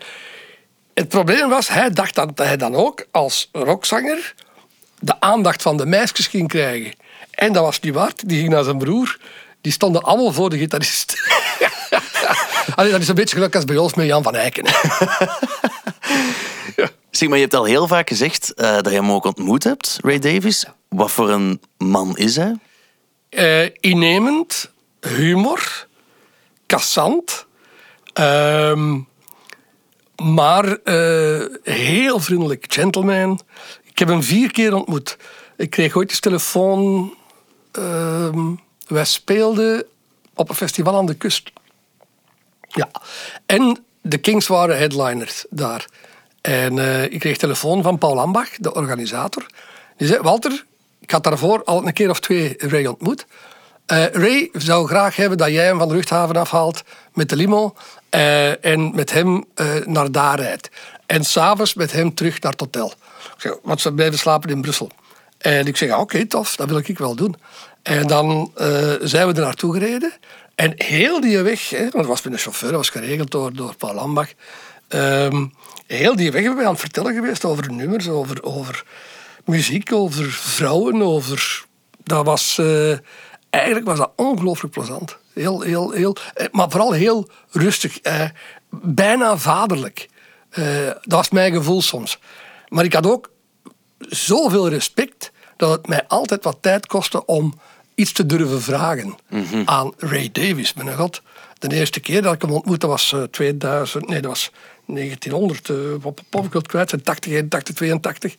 Het 0.94 1.08
probleem 1.08 1.48
was, 1.48 1.68
hij 1.68 1.90
dacht 1.90 2.14
dat 2.14 2.38
hij 2.38 2.56
dan 2.56 2.74
ook 2.74 3.06
als 3.10 3.48
rockzanger 3.52 4.34
de 4.98 5.20
aandacht 5.20 5.62
van 5.62 5.76
de 5.76 5.86
meisjes 5.86 6.26
ging 6.26 6.48
krijgen. 6.48 6.92
En 7.30 7.52
dat 7.52 7.64
was 7.64 7.80
niet 7.80 7.94
waard. 7.94 8.28
Die 8.28 8.38
ging 8.38 8.50
naar 8.50 8.64
zijn 8.64 8.78
broer. 8.78 9.18
Die 9.60 9.72
stonden 9.72 10.02
allemaal 10.02 10.32
voor 10.32 10.50
de 10.50 10.58
gitarist. 10.58 11.14
Allee, 12.74 12.90
dat 12.90 13.00
is 13.00 13.08
een 13.08 13.14
beetje 13.14 13.36
geluk 13.36 13.54
als 13.54 13.64
bij 13.64 13.76
ons 13.76 13.94
met 13.94 14.06
Jan 14.06 14.22
van 14.22 14.34
Eycken. 14.34 14.64
Zeg 17.18 17.28
maar, 17.28 17.38
je 17.38 17.44
hebt 17.44 17.56
al 17.56 17.64
heel 17.64 17.86
vaak 17.86 18.08
gezegd 18.08 18.54
eh, 18.54 18.74
dat 18.74 18.86
je 18.86 18.98
hem 18.98 19.10
ook 19.12 19.24
ontmoet 19.24 19.64
hebt, 19.64 19.98
Ray 20.02 20.18
Davis. 20.18 20.64
Wat 20.88 21.10
voor 21.10 21.30
een 21.30 21.60
man 21.78 22.16
is 22.16 22.36
hij? 22.36 22.56
Eh, 23.28 23.70
innemend, 23.80 24.70
humor, 25.00 25.86
kassant, 26.66 27.46
ehm, 28.12 28.98
maar 30.16 30.76
eh, 30.76 31.42
heel 31.62 32.20
vriendelijk 32.20 32.64
gentleman. 32.68 33.40
Ik 33.84 33.98
heb 33.98 34.08
hem 34.08 34.22
vier 34.22 34.52
keer 34.52 34.74
ontmoet. 34.74 35.16
Ik 35.56 35.70
kreeg 35.70 35.96
ooit 35.96 36.10
eens 36.10 36.20
telefoon. 36.20 37.14
ehm, 37.72 38.54
wij 38.86 39.04
speelden 39.04 39.84
op 40.34 40.48
een 40.48 40.54
festival 40.54 40.96
aan 40.96 41.06
de 41.06 41.14
kust. 41.14 41.50
Ja. 42.68 42.90
En 43.46 43.84
de 44.00 44.18
Kings 44.18 44.46
waren 44.46 44.78
headliners 44.78 45.44
daar. 45.50 45.86
En 46.41 46.78
eh, 46.78 47.03
ik 47.03 47.20
kreeg 47.20 47.36
telefoon 47.36 47.82
van 47.82 47.99
Paul 47.99 48.20
Ambach, 48.20 48.49
de 48.57 48.74
organisator. 48.74 49.47
Die 49.97 50.09
zei, 50.09 50.20
Walter, 50.22 50.64
ik 51.01 51.11
had 51.11 51.24
daarvoor 51.24 51.64
al 51.64 51.86
een 51.86 51.93
keer 51.93 52.11
of 52.11 52.20
twee 52.20 52.55
Ray 52.59 52.86
ontmoet. 52.86 53.26
Eh, 53.86 54.07
Ray 54.07 54.49
zou 54.53 54.86
graag 54.86 55.16
hebben 55.16 55.39
dat 55.39 55.49
jij 55.49 55.64
hem 55.64 55.78
van 55.78 55.89
de 55.89 55.95
luchthaven 55.95 56.36
afhaalt 56.36 56.82
met 57.12 57.28
de 57.28 57.36
limo 57.36 57.74
eh, 58.09 58.64
en 58.64 58.95
met 58.95 59.12
hem 59.12 59.45
naar 59.84 60.12
daar 60.12 60.41
rijdt. 60.41 60.70
En 61.07 61.24
s'avonds 61.24 61.74
met 61.74 61.93
hem 61.93 62.14
terug 62.14 62.41
naar 62.41 62.53
het 62.53 62.61
hotel. 62.61 62.93
Zeg, 63.36 63.57
want 63.62 63.80
ze 63.80 63.93
blijven 63.93 64.18
slapen 64.18 64.51
in 64.51 64.61
Brussel. 64.61 64.91
En 65.39 65.66
ik 65.66 65.76
zeg, 65.76 65.97
oké, 65.97 66.26
tof, 66.26 66.57
dat 66.57 66.68
wil 66.68 66.78
ik 66.78 66.99
wel 66.99 67.14
doen. 67.14 67.36
En 67.82 68.07
dan 68.07 68.53
zijn 69.01 69.26
we 69.26 69.34
er 69.34 69.41
naartoe 69.41 69.72
gereden. 69.72 70.12
En 70.55 70.72
heel 70.76 71.20
die 71.20 71.39
weg, 71.39 71.70
hè, 71.70 71.80
want 71.80 71.93
dat 71.93 72.07
was 72.07 72.22
met 72.22 72.32
een 72.32 72.39
chauffeur, 72.39 72.68
dat 72.68 72.76
was 72.76 72.91
geregeld 72.91 73.30
door, 73.30 73.53
door 73.53 73.74
Paul 73.76 73.95
Lambach. 73.95 74.28
Ehm, 74.89 75.47
heel 75.89 76.16
die 76.16 76.30
weg 76.32 76.43
hebben 76.43 76.59
we 76.61 76.64
aan 76.66 76.72
het 76.72 76.80
vertellen 76.80 77.14
geweest 77.14 77.45
over 77.45 77.72
nummers, 77.72 78.09
over, 78.09 78.43
over 78.43 78.84
muziek, 79.45 79.93
over 79.93 80.30
vrouwen, 80.30 81.03
over... 81.03 81.64
Dat 82.05 82.24
was... 82.24 82.59
eh, 82.59 82.97
eigenlijk 83.51 83.86
was 83.86 83.99
dat 83.99 84.12
ongelooflijk 84.16 84.74
plezant. 84.74 85.16
Heel, 85.32 85.61
heel, 85.61 85.91
heel... 85.91 86.16
eh, 86.34 86.47
Maar 86.53 86.70
vooral 86.70 86.93
heel 86.93 87.28
rustig. 87.51 87.99
eh, 88.01 88.24
bijna 88.70 89.36
vaderlijk. 89.39 90.09
Dat 91.03 91.03
was 91.03 91.30
mijn 91.30 91.53
gevoel 91.53 91.82
soms. 91.82 92.18
Maar 92.68 92.84
ik 92.84 92.93
had 92.93 93.07
ook 93.07 93.30
zoveel 93.99 94.68
respect 94.68 95.30
dat 95.57 95.70
het 95.70 95.86
mij 95.89 96.05
altijd 96.09 96.45
wat 96.45 96.59
tijd 96.61 96.86
kostte 96.86 97.24
om 97.24 97.61
iets 97.95 98.12
te 98.12 98.26
durven 98.26 98.62
vragen 98.62 99.14
aan 99.64 99.93
Ray 99.97 100.28
Davis. 100.32 100.74
Mijn 100.74 100.97
god, 100.97 101.22
de 101.59 101.74
eerste 101.76 102.00
keer 102.00 102.22
dat 102.22 102.34
ik 102.34 102.42
hem 102.42 102.50
ontmoette 102.50 102.86
was 102.86 103.12
eh, 103.12 103.22
2000, 103.22 104.09
nee, 104.09 104.20
dat 104.20 104.30
was 104.30 104.50
1900, 104.86 105.68
eh, 105.68 105.76
op 106.30 106.66
kwijt 106.66 106.88
zijn, 106.90 107.02
80, 107.02 107.32
81, 107.32 107.74
82. 107.74 108.36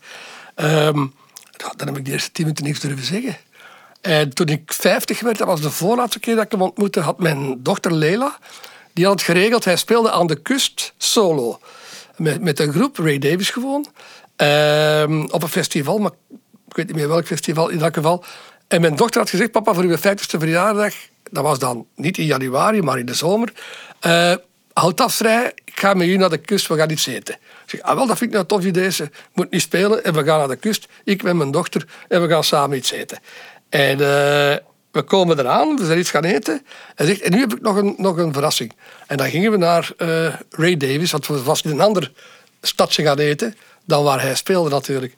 Ehm, 0.55 0.99
ja, 1.57 1.74
dan 1.76 1.88
heb 1.88 1.97
ik 1.97 2.05
de 2.05 2.11
eerste 2.11 2.32
tien 2.32 2.43
minuten 2.45 2.65
niks 2.65 2.80
durven 2.80 3.05
zeggen. 3.05 3.38
En 4.01 4.34
toen 4.34 4.47
ik 4.47 4.74
50 4.74 5.20
werd, 5.20 5.38
dat 5.38 5.47
was 5.47 5.61
de 5.61 5.70
voorlaatste 5.70 6.20
keer 6.20 6.36
dat 6.36 6.43
ik 6.43 6.51
hem 6.51 6.61
ontmoette, 6.61 6.99
had 6.99 7.20
mijn 7.20 7.63
dochter 7.63 7.93
Leila, 7.93 8.38
die 8.93 9.05
had 9.05 9.13
het 9.13 9.24
geregeld, 9.24 9.65
hij 9.65 9.76
speelde 9.76 10.11
aan 10.11 10.28
de 10.28 10.41
kust 10.41 10.93
solo. 10.97 11.59
Met, 12.17 12.41
met 12.41 12.59
een 12.59 12.72
groep, 12.74 12.97
Ray 12.97 13.17
Davis 13.17 13.49
gewoon, 13.49 13.86
ehm, 14.36 15.22
op 15.22 15.43
een 15.43 15.49
festival, 15.49 15.97
maar 15.97 16.11
ik 16.67 16.76
weet 16.76 16.88
niet 16.88 16.95
meer 16.95 17.07
welk 17.07 17.26
festival, 17.26 17.70
in 17.70 17.82
elk 17.82 17.93
geval. 17.93 18.24
En 18.67 18.82
mijn 18.82 18.95
dochter 18.95 19.20
had 19.22 19.30
gezegd, 19.30 19.51
papa, 19.51 19.74
voor 19.74 19.84
uw 19.84 19.97
50ste 19.97 20.39
verjaardag, 20.39 20.93
dat 21.30 21.43
was 21.43 21.59
dan 21.59 21.86
niet 21.95 22.17
in 22.17 22.25
januari, 22.25 22.82
maar 22.82 22.99
in 22.99 23.05
de 23.05 23.13
zomer, 23.13 23.53
eh, 23.99 24.34
houd 24.73 24.97
dat 24.97 25.13
vrij, 25.13 25.51
ik 25.65 25.80
ga 25.80 25.93
met 25.93 26.07
u 26.07 26.17
naar 26.17 26.30
de 26.30 26.38
kust, 26.38 26.67
we 26.67 26.75
gaan 26.75 26.89
iets 26.89 27.07
eten. 27.07 27.34
Ik 27.34 27.69
zeg, 27.69 27.82
ah 27.82 27.95
wel, 27.95 28.07
dat 28.07 28.17
vind 28.17 28.30
ik 28.34 28.38
nou 28.38 28.41
een 28.41 28.47
tof 28.47 28.65
idee, 28.65 28.91
ze 28.91 29.09
moet 29.34 29.51
niet 29.51 29.61
spelen 29.61 30.03
en 30.03 30.13
we 30.13 30.23
gaan 30.23 30.38
naar 30.38 30.47
de 30.47 30.55
kust, 30.55 30.88
ik 31.03 31.23
met 31.23 31.36
mijn 31.36 31.51
dochter, 31.51 31.88
en 32.07 32.21
we 32.21 32.27
gaan 32.27 32.43
samen 32.43 32.77
iets 32.77 32.91
eten. 32.91 33.19
En 33.69 33.91
eh, 33.91 34.57
we 34.91 35.01
komen 35.05 35.39
eraan, 35.39 35.75
we 35.77 35.86
zijn 35.86 35.99
iets 35.99 36.09
gaan 36.09 36.23
eten. 36.23 36.65
Hij 36.95 37.05
zegt, 37.05 37.21
en 37.21 37.32
nu 37.32 37.39
heb 37.39 37.53
ik 37.53 37.61
nog 37.61 37.75
een, 37.75 37.95
nog 37.97 38.17
een 38.17 38.34
verrassing. 38.34 38.73
En 39.07 39.17
dan 39.17 39.30
gingen 39.30 39.51
we 39.51 39.57
naar 39.57 39.91
eh, 39.97 40.34
Ray 40.49 40.77
Davis, 40.77 41.11
want 41.11 41.27
we 41.27 41.43
was 41.43 41.61
in 41.61 41.71
een 41.71 41.82
ander 41.82 42.11
stadje 42.61 43.03
gaan 43.03 43.19
eten 43.19 43.55
dan 43.86 44.03
waar 44.03 44.21
hij 44.21 44.36
speelde 44.36 44.69
natuurlijk. 44.69 45.13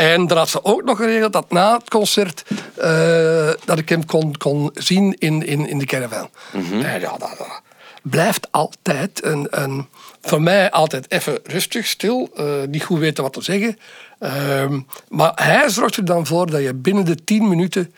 En 0.00 0.26
dan 0.26 0.36
had 0.36 0.48
ze 0.48 0.64
ook 0.64 0.84
nog 0.84 0.96
geregeld 0.96 1.32
dat 1.32 1.50
na 1.50 1.74
het 1.74 1.90
concert 1.90 2.44
eh, 2.76 3.50
dat 3.64 3.78
ik 3.78 3.88
hem 3.88 4.06
kon, 4.06 4.36
kon 4.36 4.70
zien 4.74 5.14
in, 5.18 5.46
in, 5.46 5.68
in 5.68 5.78
de 5.78 5.84
caravan. 5.84 6.30
En 6.52 7.00
ja, 7.00 7.16
dat, 7.18 7.34
dat 7.38 7.62
blijft 8.02 8.52
altijd 8.52 9.24
een, 9.24 9.46
een, 9.50 9.86
voor 10.20 10.42
mij 10.42 10.70
altijd 10.70 11.10
even 11.10 11.38
rustig, 11.44 11.86
stil, 11.86 12.30
eh, 12.34 12.46
niet 12.68 12.84
goed 12.84 12.98
weten 12.98 13.22
wat 13.22 13.32
te 13.32 13.42
zeggen. 13.42 13.78
Ehm, 14.18 14.80
maar 15.08 15.32
hij 15.34 15.70
zorgt 15.70 15.96
er 15.96 16.04
dan 16.04 16.26
voor 16.26 16.50
dat 16.50 16.62
je 16.62 16.74
binnen 16.74 17.04
de 17.04 17.24
tien 17.24 17.48
minuten, 17.48 17.94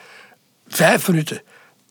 vijf 0.69 1.09
minuten, 1.09 1.43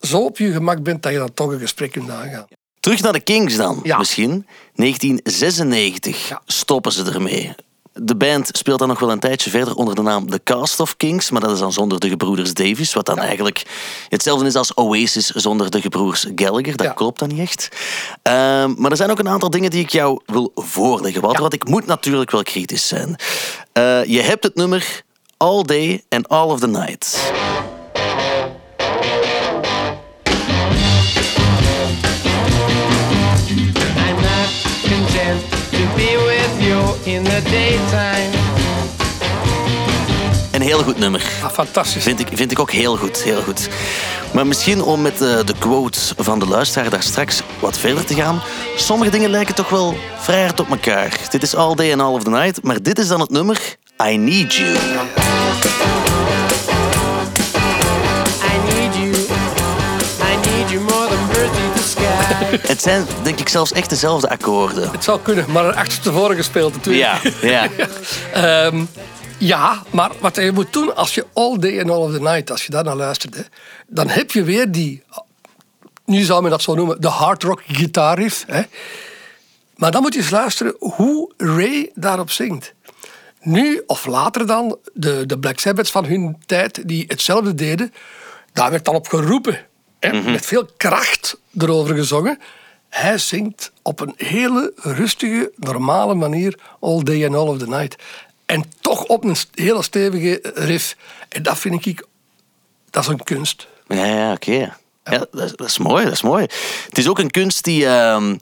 zo 0.01 0.25
op 0.25 0.37
je 0.37 0.51
gemak 0.51 0.83
bent 0.83 1.03
dat 1.03 1.11
je 1.11 1.17
dan 1.17 1.33
toch 1.33 1.51
een 1.51 1.59
gesprek 1.59 1.91
kunt 1.91 2.09
aangaan. 2.09 2.47
Terug 2.79 3.01
naar 3.01 3.13
de 3.13 3.19
Kings 3.19 3.55
dan, 3.55 3.81
misschien. 3.97 4.47
1996 4.75 6.39
stoppen 6.45 6.91
ze 6.91 7.11
ermee. 7.11 7.55
De 7.93 8.15
band 8.15 8.49
speelt 8.51 8.79
dan 8.79 8.87
nog 8.87 8.99
wel 8.99 9.11
een 9.11 9.19
tijdje 9.19 9.49
verder 9.49 9.75
onder 9.75 9.95
de 9.95 10.01
naam 10.01 10.29
The 10.29 10.41
Cast 10.43 10.79
of 10.79 10.97
Kings, 10.97 11.31
maar 11.31 11.41
dat 11.41 11.51
is 11.51 11.59
dan 11.59 11.73
zonder 11.73 11.99
de 11.99 12.09
gebroeders 12.09 12.53
Davis, 12.53 12.93
wat 12.93 13.05
dan 13.05 13.17
eigenlijk 13.17 13.63
hetzelfde 14.09 14.45
is 14.45 14.55
als 14.55 14.73
Oasis 14.73 15.27
zonder 15.27 15.71
de 15.71 15.81
gebroers 15.81 16.25
Gallagher. 16.35 16.75
Dat 16.75 16.93
klopt 16.93 17.19
dan 17.19 17.27
niet 17.27 17.39
echt. 17.39 17.67
Ehm, 18.21 18.73
maar 18.77 18.91
er 18.91 18.97
zijn 18.97 19.11
ook 19.11 19.19
een 19.19 19.29
aantal 19.29 19.49
dingen 19.49 19.69
die 19.69 19.83
ik 19.83 19.89
jou 19.89 20.21
wil 20.25 20.51
voorleggen, 20.55 21.21
Walter, 21.21 21.41
want 21.41 21.53
ik 21.53 21.67
moet 21.67 21.85
natuurlijk 21.85 22.31
wel 22.31 22.43
kritisch 22.43 22.87
zijn. 22.87 23.15
Eh, 23.73 24.03
je 24.03 24.21
hebt 24.21 24.43
het 24.43 24.55
nummer 24.55 25.03
All 25.37 25.63
Day 25.63 26.03
and 26.09 26.27
All 26.27 26.49
of 26.49 26.59
the 26.59 26.67
Night. 26.67 27.31
In 37.13 37.23
the 37.23 37.41
daytime. 37.43 38.29
Een 40.51 40.61
heel 40.61 40.83
goed 40.83 40.97
nummer. 40.97 41.21
fantastisch. 41.51 42.03
Vind 42.03 42.19
ik, 42.19 42.27
vind 42.33 42.51
ik 42.51 42.59
ook 42.59 42.71
heel 42.71 42.97
goed, 42.97 43.23
heel 43.23 43.41
goed. 43.41 43.69
Maar 44.33 44.47
misschien 44.47 44.83
om 44.83 45.01
met 45.01 45.21
eh, 45.21 45.39
de 45.45 45.53
quote 45.59 45.99
van 46.17 46.39
de 46.39 46.47
luisteraar 46.47 46.89
daar 46.89 47.03
straks 47.03 47.41
wat 47.59 47.77
verder 47.77 48.05
te 48.05 48.13
gaan. 48.13 48.41
Sommige 48.75 49.11
dingen 49.11 49.29
lijken 49.29 49.55
toch 49.55 49.69
wel 49.69 49.95
vrij 50.17 50.41
hard 50.41 50.59
op 50.59 50.69
elkaar. 50.69 51.19
Dit 51.29 51.43
is 51.43 51.55
All 51.55 51.75
Day 51.75 51.91
and 51.91 52.01
All 52.01 52.13
of 52.13 52.23
the 52.23 52.29
Night, 52.29 52.63
maar 52.63 52.81
dit 52.81 52.99
is 52.99 53.07
dan 53.07 53.19
het 53.19 53.29
nummer 53.29 53.75
I 54.07 54.17
Need 54.17 54.53
You. 54.53 54.77
Het 62.67 62.81
zijn 62.81 63.05
denk 63.23 63.39
ik 63.39 63.49
zelfs 63.49 63.71
echt 63.71 63.89
dezelfde 63.89 64.29
akkoorden. 64.29 64.91
Het 64.91 65.03
zou 65.03 65.19
kunnen, 65.21 65.45
maar 65.51 65.65
een 65.65 65.75
achterstevoren 65.75 66.35
gespeeld 66.35 66.73
natuurlijk. 66.73 67.23
Ja, 67.41 67.47
ja. 67.49 67.69
Ehm, 68.65 68.85
ja, 69.37 69.83
maar 69.89 70.11
wat 70.19 70.35
je 70.35 70.51
moet 70.51 70.73
doen 70.73 70.95
als 70.95 71.15
je 71.15 71.25
All 71.33 71.57
Day 71.59 71.79
and 71.79 71.89
All 71.89 71.97
of 71.97 72.11
the 72.11 72.21
Night, 72.21 72.51
als 72.51 72.65
je 72.65 72.71
daar 72.71 72.83
naar 72.83 72.95
luistert, 72.95 73.35
hè, 73.35 73.41
dan 73.87 74.09
heb 74.09 74.31
je 74.31 74.43
weer 74.43 74.71
die, 74.71 75.03
nu 76.05 76.21
zou 76.21 76.41
men 76.41 76.51
dat 76.51 76.61
zo 76.61 76.75
noemen, 76.75 77.01
de 77.01 77.07
hard 77.07 77.43
rock 77.43 77.61
gitaarriff. 77.67 78.43
Hè. 78.47 78.61
Maar 79.75 79.91
dan 79.91 80.01
moet 80.01 80.13
je 80.13 80.19
eens 80.19 80.29
luisteren 80.29 80.75
hoe 80.79 81.31
Ray 81.37 81.91
daarop 81.93 82.31
zingt. 82.31 82.73
Nu 83.41 83.83
of 83.85 84.05
later 84.05 84.47
dan, 84.47 84.77
de, 84.93 85.25
de 85.25 85.39
Black 85.39 85.59
Sabbaths 85.59 85.91
van 85.91 86.05
hun 86.05 86.37
tijd, 86.45 86.87
die 86.87 87.05
hetzelfde 87.07 87.55
deden, 87.55 87.93
daar 88.53 88.71
werd 88.71 88.85
dan 88.85 88.95
op 88.95 89.07
geroepen. 89.07 89.59
Hè, 90.01 90.21
Met 90.31 90.45
veel 90.45 90.69
kracht 90.77 91.37
erover 91.57 91.95
gezongen. 91.95 92.39
Hij 92.89 93.17
zingt 93.17 93.71
op 93.81 93.99
een 93.99 94.13
hele 94.17 94.73
rustige, 94.75 95.51
normale 95.55 96.13
manier 96.13 96.59
All 96.79 97.03
Day 97.03 97.25
and 97.25 97.35
All 97.35 97.47
of 97.47 97.57
the 97.57 97.67
Night. 97.67 97.95
En 98.45 98.63
toch 98.81 99.03
op 99.03 99.23
een 99.23 99.35
hele 99.53 99.83
stevige 99.83 100.39
riff. 100.55 100.95
En 101.29 101.43
dat 101.43 101.57
vind 101.59 101.85
ik, 101.85 102.05
dat 102.89 103.03
is 103.03 103.09
een 103.09 103.23
kunst. 103.23 103.67
Ja, 103.87 104.05
ja 104.05 104.31
oké. 104.31 104.51
Ja, 105.03 105.17
dat, 105.31 105.45
is- 105.45 105.51
dat 105.55 105.67
is 105.67 105.77
mooi, 105.77 106.03
dat 106.03 106.13
is 106.13 106.21
mooi. 106.21 106.41
Het 106.89 106.97
is 106.97 107.07
ook 107.07 107.19
een 107.19 107.31
kunst 107.31 107.63
die 107.63 107.85
ehm, 107.87 108.35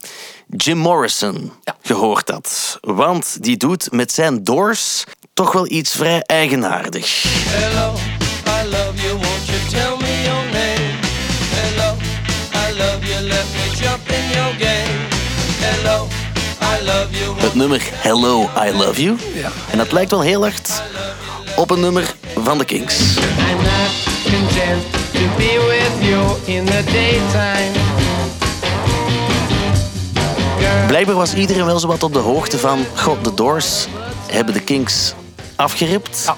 Jim 0.48 0.78
Morrison 0.78 1.52
gehoord 1.82 2.30
had. 2.30 2.78
Want 2.82 3.44
die 3.44 3.58
doet 3.58 3.92
met 3.92 4.12
zijn 4.12 4.44
Doors 4.44 5.04
toch 5.34 5.52
wel 5.52 5.72
iets 5.72 5.92
vrij 5.92 6.22
eigenaardigs. 6.22 7.24
Hello, 7.28 7.94
I 8.46 8.70
love 8.70 9.02
you. 9.02 9.12
Won't 9.14 9.46
you 9.46 9.60
tell 9.70 9.98
me 10.08 10.09
Het 17.50 17.54
nummer 17.54 17.82
Hello, 17.92 18.50
I 18.68 18.72
Love 18.78 19.04
You. 19.04 19.18
Ja. 19.34 19.52
En 19.72 19.78
dat 19.78 19.92
lijkt 19.92 20.12
wel 20.12 20.22
heel 20.22 20.42
hard 20.42 20.82
op 21.56 21.72
een 21.72 21.80
nummer 21.80 22.14
van 22.36 22.58
de 22.58 22.66
Kings. 22.66 23.00
I'm 23.00 23.58
not 23.58 23.92
content 24.24 24.84
to 25.14 25.20
be 25.38 25.66
with 25.68 26.10
you 26.10 26.38
in 26.46 26.66
the 26.66 26.84
daytime. 26.84 27.72
Blijkbaar 30.88 31.16
was 31.16 31.34
iedereen 31.34 31.66
wel 31.66 31.80
zo 31.80 31.88
wat 31.88 32.04
op 32.04 32.14
de 32.14 32.20
hoogte 32.20 32.58
van... 32.58 32.86
God, 32.96 33.24
de 33.24 33.34
Doors 33.34 33.88
hebben 34.32 34.54
de 34.54 34.62
Kings 34.62 35.14
afgeript. 35.56 36.34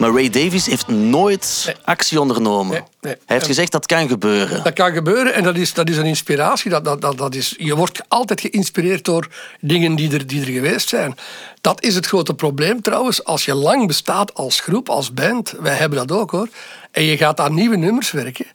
Maar 0.00 0.12
Ray 0.12 0.30
Davies 0.30 0.66
heeft 0.66 0.88
nooit 0.88 1.76
actie 1.84 2.20
ondernomen. 2.20 2.72
Nee, 2.72 2.82
nee. 3.00 3.12
Hij 3.12 3.36
heeft 3.36 3.46
gezegd 3.46 3.72
dat 3.72 3.86
kan 3.86 4.08
gebeuren. 4.08 4.64
Dat 4.64 4.72
kan 4.72 4.92
gebeuren 4.92 5.34
en 5.34 5.42
dat 5.42 5.56
is, 5.56 5.74
dat 5.74 5.88
is 5.88 5.96
een 5.96 6.06
inspiratie. 6.06 6.70
Dat, 6.70 6.84
dat, 6.84 7.00
dat, 7.00 7.18
dat 7.18 7.34
is, 7.34 7.54
je 7.58 7.76
wordt 7.76 8.02
altijd 8.08 8.40
geïnspireerd 8.40 9.04
door 9.04 9.28
dingen 9.60 9.94
die 9.94 10.12
er, 10.12 10.26
die 10.26 10.40
er 10.40 10.52
geweest 10.52 10.88
zijn. 10.88 11.14
Dat 11.60 11.82
is 11.82 11.94
het 11.94 12.06
grote 12.06 12.34
probleem 12.34 12.82
trouwens. 12.82 13.24
Als 13.24 13.44
je 13.44 13.54
lang 13.54 13.86
bestaat 13.86 14.34
als 14.34 14.60
groep, 14.60 14.88
als 14.88 15.14
band, 15.14 15.54
wij 15.60 15.74
hebben 15.74 16.06
dat 16.06 16.18
ook 16.18 16.30
hoor, 16.30 16.48
en 16.90 17.04
je 17.04 17.16
gaat 17.16 17.40
aan 17.40 17.54
nieuwe 17.54 17.76
nummers 17.76 18.10
werken, 18.10 18.46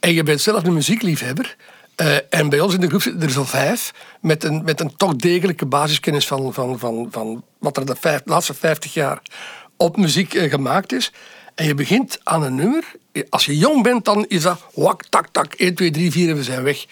en 0.00 0.14
je 0.14 0.22
bent 0.22 0.40
zelf 0.40 0.64
een 0.64 0.72
muziekliefhebber, 0.72 1.56
eh, 1.94 2.16
en 2.30 2.48
bij 2.48 2.60
ons 2.60 2.74
in 2.74 2.80
de 2.80 2.88
groep 2.88 3.02
zitten 3.02 3.22
er 3.22 3.30
zo 3.30 3.44
vijf, 3.44 3.92
met 4.20 4.44
een, 4.44 4.64
met 4.64 4.80
een 4.80 4.96
toch 4.96 5.16
degelijke 5.16 5.66
basiskennis 5.66 6.26
van, 6.26 6.54
van, 6.54 6.78
van, 6.78 7.08
van 7.10 7.44
wat 7.58 7.76
er 7.76 7.86
de 7.86 7.96
vijf, 8.00 8.20
laatste 8.24 8.54
vijftig 8.54 8.94
jaar 8.94 9.22
op 9.82 9.96
muziek 9.96 10.34
eh, 10.34 10.50
gemaakt 10.50 10.92
is. 10.92 11.12
En 11.54 11.66
je 11.66 11.74
begint 11.74 12.18
aan 12.22 12.42
een 12.42 12.54
nummer. 12.54 12.84
Als 13.28 13.44
je 13.44 13.58
jong 13.58 13.82
bent, 13.82 14.04
dan 14.04 14.24
is 14.28 14.42
dat 14.42 14.60
wak, 14.74 15.04
tak, 15.08 15.28
tak, 15.32 15.54
1, 15.54 15.74
2, 15.74 15.90
3, 15.90 16.10
4 16.10 16.28
en 16.28 16.36
we 16.36 16.42
zijn 16.42 16.62
weg. 16.62 16.84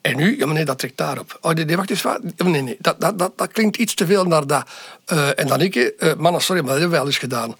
En 0.00 0.16
nu, 0.16 0.38
ja 0.38 0.46
maar 0.46 0.54
nee, 0.54 0.64
dat 0.64 0.78
trekt 0.78 0.96
daarop. 0.96 1.38
Oh 1.40 1.52
nee, 1.52 1.64
nee 1.64 1.76
wacht 1.76 1.90
eens, 1.90 2.02
wat? 2.02 2.20
Nee, 2.36 2.62
nee, 2.62 2.76
dat, 2.78 3.00
dat, 3.00 3.18
dat, 3.18 3.38
dat 3.38 3.52
klinkt 3.52 3.76
iets 3.76 3.94
te 3.94 4.06
veel 4.06 4.24
naar 4.24 4.46
dat. 4.46 4.66
Eh, 5.04 5.38
en 5.38 5.46
dan 5.46 5.60
ik, 5.60 5.94
mannen, 6.18 6.40
sorry, 6.40 6.60
maar 6.60 6.70
dat 6.70 6.80
hebben 6.80 6.98
we 6.98 7.04
wel 7.04 7.06
eens 7.06 7.18
gedaan. 7.18 7.56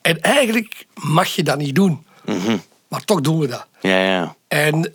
En 0.00 0.20
eigenlijk 0.20 0.86
mag 0.94 1.28
je 1.28 1.42
dat 1.42 1.58
niet 1.58 1.74
doen. 1.74 2.04
Maar 2.88 3.04
toch 3.04 3.20
doen 3.20 3.38
we 3.38 3.46
dat. 3.46 3.66
Ja, 3.80 4.04
ja. 4.04 4.36
En 4.48 4.92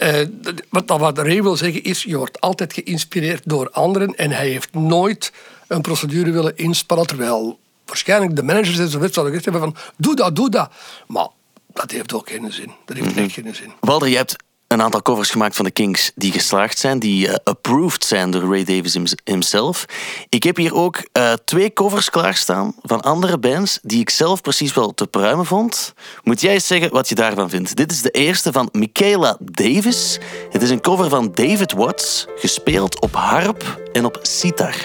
wat, 0.69 0.83
wat 0.87 1.17
Ray 1.17 1.43
wil 1.43 1.55
zeggen 1.55 1.83
is, 1.83 2.03
je 2.03 2.17
wordt 2.17 2.41
altijd 2.41 2.73
geïnspireerd 2.73 3.41
door 3.45 3.69
anderen 3.69 4.15
en 4.15 4.31
hij 4.31 4.49
heeft 4.49 4.73
nooit 4.73 5.33
een 5.67 5.81
procedure 5.81 6.31
willen 6.31 6.57
inspannen, 6.57 7.07
terwijl 7.07 7.59
waarschijnlijk 7.89 8.35
de 8.35 8.43
managers 8.43 8.77
en 8.79 8.89
zo 8.89 8.99
zouden 8.99 9.35
gezegd 9.35 9.45
hebben 9.45 9.61
van, 9.61 9.75
doe 9.97 10.15
dat, 10.15 10.35
doe 10.35 10.49
dat. 10.49 10.71
Maar 11.07 11.27
dat 11.73 11.91
heeft 11.91 12.13
ook 12.13 12.29
geen 12.29 12.51
zin. 12.51 12.71
Dat 12.85 12.97
heeft 12.97 13.17
echt 13.17 13.33
geen 13.33 13.55
zin. 13.55 13.71
Walter, 13.79 14.07
je 14.07 14.15
hebt 14.15 14.35
een 14.69 14.81
aantal 14.81 15.01
covers 15.01 15.29
gemaakt 15.29 15.55
van 15.55 15.65
de 15.65 15.71
Kings 15.71 16.11
die 16.15 16.31
geslaagd 16.31 16.79
zijn, 16.79 16.99
die 16.99 17.27
eh, 17.27 17.35
approved 17.43 18.03
zijn 18.03 18.31
door 18.31 18.41
Ray 18.41 18.63
Davis 18.63 18.93
hims- 18.93 19.15
himself. 19.23 19.85
Ik 20.29 20.43
heb 20.43 20.55
hier 20.55 20.73
ook 20.75 21.07
eh, 21.11 21.33
twee 21.45 21.73
covers 21.73 22.09
klaarstaan 22.09 22.75
van 22.81 23.01
andere 23.01 23.37
bands 23.37 23.79
die 23.81 23.99
ik 23.99 24.09
zelf 24.09 24.41
precies 24.41 24.73
wel 24.73 24.93
te 24.93 25.07
pruimen 25.07 25.45
vond. 25.45 25.93
Moet 26.23 26.41
jij 26.41 26.53
eens 26.53 26.67
zeggen 26.67 26.91
wat 26.91 27.09
je 27.09 27.15
daarvan 27.15 27.49
vindt? 27.49 27.75
Dit 27.75 27.91
is 27.91 28.01
de 28.01 28.11
eerste 28.11 28.51
van 28.51 28.69
Michaela 28.71 29.37
Davis. 29.39 30.19
Het 30.49 30.61
is 30.61 30.69
een 30.69 30.81
cover 30.81 31.09
van 31.09 31.31
David 31.33 31.71
Watts, 31.71 32.25
gespeeld 32.35 33.01
op 33.01 33.15
harp 33.15 33.81
en 33.93 34.05
op 34.05 34.19
sitar. 34.21 34.75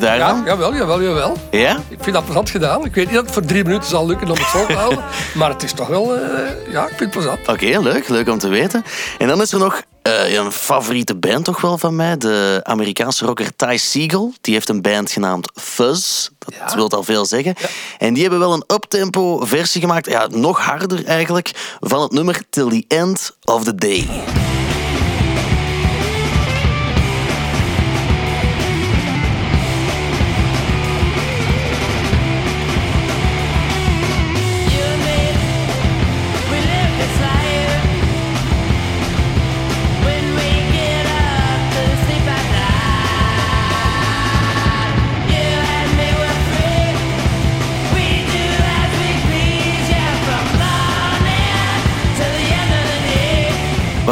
je 0.00 0.06
daarvan? 0.06 0.38
Ja, 0.38 0.44
jawel, 0.44 0.74
jawel, 0.74 1.02
jawel. 1.02 1.36
Ja? 1.50 1.76
Ik 1.88 1.98
vind 2.00 2.14
dat 2.14 2.24
plezant 2.24 2.50
gedaan. 2.50 2.84
Ik 2.84 2.94
weet 2.94 3.04
niet 3.06 3.14
dat 3.14 3.24
het 3.24 3.32
voor 3.34 3.44
drie 3.44 3.64
minuten 3.64 3.88
zal 3.88 4.06
lukken 4.06 4.26
om 4.30 4.36
het 4.36 4.46
vol 4.46 4.66
te 4.66 4.72
houden. 4.82 5.04
maar 5.34 5.50
het 5.50 5.62
is 5.62 5.72
toch 5.72 5.88
wel, 5.88 6.16
eh, 6.16 6.72
ja, 6.72 6.82
ik 6.82 6.88
vind 6.88 7.00
het 7.00 7.10
plezant. 7.10 7.48
Oké, 7.48 7.78
leuk. 7.78 8.08
Leuk 8.08 8.28
om 8.28 8.38
te 8.38 8.48
weten. 8.48 8.84
En 9.18 9.28
dan 9.28 9.40
is 9.40 9.52
er 9.52 9.58
nog 9.58 9.82
eh, 10.02 10.34
een 10.34 10.52
favoriete 10.52 11.14
band 11.14 11.44
toch 11.44 11.60
wel 11.60 11.78
van 11.78 11.96
mij. 11.96 12.16
De 12.16 12.60
Amerikaanse 12.62 13.24
rocker 13.26 13.56
Ty 13.56 13.76
Segall. 13.76 14.32
Die 14.40 14.54
heeft 14.54 14.68
een 14.68 14.82
band 14.82 15.10
genaamd 15.10 15.50
Fuzz. 15.54 16.28
Dat 16.64 16.74
wil 16.74 16.90
al 16.90 17.02
veel 17.02 17.24
zeggen. 17.24 17.54
En 17.98 18.12
die 18.12 18.22
hebben 18.22 18.40
wel 18.40 18.52
een 18.52 18.64
uptempo 18.66 19.44
versie 19.44 19.80
gemaakt. 19.80 20.10
Ja, 20.10 20.26
nog 20.30 20.60
harder 20.60 21.04
eigenlijk. 21.06 21.50
Van 21.80 22.02
het 22.02 22.12
nummer 22.12 22.42
Till 22.50 22.68
the 22.68 22.84
End 22.88 23.36
of 23.44 23.64
the 23.64 23.74
Day. 23.74 24.06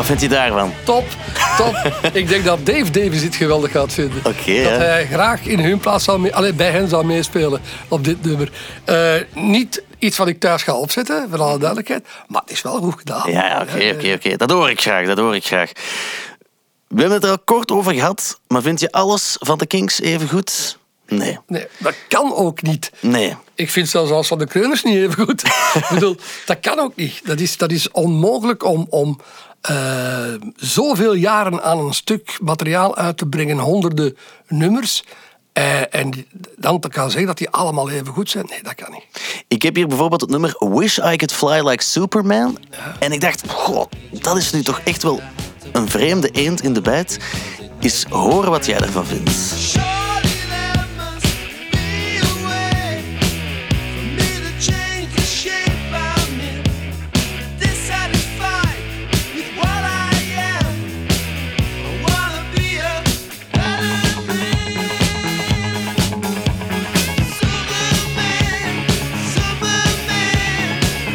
Wat 0.04 0.18
vindt 0.18 0.32
je 0.32 0.38
daarvan? 0.38 0.72
Top, 0.84 1.04
top. 1.56 1.92
ik 2.20 2.28
denk 2.28 2.44
dat 2.44 2.66
Dave 2.66 2.90
Davis 2.90 3.20
dit 3.20 3.36
geweldig 3.36 3.70
gaat 3.70 3.92
vinden. 3.92 4.18
Oké, 4.18 4.62
dat 4.62 4.72
hè? 4.72 4.84
hij 4.84 5.06
graag 5.06 5.46
in 5.46 5.58
hun 5.58 5.78
plaats 5.78 6.04
zal 6.04 6.18
mee, 6.18 6.52
bij 6.52 6.70
hen 6.70 6.88
zal 6.88 7.02
meespelen 7.02 7.60
op 7.88 8.04
dit 8.04 8.24
nummer. 8.24 8.52
Eh, 8.84 9.14
niet 9.34 9.82
iets 9.98 10.16
wat 10.16 10.28
ik 10.28 10.40
thuis 10.40 10.62
ga 10.62 10.74
opzetten, 10.74 11.26
voor 11.30 11.42
alle 11.42 11.58
duidelijkheid. 11.58 12.06
Maar 12.28 12.40
het 12.40 12.50
is 12.50 12.62
wel 12.62 12.80
goed 12.80 12.94
gedaan. 12.98 13.30
Ja, 13.30 13.60
oké, 13.62 13.94
oké, 13.94 14.12
oké. 14.12 14.36
Dat 14.36 14.50
hoor 14.50 14.70
ik 14.70 14.80
graag, 14.80 15.06
dat 15.06 15.18
hoor 15.18 15.34
ik 15.34 15.44
graag. 15.44 15.70
We 16.88 17.00
hebben 17.00 17.16
het 17.16 17.24
er 17.24 17.30
al 17.30 17.38
kort 17.44 17.70
over 17.70 17.92
gehad, 17.92 18.40
maar 18.48 18.62
vind 18.62 18.80
je 18.80 18.92
alles 18.92 19.36
van 19.38 19.58
de 19.58 19.66
Kings 19.66 20.00
even 20.00 20.28
goed? 20.28 20.78
Nee. 21.06 21.38
Nee, 21.46 21.66
dat 21.78 21.94
kan 22.08 22.34
ook 22.34 22.62
niet. 22.62 22.92
Nee. 23.00 23.36
Ik 23.54 23.70
vind 23.70 23.88
zelfs 23.88 24.10
als 24.10 24.26
van 24.28 24.38
de 24.38 24.46
Kreuners 24.46 24.82
niet 24.82 24.96
even 24.96 25.24
goed. 25.24 25.42
ik 25.80 25.86
bedoel, 25.90 26.16
dat 26.46 26.60
kan 26.60 26.78
ook 26.78 26.96
niet. 26.96 27.20
Dat 27.24 27.40
is, 27.40 27.56
dat 27.56 27.72
is 27.72 27.90
onmogelijk 27.90 28.64
om, 28.64 28.86
om 28.90 29.18
eh, 29.64 30.34
zoveel 30.56 31.14
jaren 31.14 31.62
aan 31.62 31.78
een 31.78 31.94
stuk 31.94 32.38
materiaal 32.42 32.96
uit 32.96 33.16
te 33.16 33.26
brengen, 33.26 33.58
honderden 33.58 34.16
nummers. 34.48 35.04
eh, 35.52 35.94
en 35.94 36.26
dan 36.56 36.80
te 36.80 36.88
gaan 36.92 37.08
zeggen 37.10 37.26
dat 37.26 37.38
die 37.38 37.50
allemaal 37.50 37.90
even 37.90 38.12
goed 38.12 38.30
zijn. 38.30 38.46
Nee, 38.48 38.62
dat 38.62 38.74
kan 38.74 38.92
niet. 38.92 39.04
Ik 39.48 39.62
heb 39.62 39.74
hier 39.74 39.86
bijvoorbeeld 39.88 40.20
het 40.20 40.30
nummer 40.30 40.56
Wish 40.58 40.98
I 40.98 41.16
Could 41.16 41.32
Fly 41.32 41.68
Like 41.68 41.82
Superman. 41.82 42.58
En 42.98 43.12
ik 43.12 43.20
dacht, 43.20 43.42
goh, 43.48 43.86
dat 44.10 44.36
is 44.36 44.52
nu 44.52 44.62
toch 44.62 44.80
echt 44.84 45.02
wel 45.02 45.20
een 45.72 45.88
vreemde 45.88 46.30
eend 46.30 46.62
in 46.62 46.72
de 46.72 46.80
bijt. 46.80 47.18
Eens 47.80 48.04
horen 48.08 48.50
wat 48.50 48.66
jij 48.66 48.78
daarvan 48.78 49.06
vindt. 49.06 49.30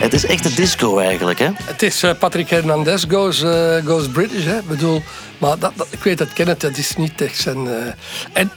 Het 0.10 0.24
is 0.24 0.26
echt 0.26 0.46
een 0.46 0.56
disco 0.56 0.98
eigenlijk, 0.98 1.40
hè? 1.40 1.50
Het 1.56 1.82
is 1.82 2.04
eh, 2.04 2.12
Patrick 2.20 2.50
Hernandez 2.50 3.06
goes, 3.10 3.42
eh, 3.42 3.86
goes 3.86 4.08
British. 4.10 4.44
Hè? 4.46 4.58
Ik 4.58 4.68
bedoel, 4.68 5.02
maar 5.38 5.60
dat, 5.60 5.72
dat- 5.76 5.88
ik 5.90 6.04
weet 6.04 6.18
dat 6.18 6.34
Kenneth, 6.34 6.62
dat 6.62 6.78
is 6.78 6.96
niet 6.96 7.22
echt 7.22 7.38
zijn... 7.38 7.68
eh, 7.68 7.94
en 8.34 8.52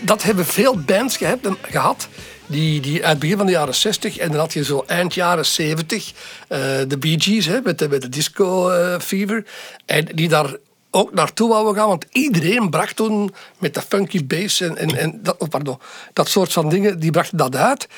dat 0.00 0.22
hebben 0.22 0.44
veel 0.46 0.78
bands 0.78 1.18
gehad, 1.62 2.08
die, 2.46 2.80
die 2.80 3.00
uit 3.00 3.10
het 3.10 3.18
begin 3.18 3.36
van 3.36 3.46
de 3.46 3.52
jaren 3.52 3.74
60 3.74 4.16
en 4.16 4.28
dan 4.30 4.38
had 4.38 4.52
je 4.52 4.64
zo 4.64 4.84
eind 4.86 5.14
jaren 5.14 5.46
70 5.46 6.12
eh, 6.48 6.58
de 6.88 6.98
Bee 6.98 7.20
Gees 7.20 7.46
hè, 7.46 7.60
met, 7.60 7.78
de, 7.78 7.88
met 7.88 8.02
de 8.02 8.08
disco 8.08 8.70
fever. 9.00 9.44
En 9.86 10.04
die 10.14 10.28
daar 10.28 10.56
ook 10.90 11.12
naartoe 11.14 11.48
wouden 11.48 11.74
gaan, 11.74 11.88
want 11.88 12.06
iedereen 12.10 12.70
bracht 12.70 12.96
toen 12.96 13.34
met 13.58 13.74
de 13.74 13.82
funky 13.88 14.26
bass 14.26 14.60
en, 14.60 14.76
en, 14.76 14.96
en 14.98 15.18
dat, 15.22 15.36
oh, 15.38 15.48
pardon, 15.48 15.78
dat 16.12 16.28
soort 16.28 16.52
van 16.52 16.68
dingen, 16.68 17.00
die 17.00 17.10
brachten 17.10 17.36
dat 17.36 17.56
uit. 17.56 17.88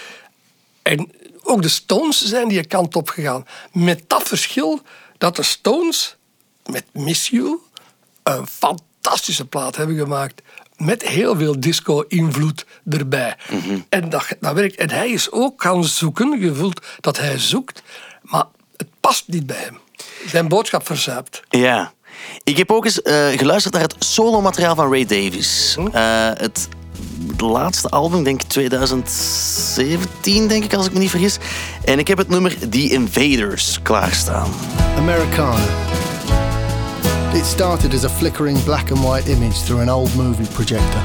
En 0.83 1.11
ook 1.45 1.63
de 1.63 1.69
Stones 1.69 2.25
zijn 2.25 2.49
die 2.49 2.67
kant 2.67 2.97
op 2.97 3.09
gegaan. 3.09 3.47
Met 3.73 4.03
dat 4.07 4.23
verschil 4.23 4.81
dat 5.19 5.37
de 5.37 5.43
Stones 5.43 6.17
met 6.67 6.85
Miss 6.93 7.29
You 7.29 7.59
een 8.23 8.47
fantastische 8.47 9.45
plaat 9.45 9.77
hebben 9.77 9.97
gemaakt. 9.97 10.43
Met 10.77 11.03
heel 11.03 11.37
veel 11.37 11.61
disco-invloed 11.61 12.67
erbij. 12.91 13.37
En 13.89 14.09
dat, 14.09 14.27
dat 14.41 14.55
werkt. 14.55 14.77
En 14.77 14.91
hij 14.91 15.11
is 15.11 15.31
ook 15.31 15.63
gaan 15.63 15.85
zoeken. 15.85 16.41
Je 16.41 16.55
voelt 16.55 16.87
dat 17.01 17.19
hij 17.19 17.39
zoekt. 17.39 17.83
Maar 18.23 18.45
het 18.77 18.89
past 19.01 19.29
niet 19.29 19.47
bij 19.47 19.57
hem. 19.57 19.79
Zijn 20.27 20.49
boodschap 20.49 20.87
verzuipt. 20.87 21.43
Ja. 21.49 21.93
Ik 22.45 22.57
heb 22.57 22.71
ook 22.71 22.85
eens 22.85 23.03
eh, 23.03 23.29
geluisterd 23.29 23.75
naar 23.75 23.83
het 23.83 23.97
solo-materiaal 23.99 24.75
van 24.75 24.91
Ray 24.91 25.05
Davies. 25.05 25.77
Eh, 25.93 26.31
het 26.35 26.69
laatste 27.37 27.89
album, 27.89 28.25
denk 28.25 28.43
ik 28.43 28.49
2017, 28.49 30.49
denk 30.49 30.65
ik, 30.65 30.75
als 30.75 30.87
ik 30.87 30.93
me 30.93 30.99
niet 30.99 31.11
vergis. 31.11 31.39
En 31.85 31.99
ik 31.99 32.09
heb 32.09 32.19
het 32.19 32.29
nummer 32.29 32.57
The 32.71 32.91
Invaders 32.91 33.79
klaarstaan. 33.83 34.49
Americana. 34.97 35.65
It 37.35 37.45
started 37.45 37.95
as 37.95 38.05
a 38.05 38.09
flickering 38.09 38.65
black 38.65 38.91
and 38.91 39.01
white 39.01 39.31
image 39.31 39.65
through 39.65 39.83
an 39.83 39.89
old 39.89 40.15
movie 40.15 40.47
projector. 40.53 41.03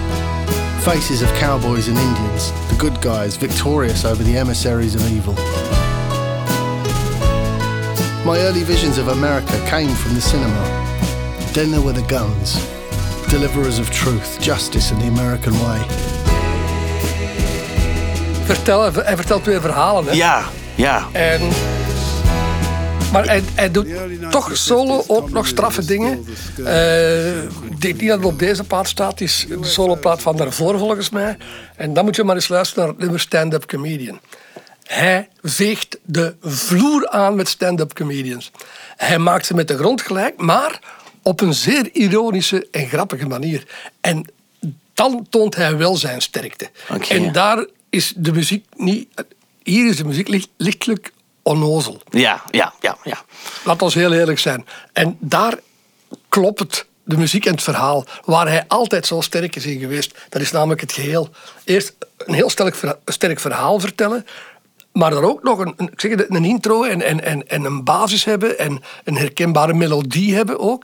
Faces 0.79 1.21
of 1.21 1.39
cowboys 1.39 1.87
and 1.87 1.97
Indians, 1.97 2.51
the 2.67 2.75
good 2.77 3.01
guys 3.01 3.37
victorious 3.37 4.05
over 4.05 4.23
the 4.23 4.37
emissaries 4.37 4.95
of 4.95 5.11
evil. 5.11 5.33
My 8.25 8.37
early 8.39 8.63
visions 8.63 8.97
of 8.97 9.07
America 9.07 9.59
came 9.69 9.95
from 9.95 10.13
the 10.13 10.21
cinema. 10.21 10.63
Then 11.53 11.71
there 11.71 11.81
were 11.81 11.93
the 11.93 12.05
guns, 12.07 12.57
deliverers 13.29 13.79
of 13.79 13.89
truth, 13.89 14.37
justice, 14.39 14.93
and 14.93 15.01
the 15.01 15.07
American 15.07 15.53
way. 15.59 15.79
Vertel, 18.45 18.93
hij 18.93 19.15
vertelt 19.15 19.45
weer 19.45 19.61
verhalen. 19.61 20.05
Hè? 20.05 20.11
Ja, 20.11 20.43
ja. 20.75 21.07
En 21.11 21.41
Maar 23.11 23.25
hij, 23.25 23.43
hij 23.53 23.71
doet 23.71 23.87
toch 24.29 24.57
solo 24.57 25.03
ook 25.07 25.29
nog 25.29 25.47
straffe 25.47 25.85
dingen. 25.85 26.25
Eh, 26.65 27.43
ik 27.43 27.81
denk 27.81 27.99
niet 28.01 28.09
dat 28.09 28.17
het 28.17 28.27
op 28.27 28.39
deze 28.39 28.63
plaat 28.63 28.87
staat. 28.87 29.11
Het 29.11 29.21
is 29.21 29.45
de 29.49 29.65
soloplaat 29.65 30.21
van 30.21 30.37
daarvoor 30.37 30.77
volgens 30.77 31.09
mij. 31.09 31.37
En 31.75 31.93
dan 31.93 32.05
moet 32.05 32.15
je 32.15 32.23
maar 32.23 32.35
eens 32.35 32.47
luisteren 32.47 32.83
naar 32.83 32.93
het 32.93 33.01
nummer 33.01 33.19
Stand-Up 33.19 33.65
Comedian. 33.65 34.19
Hij 34.89 35.29
veegt 35.41 35.97
de 36.03 36.35
vloer 36.41 37.09
aan 37.09 37.35
met 37.35 37.47
stand-up 37.47 37.93
comedians. 37.93 38.51
Hij 38.97 39.17
maakt 39.17 39.45
ze 39.45 39.53
met 39.53 39.67
de 39.67 39.77
grond 39.77 40.01
gelijk, 40.01 40.37
maar 40.37 40.79
op 41.23 41.41
een 41.41 41.53
zeer 41.53 41.89
ironische 41.93 42.67
en 42.71 42.87
grappige 42.87 43.27
manier. 43.27 43.67
En 44.01 44.25
dan 44.93 45.27
toont 45.29 45.55
hij 45.55 45.77
wel 45.77 45.95
zijn 45.95 46.21
sterkte. 46.21 46.69
En 47.09 47.31
daar 47.31 47.65
is 47.89 48.13
de 48.15 48.31
muziek 48.31 48.65
niet... 48.75 49.07
Hier 49.63 49.89
is 49.89 49.97
de 49.97 50.05
muziek 50.05 50.27
licht- 50.27 50.49
lichtelijk 50.57 51.11
onnozel. 51.41 52.01
Ja, 52.09 52.43
ja, 52.51 52.73
ja, 52.79 52.97
ja. 53.03 53.23
Laat 53.63 53.81
ons 53.81 53.93
heel 53.93 54.13
eerlijk 54.13 54.39
zijn. 54.39 54.65
En 54.93 55.17
daar 55.19 55.59
klopt 56.29 56.59
het, 56.59 56.85
de 57.03 57.17
muziek 57.17 57.45
en 57.45 57.51
het 57.51 57.63
verhaal. 57.63 58.05
Waar 58.25 58.47
hij 58.47 58.65
altijd 58.67 59.05
zo 59.05 59.21
sterk 59.21 59.55
is 59.55 59.65
in 59.65 59.79
geweest. 59.79 60.17
Dat 60.29 60.41
is 60.41 60.51
namelijk 60.51 60.81
het 60.81 60.91
geheel. 60.91 61.29
Eerst 61.63 61.93
een 62.17 62.33
heel 62.33 62.49
sterk 63.05 63.39
verhaal 63.39 63.79
vertellen. 63.79 64.25
Maar 64.99 65.09
dan 65.09 65.23
ook 65.23 65.43
nog 65.43 65.59
een, 65.59 65.73
ik 65.77 66.01
zeg 66.01 66.11
een 66.27 66.45
intro 66.45 66.83
en, 66.83 67.01
en, 67.01 67.23
en, 67.23 67.47
en 67.47 67.63
een 67.63 67.83
basis 67.83 68.23
hebben. 68.23 68.59
En 68.59 68.81
een 69.03 69.17
herkenbare 69.17 69.73
melodie 69.73 70.35
hebben 70.35 70.59
ook. 70.59 70.83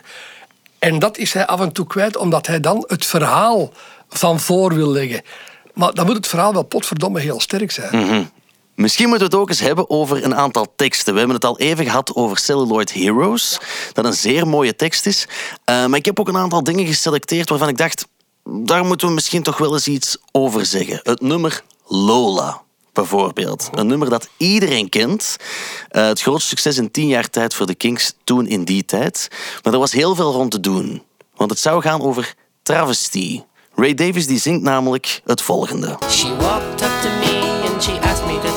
En 0.80 0.99
dat 0.99 1.18
is 1.18 1.34
hij 1.34 1.45
af 1.45 1.59
en 1.59 1.72
toe 1.72 1.88
kwijt, 1.88 2.18
omdat 2.18 2.47
hij 2.47 2.59
dan 2.59 2.84
het 2.88 3.05
verhaal 3.05 3.72
van 4.09 4.39
voor 4.39 4.74
wil 4.74 4.91
leggen. 4.91 5.22
Maar 5.74 5.93
dan 5.93 6.05
moet 6.05 6.16
het 6.16 6.28
verhaal 6.28 6.53
wel 6.53 6.63
potverdomme 6.63 7.20
heel 7.20 7.39
sterk 7.39 7.72
zijn. 7.72 8.05
Mhm. 8.05 8.24
Misschien 8.76 9.07
moeten 9.09 9.28
we 9.28 9.34
het 9.34 9.43
ook 9.43 9.49
eens 9.49 9.59
hebben 9.59 9.89
over 9.89 10.24
een 10.24 10.36
aantal 10.36 10.74
teksten. 10.76 11.13
We 11.13 11.20
hebben 11.20 11.36
het 11.36 11.45
al 11.45 11.59
even 11.59 11.86
gehad 11.86 12.16
over 12.16 12.38
Celluloid 12.38 12.93
Heroes, 12.93 13.59
dat 13.93 14.05
een 14.05 14.13
zeer 14.13 14.47
mooie 14.47 14.76
tekst 14.76 15.05
is. 15.05 15.28
Eh, 15.63 15.86
maar 15.86 15.97
ik 15.97 16.05
heb 16.05 16.20
ook 16.20 16.28
een 16.28 16.38
aantal 16.38 16.63
dingen 16.63 16.86
geselecteerd 16.86 17.49
waarvan 17.49 17.68
ik 17.68 17.78
dacht, 17.78 18.07
daar 18.43 18.86
moeten 18.86 19.07
we 19.07 19.13
misschien 19.13 19.43
toch 19.43 19.57
wel 19.57 19.74
eens 19.74 19.88
iets 19.88 20.18
over 20.32 20.66
zeggen. 20.66 20.99
Het 21.03 21.22
nummer 21.22 21.63
Lola, 21.88 22.61
bijvoorbeeld. 22.96 23.70
Een 23.72 23.88
nummer 23.88 24.10
dat 24.10 24.30
iedereen 24.38 24.89
kent. 24.89 25.36
Eh, 25.89 26.08
het 26.08 26.22
grootste 26.22 26.48
succes 26.48 26.78
in 26.78 26.91
tien 26.91 27.08
jaar 27.08 27.30
tijd 27.30 27.54
voor 27.54 27.66
de 27.66 27.76
Kings 27.76 28.14
toen 28.24 28.48
in 28.48 28.64
die 28.64 28.86
tijd. 28.86 29.28
Maar 29.64 29.74
er 29.74 29.80
was 29.80 29.91
heel 29.91 30.16
veel 30.16 30.32
rond 30.32 30.52
te 30.52 30.60
doen. 30.60 31.04
Want 31.36 31.50
het 31.50 31.60
zou 31.60 31.82
gaan 31.82 32.02
over 32.02 32.34
travesty. 32.64 33.41
Ray 33.76 33.93
Davis 33.93 34.28
die 34.28 34.39
zingt 34.39 34.64
namelijk 34.64 35.22
het 35.26 35.41
volgende. 35.41 35.98
She 36.10 36.36
walked 36.36 36.82
up 36.82 36.91
to 37.02 37.10
me 37.20 37.70
and 37.72 37.84
she 37.84 38.00
asked 38.02 38.26
me 38.26 38.55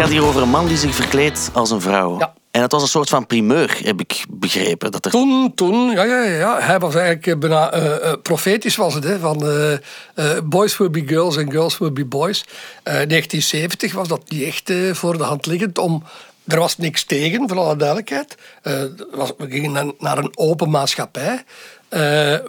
gaat 0.00 0.10
hier 0.10 0.24
over 0.24 0.42
een 0.42 0.48
man 0.48 0.66
die 0.66 0.76
zich 0.76 0.94
verkleedt 0.94 1.50
als 1.52 1.70
een 1.70 1.80
vrouw. 1.80 2.18
En 2.50 2.62
het 2.62 2.72
was 2.72 2.82
een 2.82 2.88
soort 2.88 3.08
van 3.08 3.26
primeur, 3.26 3.78
heb 3.82 4.00
ik 4.00 4.24
begrepen. 4.28 4.92
Dat 4.92 5.04
er... 5.04 5.10
Toen, 5.10 5.52
toen, 5.54 5.90
ja, 5.90 6.02
ja, 6.02 6.22
ja, 6.22 6.36
ja. 6.36 6.60
Hij 6.60 6.78
was 6.78 6.94
eigenlijk 6.94 7.26
eh, 7.26 7.38
bijna 7.38 7.70
eh, 7.70 8.10
eh, 8.10 8.18
profetisch 8.22 8.76
was 8.76 8.94
het, 8.94 9.04
hè, 9.04 9.18
van 9.18 9.38
boys 10.44 10.76
will 10.76 10.90
be 10.90 11.02
girls 11.06 11.38
and 11.38 11.50
girls 11.50 11.78
will 11.78 11.92
be 11.92 12.04
boys. 12.04 12.44
Eh 12.82 12.92
1970 12.92 13.92
was 13.92 14.08
dat 14.08 14.30
niet 14.30 14.42
echt 14.42 14.72
voor 14.92 15.18
de 15.18 15.24
hand 15.24 15.46
liggend 15.46 15.78
om... 15.78 16.04
Er 16.46 16.58
was 16.58 16.78
niks 16.78 17.04
tegen, 17.04 17.48
voor 17.48 17.58
alle 17.58 17.76
duidelijkheid. 17.76 18.34
Was, 19.10 19.32
we 19.38 19.50
gingen 19.50 19.72
naar, 19.72 19.86
naar 19.98 20.18
een 20.18 20.32
open 20.34 20.70
maatschappij. 20.70 21.44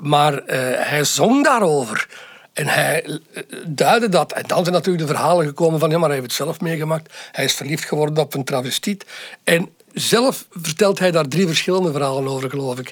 Maar 0.01 0.41
hij 0.75 1.03
zong 1.03 1.43
daarover. 1.43 2.07
En 2.53 2.67
hij 2.67 3.03
eh, 3.03 3.43
duidde 3.67 4.09
dat. 4.09 4.33
En 4.33 4.43
dan 4.47 4.63
zijn 4.63 4.75
natuurlijk 4.75 5.07
de 5.07 5.13
verhalen 5.13 5.45
gekomen 5.45 5.79
van... 5.79 5.89
Ja, 5.89 5.97
maar 5.97 6.09
hij 6.09 6.17
heeft 6.17 6.29
het 6.29 6.37
zelf 6.37 6.61
meegemaakt. 6.61 7.13
Hij 7.31 7.45
is 7.45 7.53
verliefd 7.53 7.85
geworden 7.85 8.23
op 8.23 8.33
een 8.33 8.43
travestiet. 8.43 9.05
En 9.43 9.69
zelf 9.93 10.45
vertelt 10.51 10.99
hij 10.99 11.11
daar 11.11 11.27
drie 11.27 11.47
verschillende 11.47 11.91
verhalen 11.91 12.27
over, 12.27 12.49
geloof 12.49 12.79
ik. 12.79 12.91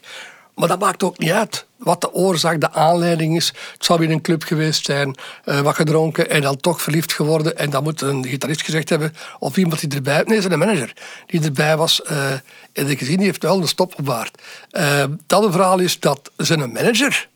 Maar 0.56 0.68
dat 0.68 0.80
maakt 0.80 1.04
ook 1.04 1.18
niet 1.18 1.32
uit 1.32 1.66
wat 1.78 2.02
de 2.02 2.14
oorzaak, 2.14 2.62
de 2.62 2.72
aanleiding 2.72 3.36
is. 3.36 3.48
Het 3.74 3.86
zou 3.86 4.04
in 4.04 4.12
een 4.12 4.22
club 4.22 4.44
geweest 4.44 4.86
zijn, 4.86 5.16
eh, 5.46 5.60
wat 5.60 5.76
gedronken 5.76 6.30
en 6.30 6.42
dan 6.42 6.58
toch 6.58 6.82
verliefd 6.82 7.14
geworden. 7.14 7.58
En 7.58 7.70
dan 7.70 7.84
moet 7.84 8.02
een 8.02 8.26
gitarist 8.26 8.62
gezegd 8.62 8.90
hebben, 8.90 9.14
of 9.40 9.58
iemand 9.58 9.80
die 9.80 9.90
erbij... 9.90 10.24
Nee, 10.26 10.42
zijn 10.42 10.60
manager 10.60 10.94
die 11.26 11.42
erbij 11.44 11.78
was. 11.78 12.02
eh 12.02 12.32
en 12.74 12.88
ik 12.88 13.00
gezien, 13.00 13.18
die 13.18 13.26
heeft 13.26 13.44
wel 13.44 13.62
een 13.62 13.68
stoppenbaard. 13.68 14.42
Eh 14.72 15.04
dat 15.28 15.44
een 15.44 15.52
verhaal 15.52 15.80
is 15.80 16.00
dat 16.00 16.32
zijn 16.38 16.72
manager, 16.72 17.28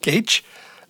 Cage, 0.00 0.42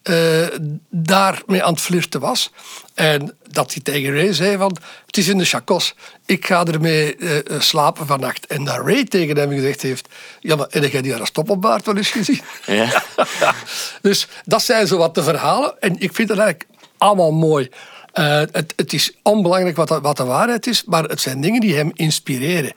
eh 0.02 0.46
daarmee 0.90 1.62
aan 1.62 1.72
het 1.72 1.80
flirten 1.80 2.20
was. 2.20 2.50
En 2.94 3.36
dat 3.50 3.72
hij 3.72 3.82
tegen 3.82 4.14
Ray 4.14 4.32
zei 4.32 4.56
van, 4.56 4.76
het 5.06 5.16
is 5.16 5.28
in 5.28 5.38
de 5.38 5.44
chacos, 5.44 5.94
ik 6.26 6.46
ga 6.46 6.64
ermee 6.64 7.16
eh, 7.16 7.60
slapen 7.60 8.06
vannacht. 8.06 8.46
En 8.46 8.64
dat 8.64 8.86
Ray 8.86 9.04
tegen 9.04 9.36
hem 9.36 9.50
gezegd 9.50 9.82
heeft, 9.82 10.08
ja, 10.40 10.56
maar 10.56 10.66
heb 10.70 10.92
jij 10.92 11.02
die 11.02 11.12
haar 11.12 11.26
stoppenbaard 11.26 11.86
wel 11.86 11.96
eens 11.96 12.10
gezien? 12.10 12.40
Ja. 12.66 13.02
dus 14.02 14.28
dat 14.44 14.62
zijn 14.62 14.86
zo 14.86 14.96
wat 14.96 15.14
de 15.14 15.22
verhalen. 15.22 15.80
En 15.80 15.92
ik 15.98 16.14
vind 16.14 16.28
het 16.28 16.38
eigenlijk 16.38 16.70
allemaal 16.98 17.32
mooi. 17.32 17.70
Het, 18.12 18.72
het 18.76 18.92
is 18.92 19.12
onbelangrijk 19.22 19.76
wat 19.76 19.88
de, 19.88 20.00
wat 20.00 20.16
de 20.16 20.24
waarheid 20.24 20.66
is, 20.66 20.84
maar 20.84 21.04
het 21.04 21.20
zijn 21.20 21.40
dingen 21.40 21.60
die 21.60 21.76
hem 21.76 21.90
inspireren. 21.94 22.72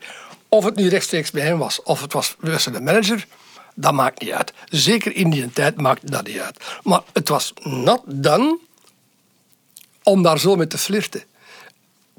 Of 0.48 0.64
het 0.64 0.76
nu 0.76 0.88
rechtstreeks 0.88 1.30
bij 1.30 1.42
hem 1.42 1.58
was, 1.58 1.82
of 1.82 2.00
het 2.00 2.12
was 2.12 2.36
bij 2.40 2.58
zijn 2.58 2.84
manager, 2.84 3.26
dat 3.76 3.92
maakt 3.92 4.20
niet 4.20 4.30
uit. 4.30 4.52
Zeker 4.68 5.16
in 5.16 5.30
die 5.30 5.50
tijd 5.50 5.80
maakt 5.80 6.10
dat 6.10 6.26
niet 6.26 6.38
uit. 6.38 6.64
Maar 6.82 7.02
het 7.12 7.28
was 7.28 7.52
not 7.62 8.02
done 8.06 8.58
om 10.02 10.22
daar 10.22 10.38
zo 10.38 10.56
mee 10.56 10.66
te 10.66 10.78
flirten. 10.78 11.24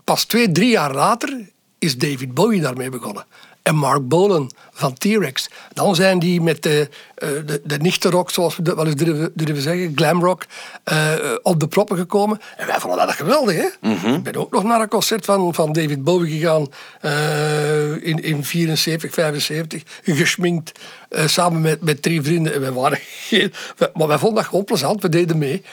Pas 0.04 0.24
twee, 0.24 0.52
drie 0.52 0.70
jaar 0.70 0.94
later 0.94 1.50
is 1.78 1.98
David 1.98 2.34
Bowie 2.34 2.62
daarmee 2.62 2.90
begonnen. 2.90 3.26
En 3.68 3.76
Mark 3.76 4.08
Bolan 4.08 4.52
van 4.72 4.94
T-Rex. 4.94 5.50
Dan 5.74 5.96
zijn 5.96 6.20
die 6.20 6.42
met 6.42 6.64
de, 6.64 6.90
eh, 7.16 7.30
de, 7.46 7.62
de 7.64 7.78
nichtenrock, 7.78 8.32
zoals 8.32 8.56
we 8.56 8.62
dat 8.62 8.76
wel 8.76 8.86
eens 8.86 8.96
durven, 8.96 9.32
durven 9.34 9.62
zeggen, 9.62 9.92
glamrock, 9.96 10.46
eh, 10.84 11.14
op 11.42 11.60
de 11.60 11.68
proppen 11.68 11.98
gekomen. 11.98 12.40
En 12.58 12.68
wij 12.68 12.80
vonden 12.80 13.06
dat 13.06 13.16
geweldig, 13.16 13.56
hè? 13.56 13.90
Ik 14.14 14.24
ben 14.24 14.36
ook 14.36 14.52
nog 14.52 14.64
naar 14.64 14.82
een 14.82 14.88
concert 14.88 15.26
van, 15.26 15.54
van 15.54 15.74
David 15.74 16.04
Bowie 16.04 16.40
gegaan 16.40 16.68
eh, 17.02 17.92
in, 17.92 18.24
in 18.24 18.44
74, 18.44 19.14
75, 19.14 19.84
geschminkt, 20.04 20.80
samen 21.26 21.62
met, 21.62 21.82
met 21.82 22.02
drie 22.02 22.22
vrienden. 22.22 22.54
En 22.54 22.62
wij 22.62 22.72
waren 22.72 23.00
geen, 23.28 23.54
maar 23.94 24.08
wij 24.08 24.18
vonden 24.18 24.38
dat 24.38 24.50
gewoon 24.50 24.66
plezant, 24.66 25.02
we 25.02 25.10
deden 25.10 25.38
mee. 25.38 25.64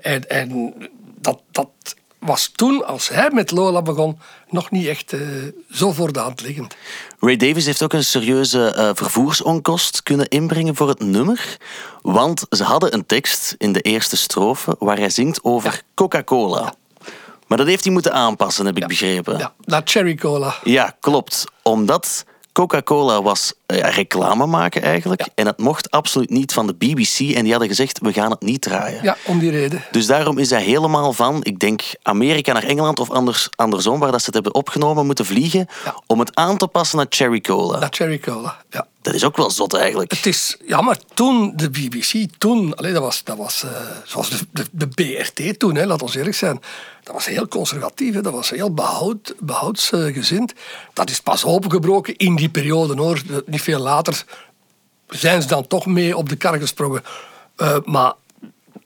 En 0.00 0.28
en 0.28 0.74
dat, 1.20 1.42
dat 1.50 1.68
was 2.20 2.50
toen, 2.54 2.86
als 2.86 3.08
hij 3.08 3.30
met 3.32 3.50
Lola 3.50 3.82
begon, 3.82 4.18
nog 4.48 4.70
niet 4.70 4.86
echt 4.86 5.12
eh, 5.12 5.20
zo 5.70 5.92
voor 5.92 6.12
de 6.12 6.18
hand 6.18 6.40
liggend. 6.40 6.76
Ray 7.18 7.36
Davis 7.36 7.66
heeft 7.66 7.82
ook 7.82 7.92
een 7.92 8.04
serieuze 8.04 8.66
eh, 8.66 8.90
vervoersonkost 8.94 10.02
kunnen 10.02 10.28
inbrengen 10.28 10.76
voor 10.76 10.88
het 10.88 11.00
nummer. 11.00 11.56
Want 12.02 12.46
ze 12.50 12.64
hadden 12.64 12.94
een 12.94 13.06
tekst 13.06 13.54
in 13.58 13.72
de 13.72 13.80
eerste 13.80 14.16
strofe 14.16 14.76
waar 14.78 14.98
hij 14.98 15.10
zingt 15.10 15.44
over 15.44 15.82
Coca-Cola. 15.94 16.74
Maar 17.46 17.58
dat 17.58 17.66
heeft 17.66 17.84
hij 17.84 17.92
moeten 17.92 18.12
aanpassen, 18.12 18.66
heb 18.66 18.76
ik 18.76 18.86
begrepen. 18.86 19.38
Ja, 19.38 19.52
naar 19.64 19.82
Cherry 19.84 20.14
Cola. 20.14 20.54
Ja, 20.64 20.96
klopt. 21.00 21.44
Omdat 21.62 22.24
Coca-Cola 22.52 23.22
was 23.22 23.52
eh, 23.66 23.78
ja, 23.78 23.88
reclame 23.88 24.46
maken 24.46 24.82
eigenlijk. 24.82 25.28
En 25.34 25.46
het 25.46 25.58
mocht 25.58 25.90
absoluut 25.90 26.30
niet 26.30 26.52
van 26.52 26.66
de 26.66 26.74
BBC. 26.74 27.18
En 27.18 27.42
die 27.42 27.50
hadden 27.50 27.68
gezegd, 27.68 27.98
we 27.98 28.12
gaan 28.12 28.30
het 28.30 28.40
niet 28.40 28.60
draaien. 28.60 29.02
Ja, 29.02 29.16
om 29.26 29.38
die 29.38 29.50
reden. 29.50 29.84
Dus 29.90 30.06
daarom 30.06 30.38
is 30.38 30.50
hij 30.50 30.62
helemaal 30.62 31.12
van, 31.12 31.44
ik 31.44 31.58
denk, 31.58 31.82
Amerika 32.02 32.52
naar 32.52 32.62
Engeland 32.62 33.00
of 33.00 33.10
anders, 33.10 33.48
andersom, 33.56 33.98
waar 33.98 34.10
dat 34.10 34.20
ze 34.20 34.26
het 34.26 34.34
hebben 34.34 34.54
opgenomen, 34.54 35.06
moeten 35.06 35.26
vliegen 35.26 35.66
om 36.06 36.18
het 36.18 36.34
aan 36.34 36.56
te 36.56 36.66
passen 36.66 36.96
naar 36.96 37.06
Cherry 37.08 37.40
Cola. 37.40 37.78
Naar 37.78 37.92
Cherry 37.92 38.18
Cola, 38.18 38.56
ja. 38.70 38.86
Dat 39.02 39.14
is 39.14 39.24
ook 39.24 39.36
wel 39.36 39.50
zot 39.50 39.74
eigenlijk. 39.74 40.10
Het 40.10 40.26
is, 40.26 40.56
ja, 40.66 40.80
maar 40.80 40.98
toen, 41.14 41.52
de 41.56 41.70
BBC, 41.70 42.26
toen, 42.38 42.74
allee, 42.74 42.92
dat 42.92 43.02
was, 43.02 43.24
dat 43.24 43.36
was 43.36 43.62
eh, 43.62 43.70
zoals 44.04 44.30
de, 44.30 44.38
de, 44.50 44.64
de 44.70 44.86
BRT 44.86 45.58
toen, 45.58 45.74
hè, 45.74 45.86
laat 45.86 46.02
ons 46.02 46.14
eerlijk 46.14 46.36
zijn. 46.36 46.60
Dat 47.02 47.14
was 47.14 47.26
heel 47.26 47.48
conservatief, 47.48 48.14
hè, 48.14 48.20
dat 48.20 48.32
was 48.32 48.50
heel 48.50 48.74
behoud, 48.74 49.34
behoudsgezind. 49.38 50.54
dat 50.92 51.10
is 51.10 51.20
pas 51.20 51.44
opengebroken 51.44 52.16
in 52.16 52.36
die 52.36 52.48
periode, 52.48 52.96
hoor. 52.96 53.22
Niet 53.46 53.62
veel 53.62 53.78
later 53.78 54.24
zijn 55.08 55.42
ze 55.42 55.48
dan 55.48 55.66
toch 55.66 55.86
mee 55.86 56.16
op 56.16 56.28
de 56.28 56.36
kar 56.36 56.58
gesprongen. 56.58 57.02
Eh, 57.56 57.76
maar 57.84 58.12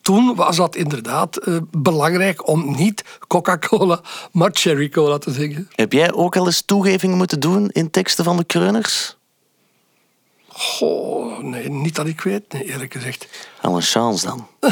toen 0.02 0.34
was 0.34 0.56
dat 0.56 0.76
inderdaad 0.76 1.36
eh, 1.36 1.56
belangrijk 1.70 2.48
om 2.48 2.76
niet 2.76 3.04
Coca-Cola, 3.26 4.00
maar 4.32 4.50
Cherry 4.52 4.88
Cola 4.88 5.18
te 5.18 5.32
zingen. 5.32 5.68
Heb 5.74 5.92
jij 5.92 6.12
ook 6.12 6.36
al 6.36 6.46
eens 6.46 6.62
toegevingen 6.62 7.16
moeten 7.16 7.40
doen 7.40 7.68
in 7.70 7.90
teksten 7.90 8.24
van 8.24 8.36
de 8.36 8.44
Kreuners? 8.44 9.16
Goh, 10.56 11.38
nee, 11.38 11.70
niet 11.70 11.94
dat 11.94 12.06
ik 12.06 12.20
weet, 12.20 12.52
nee, 12.52 12.64
eerlijk 12.64 12.92
gezegd. 12.92 13.26
Al 13.60 13.76
een 13.76 13.82
chance 13.82 14.26
dan. 14.26 14.48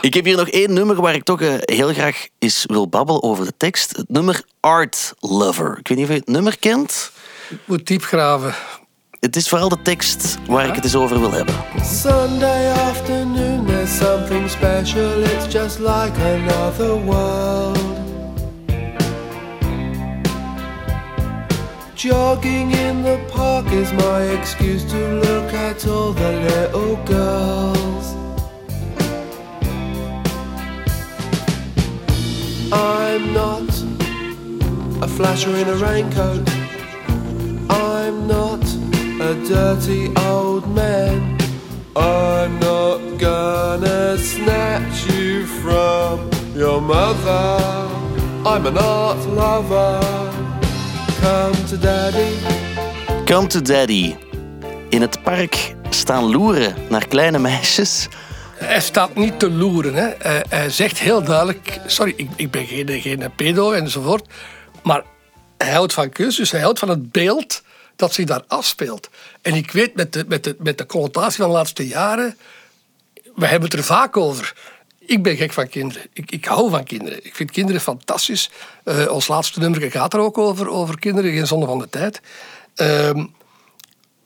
ik 0.00 0.14
heb 0.14 0.24
hier 0.24 0.36
nog 0.36 0.48
één 0.48 0.72
nummer 0.72 1.00
waar 1.00 1.14
ik 1.14 1.24
toch 1.24 1.40
eh, 1.40 1.54
heel 1.58 1.92
graag 1.92 2.26
eens 2.38 2.64
wil 2.66 2.88
babbelen 2.88 3.22
over 3.22 3.44
de 3.44 3.56
tekst. 3.56 3.96
Het 3.96 4.08
nummer 4.08 4.42
Art 4.60 5.12
Lover. 5.18 5.76
Ik 5.78 5.88
weet 5.88 5.98
niet 5.98 6.06
of 6.06 6.12
je 6.12 6.18
het 6.18 6.28
nummer 6.28 6.58
kent. 6.58 7.10
moet 7.64 7.86
diep 7.86 8.02
graven. 8.02 8.54
Het 9.20 9.36
is 9.36 9.48
vooral 9.48 9.68
de 9.68 9.82
tekst 9.82 10.36
waar 10.46 10.66
ik 10.68 10.74
het 10.74 10.84
eens 10.84 10.94
over 10.96 11.20
wil 11.20 11.32
hebben. 11.32 11.54
Sunday 11.84 12.70
afternoon, 12.72 13.66
there's 13.66 13.96
something 13.96 14.50
special. 14.50 15.22
It's 15.22 15.52
just 15.52 15.78
like 15.78 16.20
another 16.20 17.04
world. 17.04 17.78
Jogging 22.00 22.70
in 22.70 23.02
the 23.02 23.22
park 23.28 23.66
is 23.72 23.92
my 23.92 24.22
excuse 24.22 24.90
to 24.90 24.96
look 24.96 25.52
at 25.52 25.86
all 25.86 26.14
the 26.14 26.32
little 26.48 26.96
girls. 27.04 28.14
I'm 32.72 33.34
not 33.34 33.68
a 35.04 35.08
flasher 35.08 35.54
in 35.54 35.68
a 35.68 35.74
raincoat. 35.74 36.48
I'm 37.68 38.26
not 38.26 38.64
a 39.20 39.34
dirty 39.46 40.10
old 40.24 40.74
man. 40.74 41.36
I'm 41.94 42.58
not 42.60 43.18
gonna 43.18 44.16
snatch 44.16 45.06
you 45.12 45.44
from 45.44 46.30
your 46.54 46.80
mother. 46.80 47.62
I'm 48.46 48.64
an 48.64 48.78
art 48.78 49.18
lover. 49.28 50.39
Come 51.20 51.64
to 51.64 51.78
daddy. 51.78 52.32
Come 53.24 53.46
to 53.46 53.62
Daddy. 53.62 54.14
In 54.88 55.00
het 55.00 55.22
park 55.22 55.74
staan 55.90 56.24
loeren 56.24 56.74
naar 56.88 57.08
kleine 57.08 57.38
meisjes. 57.38 58.08
Hij 58.54 58.80
staat 58.80 59.14
niet 59.14 59.38
te 59.38 59.50
loeren. 59.50 59.94
Hè. 59.94 60.08
Hij, 60.18 60.44
hij 60.48 60.70
zegt 60.70 60.98
heel 60.98 61.22
duidelijk... 61.22 61.80
Sorry, 61.86 62.14
ik, 62.16 62.28
ik 62.36 62.50
ben 62.50 62.66
geen, 62.66 63.00
geen 63.00 63.32
pedo 63.36 63.72
enzovoort. 63.72 64.28
Maar 64.82 65.02
hij 65.58 65.72
houdt 65.72 65.92
van 65.92 66.10
kunst, 66.10 66.36
dus 66.36 66.50
hij 66.50 66.60
houdt 66.60 66.78
van 66.78 66.88
het 66.88 67.12
beeld 67.12 67.62
dat 67.96 68.12
zich 68.12 68.26
daar 68.26 68.42
afspeelt. 68.46 69.08
En 69.42 69.54
ik 69.54 69.70
weet 69.70 69.94
met 69.94 70.12
de, 70.12 70.24
met 70.28 70.44
de, 70.44 70.56
met 70.58 70.78
de 70.78 70.86
connotatie 70.86 71.36
van 71.36 71.48
de 71.48 71.56
laatste 71.56 71.86
jaren... 71.86 72.36
We 73.34 73.46
hebben 73.46 73.68
het 73.70 73.78
er 73.78 73.84
vaak 73.84 74.16
over. 74.16 74.54
Ik 75.10 75.22
ben 75.22 75.36
gek 75.36 75.52
van 75.52 75.68
kinderen. 75.68 76.02
Ik, 76.12 76.30
ik 76.30 76.44
hou 76.44 76.70
van 76.70 76.84
kinderen. 76.84 77.24
Ik 77.24 77.34
vind 77.34 77.50
kinderen 77.50 77.80
fantastisch. 77.80 78.50
Eh, 78.84 79.10
ons 79.10 79.28
laatste 79.28 79.60
nummer 79.60 79.90
gaat 79.90 80.14
er 80.14 80.20
ook 80.20 80.38
over, 80.38 80.68
over 80.68 80.98
kinderen. 80.98 81.32
Geen 81.32 81.46
zonde 81.46 81.66
van 81.66 81.78
de 81.78 81.88
tijd. 81.88 82.20
Ehm, 82.74 83.26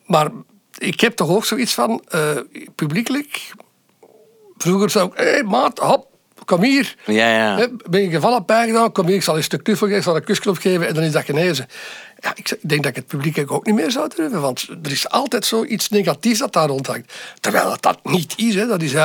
maar 0.07 0.31
ik 0.79 1.01
heb 1.01 1.17
toch 1.17 1.29
ook 1.29 1.45
zoiets 1.45 1.75
van... 1.75 2.03
eh, 2.09 2.37
publiekelijk... 2.75 3.53
Vroeger 4.57 4.91
zou 4.91 5.07
ik... 5.07 5.19
Hé, 5.19 5.25
hey, 5.31 5.43
maat, 5.43 5.79
hop, 5.79 6.09
kom 6.45 6.63
hier. 6.63 6.97
Ja, 7.07 7.35
ja. 7.37 7.57
Hè, 7.57 7.67
Ben 7.91 8.03
je 8.03 8.11
gevallen 8.11 8.45
pijn 8.45 8.67
gedaan? 8.67 8.93
Kom 8.93 9.07
hier, 9.07 9.15
ik 9.15 9.23
zal 9.23 9.33
je 9.35 9.39
een 9.39 9.45
stuk 9.45 9.63
knuffel 9.63 9.87
geven, 9.87 10.01
ik 10.01 10.07
zal 10.07 10.17
een 10.17 10.25
kusklop 10.25 10.57
geven 10.57 10.87
en 10.87 10.95
dan 10.95 11.03
is 11.03 11.13
dat 11.13 11.25
genezen. 11.25 11.67
Ja, 12.25 12.33
ik 12.35 12.57
denk 12.61 12.83
dat 12.83 12.91
ik 12.91 12.97
het 12.97 13.07
publiek 13.07 13.51
ook 13.51 13.67
niet 13.67 13.75
meer 13.75 13.91
zou 13.91 14.09
durven, 14.17 14.41
want 14.41 14.67
er 14.83 14.91
is 14.91 15.09
altijd 15.09 15.47
zoiets 15.47 15.89
negatiefs 15.89 16.39
dat 16.39 16.53
daar 16.53 16.69
rondhangt. 16.69 17.13
Terwijl 17.41 17.69
dat, 17.69 17.83
dat 17.83 17.99
niet 18.03 18.35
is, 18.37 18.55
hè. 18.55 18.67
dat 18.67 18.83
is 18.83 18.95
eh, 18.95 19.05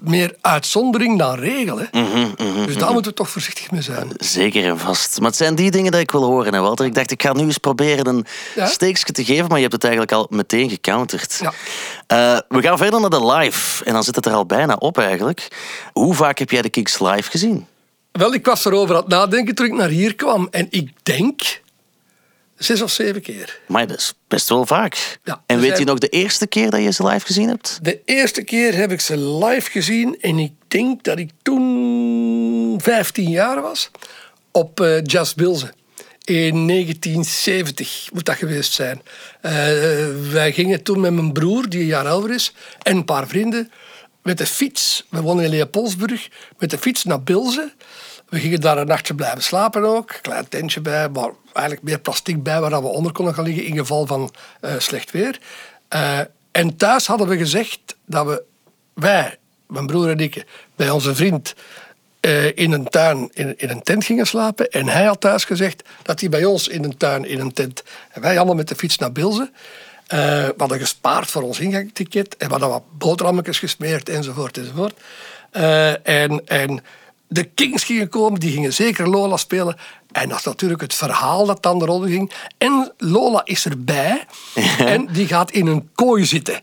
meer 0.00 0.36
uitzondering 0.40 1.18
dan 1.18 1.34
regel. 1.38 1.78
Hè. 1.78 1.84
Mhm, 2.00 2.66
dus 2.66 2.76
daar 2.76 2.92
moeten 2.92 3.10
we 3.10 3.16
toch 3.16 3.30
voorzichtig 3.30 3.70
mee 3.70 3.82
zijn. 3.82 4.10
Zeker 4.16 4.64
en 4.64 4.78
vast. 4.78 5.18
Maar 5.18 5.28
het 5.28 5.36
zijn 5.36 5.54
die 5.54 5.70
dingen 5.70 5.92
die 5.92 6.00
ik 6.00 6.10
wil 6.10 6.22
horen, 6.24 6.54
hè, 6.54 6.60
Walter. 6.60 6.86
Ik 6.86 6.94
dacht, 6.94 7.10
ik 7.10 7.22
ga 7.22 7.32
nu 7.32 7.42
eens 7.42 7.58
proberen 7.58 8.06
een 8.06 8.26
Ja? 8.54 8.66
steekje 8.66 9.12
te 9.12 9.24
geven, 9.24 9.46
maar 9.46 9.56
je 9.56 9.68
hebt 9.68 9.72
het 9.72 9.84
eigenlijk 9.84 10.12
al 10.12 10.26
meteen 10.30 10.70
gecounterd. 10.70 11.40
Eh, 12.06 12.38
we 12.48 12.62
gaan 12.62 12.78
verder 12.78 13.00
naar 13.00 13.10
de 13.10 13.26
live. 13.26 13.84
En 13.84 13.92
dan 13.92 14.02
zit 14.04 14.16
het 14.16 14.26
er 14.26 14.32
al 14.32 14.46
bijna 14.46 14.74
op 14.74 14.98
eigenlijk. 14.98 15.48
Hoe 15.92 16.14
vaak 16.14 16.38
heb 16.38 16.50
jij 16.50 16.62
de 16.62 16.70
Kings 16.70 17.00
live 17.00 17.30
gezien? 17.30 17.66
Wel, 18.12 18.34
ik 18.34 18.46
was 18.46 18.64
erover 18.64 18.94
aan 18.94 19.00
het 19.00 19.10
nadenken 19.10 19.54
toen 19.54 19.66
ik 19.66 19.72
naar 19.72 19.88
hier 19.88 20.14
kwam. 20.14 20.48
En 20.50 20.66
ik 20.70 20.90
denk 21.02 21.64
zes 22.56 22.82
of 22.82 22.90
zeven 22.90 23.22
keer. 23.22 23.60
Maar 23.66 23.86
dat 23.86 23.98
is 23.98 24.14
best 24.28 24.48
wel 24.48 24.66
vaak. 24.66 25.18
Ja, 25.24 25.42
en 25.46 25.60
weet 25.60 25.78
je 25.78 25.84
nog 25.84 25.98
de 25.98 26.08
eerste 26.08 26.46
keer 26.46 26.70
dat 26.70 26.82
je 26.82 26.90
ze 26.92 27.06
live 27.06 27.26
gezien 27.26 27.48
hebt? 27.48 27.78
De 27.82 28.00
eerste 28.04 28.42
keer 28.42 28.74
heb 28.74 28.92
ik 28.92 29.00
ze 29.00 29.18
live 29.18 29.70
gezien 29.70 30.18
en 30.20 30.38
ik 30.38 30.52
denk 30.68 31.04
dat 31.04 31.18
ik 31.18 31.30
toen 31.42 32.80
15 32.80 33.30
jaar 33.30 33.62
was 33.62 33.90
op 34.52 34.80
eh 34.80 35.02
Jazz 35.02 35.34
Bilze. 35.34 35.72
In 36.24 36.66
1970 36.66 38.08
moet 38.12 38.24
dat 38.24 38.36
geweest 38.36 38.72
zijn. 38.72 39.02
Eh, 39.40 39.52
wij 40.30 40.52
gingen 40.52 40.82
toen 40.82 41.00
met 41.00 41.12
mijn 41.12 41.32
broer, 41.32 41.68
die 41.68 41.80
een 41.80 41.86
jaar 41.86 42.06
ouder 42.08 42.30
is, 42.30 42.52
en 42.82 42.96
een 42.96 43.04
paar 43.04 43.28
vrienden 43.28 43.70
met 44.22 44.38
de 44.38 44.46
fiets. 44.46 45.06
We 45.08 45.20
wonen 45.20 45.44
in 45.44 45.50
Leopoldsburg. 45.50 46.28
Met 46.58 46.70
de 46.70 46.78
fiets 46.78 47.04
naar 47.04 47.22
Bilze. 47.22 47.72
We 48.28 48.38
gingen 48.38 48.60
daar 48.60 48.78
een 48.78 48.86
nachtje 48.86 49.14
blijven 49.14 49.42
slapen 49.42 49.84
ook. 49.84 50.18
Klein 50.22 50.48
tentje 50.48 50.80
bij, 50.80 51.08
maar 51.08 51.30
eigenlijk 51.52 51.86
meer 51.86 51.98
plastic 51.98 52.42
bij 52.42 52.60
waar 52.60 52.82
we 52.82 52.88
onder 52.88 53.12
konden 53.12 53.34
gaan 53.34 53.44
liggen 53.44 53.64
in 53.64 53.76
geval 53.76 54.06
van 54.06 54.34
eh, 54.60 54.74
slecht 54.78 55.10
weer. 55.10 55.38
Eh, 55.88 56.20
en 56.52 56.76
thuis 56.76 57.06
hadden 57.06 57.28
we 57.28 57.36
gezegd 57.36 57.96
dat 58.06 58.26
we, 58.26 58.42
wij, 58.94 59.38
mijn 59.66 59.86
broer 59.86 60.10
en 60.10 60.18
ik, 60.18 60.44
bij 60.76 60.90
onze 60.90 61.14
vriend 61.14 61.54
eh, 62.20 62.56
in 62.56 62.72
een 62.72 62.88
tuin 62.88 63.30
in, 63.32 63.54
in 63.56 63.70
een 63.70 63.82
tent 63.82 64.04
gingen 64.04 64.26
slapen. 64.26 64.70
En 64.70 64.88
hij 64.88 65.04
had 65.04 65.20
thuis 65.20 65.44
gezegd 65.44 65.82
dat 66.02 66.20
hij 66.20 66.28
bij 66.28 66.44
ons 66.44 66.68
in 66.68 66.84
een 66.84 66.96
tuin 66.96 67.24
in 67.24 67.40
een 67.40 67.52
tent. 67.52 67.82
En 68.10 68.20
wij 68.20 68.36
allemaal 68.36 68.54
met 68.54 68.68
de 68.68 68.74
fiets 68.74 68.98
naar 68.98 69.12
Bilze. 69.12 69.50
Eh, 70.06 70.18
we 70.18 70.54
hadden 70.56 70.78
gespaard 70.78 71.30
voor 71.30 71.42
ons 71.42 71.60
ingangsticket 71.60 72.36
en 72.36 72.46
we 72.46 72.52
hadden 72.52 72.68
wat 72.68 72.98
boterhammetjes 72.98 73.58
gesmeerd 73.58 74.08
enzovoort 74.08 74.58
enzovoort. 74.58 74.94
En, 76.02 76.46
en 76.46 76.82
de 77.28 77.44
Kings 77.44 77.84
gingen 77.84 78.08
komen, 78.08 78.40
die 78.40 78.52
gingen 78.52 78.72
zeker 78.72 79.08
Lola 79.08 79.36
spelen. 79.36 79.76
En 80.12 80.28
dat 80.28 80.38
is 80.38 80.44
natuurlijk 80.44 80.80
het 80.80 80.94
verhaal 80.94 81.46
dat 81.46 81.62
dan 81.62 81.78
de 81.78 81.84
rol 81.84 82.00
ging. 82.00 82.32
En 82.58 82.92
Lola 82.98 83.40
is 83.44 83.64
erbij 83.64 84.26
en 84.78 85.08
die 85.12 85.26
gaat 85.26 85.50
in 85.50 85.66
een 85.66 85.88
kooi 85.94 86.24
zitten. 86.24 86.60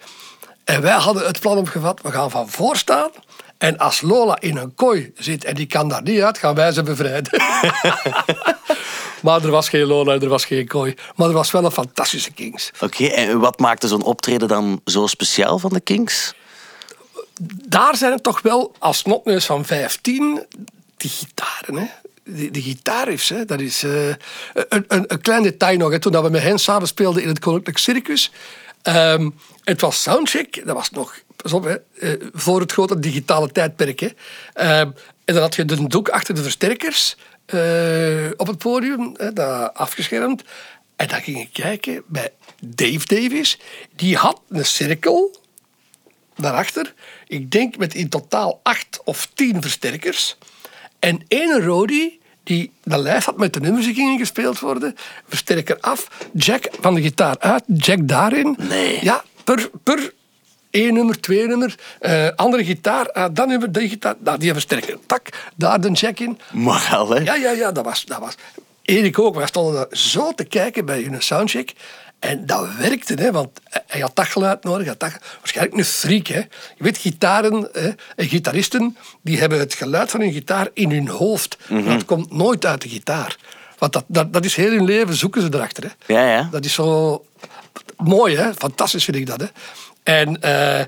En 0.63 0.81
wij 0.81 0.93
hadden 0.93 1.25
het 1.25 1.39
plan 1.39 1.57
opgevat, 1.57 2.01
we 2.01 2.11
gaan 2.11 2.31
van 2.31 2.49
voor 2.49 2.77
staan. 2.77 3.09
En 3.57 3.77
als 3.77 4.01
Lola 4.01 4.37
in 4.39 4.57
een 4.57 4.75
kooi 4.75 5.11
zit 5.17 5.43
en 5.43 5.55
die 5.55 5.65
kan 5.65 5.89
daar 5.89 6.01
niet 6.01 6.21
uit, 6.21 6.37
gaan 6.37 6.55
wij 6.55 6.71
ze 6.71 6.83
bevrijden. 6.83 7.41
maar 9.23 9.43
er 9.43 9.51
was 9.51 9.69
geen 9.69 9.85
Lola, 9.85 10.13
er 10.13 10.27
was 10.27 10.45
geen 10.45 10.67
kooi. 10.67 10.95
Maar 11.15 11.27
er 11.27 11.33
was 11.33 11.51
wel 11.51 11.65
een 11.65 11.71
fantastische 11.71 12.31
Kings. 12.31 12.71
Oké, 12.79 13.05
en 13.05 13.39
wat 13.39 13.59
maakte 13.59 13.87
zo'n 13.87 14.03
optreden 14.03 14.47
dan 14.47 14.81
zo 14.85 15.07
speciaal 15.07 15.59
van 15.59 15.73
de 15.73 15.79
Kings? 15.79 16.33
Daar 17.67 17.95
zijn 17.95 18.11
het 18.11 18.23
toch 18.23 18.41
wel, 18.41 18.75
als 18.79 18.97
snotneus 18.97 19.45
van 19.45 19.65
15, 19.65 20.45
die 20.97 21.09
gitaren. 21.09 21.75
Hè? 21.77 21.85
Die, 22.23 22.51
die 22.51 22.79
hè? 23.27 23.45
dat 23.45 23.59
is 23.59 23.83
eh, 23.83 24.07
een, 24.53 24.85
een, 24.87 25.03
een 25.07 25.21
klein 25.21 25.43
detail 25.43 25.77
nog. 25.77 25.91
Hè? 25.91 25.99
Toen 25.99 26.11
dat 26.11 26.23
we 26.23 26.29
met 26.29 26.41
hen 26.41 26.59
samen 26.59 26.87
speelden 26.87 27.21
in 27.21 27.27
het 27.27 27.39
Koninklijk 27.39 27.77
Circus. 27.77 28.31
ehm, 28.81 29.29
het 29.63 29.81
was 29.81 30.01
soundcheck, 30.01 30.65
dat 30.65 30.75
was 30.75 30.89
nog 30.89 31.21
hè, 31.43 31.75
eh, 31.99 32.27
voor 32.33 32.59
het 32.59 32.71
grote 32.71 32.99
digitale 32.99 33.51
tijdperk. 33.51 33.99
Hè? 33.99 34.09
Ehm, 34.53 34.91
en 35.25 35.33
dan 35.33 35.41
had 35.41 35.55
je 35.55 35.65
de 35.65 35.87
doek 35.87 36.09
achter 36.09 36.35
de 36.35 36.43
versterkers 36.43 37.15
eh, 37.45 38.29
op 38.37 38.47
het 38.47 38.57
podium, 38.57 39.13
hè, 39.17 39.33
dat 39.33 39.73
afgeschermd. 39.73 40.43
En 40.95 41.07
dan 41.07 41.21
ging 41.21 41.39
ik 41.39 41.49
kijken 41.53 42.03
bij 42.07 42.31
Dave 42.59 43.07
Davies. 43.07 43.59
Die 43.95 44.17
had 44.17 44.41
een 44.49 44.65
cirkel 44.65 45.41
daarachter. 46.35 46.93
Ik 47.27 47.51
denk 47.51 47.77
met 47.77 47.93
in 47.93 48.09
totaal 48.09 48.59
acht 48.63 49.01
of 49.03 49.29
tien 49.33 49.61
versterkers. 49.61 50.37
En 50.99 51.21
één 51.27 51.61
Rody 51.61 52.19
die 52.43 52.71
de 52.83 52.97
lijst 52.97 53.25
had 53.25 53.37
met 53.37 53.53
de 53.53 53.59
nummers 53.59 53.85
die 53.85 53.93
gingen 53.93 54.19
gespeeld 54.19 54.59
worden. 54.59 54.95
Versterker 55.27 55.77
af, 55.79 56.07
Jack 56.33 56.67
van 56.79 56.93
de 56.95 57.01
gitaar 57.01 57.39
uit, 57.39 57.63
Jack 57.67 58.07
daarin. 58.07 58.55
Nee. 58.59 58.99
Ja, 59.03 59.23
per, 59.43 59.69
per 59.83 60.13
één 60.69 60.93
nummer, 60.93 61.21
twee 61.21 61.47
nummer. 61.47 61.75
eh, 61.99 62.27
andere 62.35 62.65
gitaar, 62.65 63.11
ah, 63.11 63.33
dat 63.33 63.47
nummer, 63.47 63.71
die 63.71 63.89
gitaar, 63.89 64.15
nou, 64.19 64.37
die 64.37 64.51
versterker. 64.51 64.97
Tak, 65.05 65.29
daar 65.55 65.81
de 65.81 65.91
Jack 65.91 66.19
in. 66.19 66.39
Al, 66.91 67.09
hè? 67.09 67.19
Ja, 67.19 67.35
ja, 67.35 67.51
ja, 67.51 67.71
dat 67.71 67.85
was... 67.85 68.05
Dat 68.05 68.19
was. 68.19 68.35
Erik 68.81 69.19
ook, 69.19 69.35
wij 69.35 69.47
stonden 69.47 69.73
daar 69.73 69.97
zo 69.97 70.31
te 70.31 70.43
kijken 70.43 70.85
bij 70.85 71.01
hun 71.01 71.21
soundcheck. 71.21 71.73
En 72.23 72.45
dat 72.45 72.75
werkte, 72.75 73.13
hè, 73.13 73.31
want 73.31 73.49
hij 73.87 74.01
had 74.01 74.15
dat 74.15 74.25
geluid 74.25 74.63
nodig. 74.63 74.87
Had 74.87 74.99
dat, 74.99 75.17
waarschijnlijk 75.39 75.77
een 75.77 75.85
freak. 75.85 76.27
Hè. 76.27 76.37
Je 76.37 76.83
weet, 76.83 76.97
gitaren 76.97 77.69
hè, 77.71 77.89
en 78.15 78.27
gitaristen 78.27 78.97
die 79.21 79.39
hebben 79.39 79.59
het 79.59 79.73
geluid 79.73 80.11
van 80.11 80.19
hun 80.19 80.31
gitaar 80.31 80.69
in 80.73 80.91
hun 80.91 81.07
hoofd. 81.07 81.57
Dat 81.85 82.05
komt 82.05 82.31
nooit 82.31 82.65
uit 82.65 82.81
de 82.81 82.89
gitaar. 82.89 83.37
Want 83.77 83.93
dat, 83.93 84.03
dat, 84.07 84.33
dat 84.33 84.45
is 84.45 84.55
heel 84.55 84.71
hun 84.71 84.85
leven, 84.85 85.15
zoeken 85.15 85.41
ze 85.41 85.47
erachter. 85.51 85.83
Hè. 85.83 86.13
Ja, 86.13 86.33
ja. 86.33 86.47
Dat 86.51 86.65
is 86.65 86.73
zo 86.73 87.25
mooi, 87.97 88.35
hè? 88.35 88.53
fantastisch 88.53 89.03
vind 89.03 89.17
ik 89.17 89.25
dat. 89.25 89.41
Hè? 89.41 89.47
En 90.03 90.41
eh, 90.41 90.85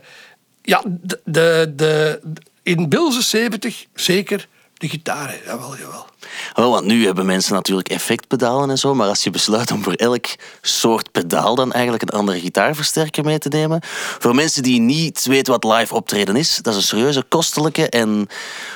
ja, 0.62 0.82
de, 0.86 1.20
de, 1.24 1.74
de, 1.76 2.20
in 2.64 2.90
Bilze 2.90 3.22
70 3.22 3.86
zeker 3.94 4.48
de 4.86 4.92
gitaren. 4.92 5.36
Jawel, 5.46 5.78
jawel. 5.78 6.06
Wel, 6.54 6.72
want 6.72 6.86
nu 6.86 7.06
hebben 7.06 7.26
mensen 7.26 7.54
natuurlijk 7.54 7.90
effectpedalen 7.90 8.70
en 8.70 8.78
zo, 8.78 8.96
maar 8.96 9.08
als 9.08 9.24
je 9.24 9.30
besluit 9.30 9.72
om 9.72 9.84
voor 9.84 9.94
elk 9.94 10.26
soort 10.62 11.12
pedaal 11.12 11.56
dan 11.56 11.72
eigenlijk 11.72 12.04
een 12.04 12.20
andere 12.20 12.40
gitaarversterker 12.40 13.24
mee 13.24 13.38
te 13.38 13.50
nemen, 13.50 13.80
voor 14.20 14.36
mensen 14.36 14.64
die 14.64 14.80
niet 14.80 15.26
weten 15.26 15.52
wat 15.60 15.74
live 15.74 15.94
optreden 15.96 16.36
is, 16.36 16.60
dat 16.62 16.74
is 16.74 16.80
een 16.80 16.88
serieuze, 16.88 17.24
kostelijke 17.24 17.90
en 17.90 18.28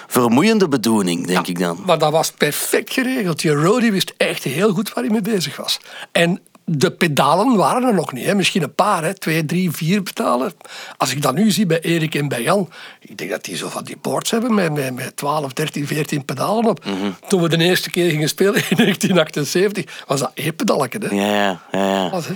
vermoeiende 0.08 0.68
bedoeling, 0.68 1.28
denk 1.28 1.48
ik 1.48 1.60
dan. 1.60 1.82
Maar 1.86 1.98
dat 1.98 2.12
was 2.12 2.32
perfect 2.32 2.94
geregeld. 2.94 3.42
Die 3.42 3.52
Rody 3.52 3.92
wist 3.92 4.14
echt 4.18 4.44
heel 4.44 4.74
goed 4.74 4.94
waar 4.94 5.04
hij 5.04 5.14
mee 5.14 5.22
bezig 5.22 5.58
was. 5.58 5.80
En 6.12 6.42
de 6.78 6.92
pedalen 6.92 7.56
waren 7.56 7.84
er 7.84 7.94
nog 7.94 8.14
niet. 8.14 8.26
Hè. 8.26 8.36
Misschien 8.36 8.64
een 8.64 8.76
paar, 8.76 9.04
hè. 9.04 9.14
twee, 9.14 9.46
drie, 9.46 9.72
vier 9.72 10.02
pedalen. 10.02 10.54
Als 10.98 11.12
ik 11.12 11.22
dat 11.22 11.36
nu 11.36 11.52
zie 11.52 11.66
bij 11.66 11.82
Erik 11.82 12.16
en 12.16 12.28
bij 12.28 12.42
Jan, 12.42 12.70
ik 13.00 13.18
denk 13.18 13.30
dat 13.30 13.44
die 13.44 13.58
zo 13.58 13.70
van 13.70 13.84
die 13.84 13.98
boards 14.02 14.32
hebben 14.32 14.54
met, 14.54 14.74
met, 14.74 14.96
met 14.96 15.16
12, 15.16 15.54
13, 15.54 15.88
14 15.88 16.26
pedalen 16.26 16.66
op. 16.66 16.86
Toen 17.28 17.42
we 17.42 17.50
de 17.50 17.64
eerste 17.64 17.90
keer 17.90 18.10
gingen 18.10 18.30
spelen 18.30 18.56
in 18.56 18.78
1978, 18.86 20.04
was 20.08 20.20
dat 20.20 20.32
één 20.34 20.56
pedalken. 20.56 21.02
Hè. 21.02 21.16
Ja, 21.16 21.26
ja, 21.26 21.62
ja. 21.72 22.04
ja. 22.04 22.10
Was, 22.10 22.28
hè. 22.28 22.34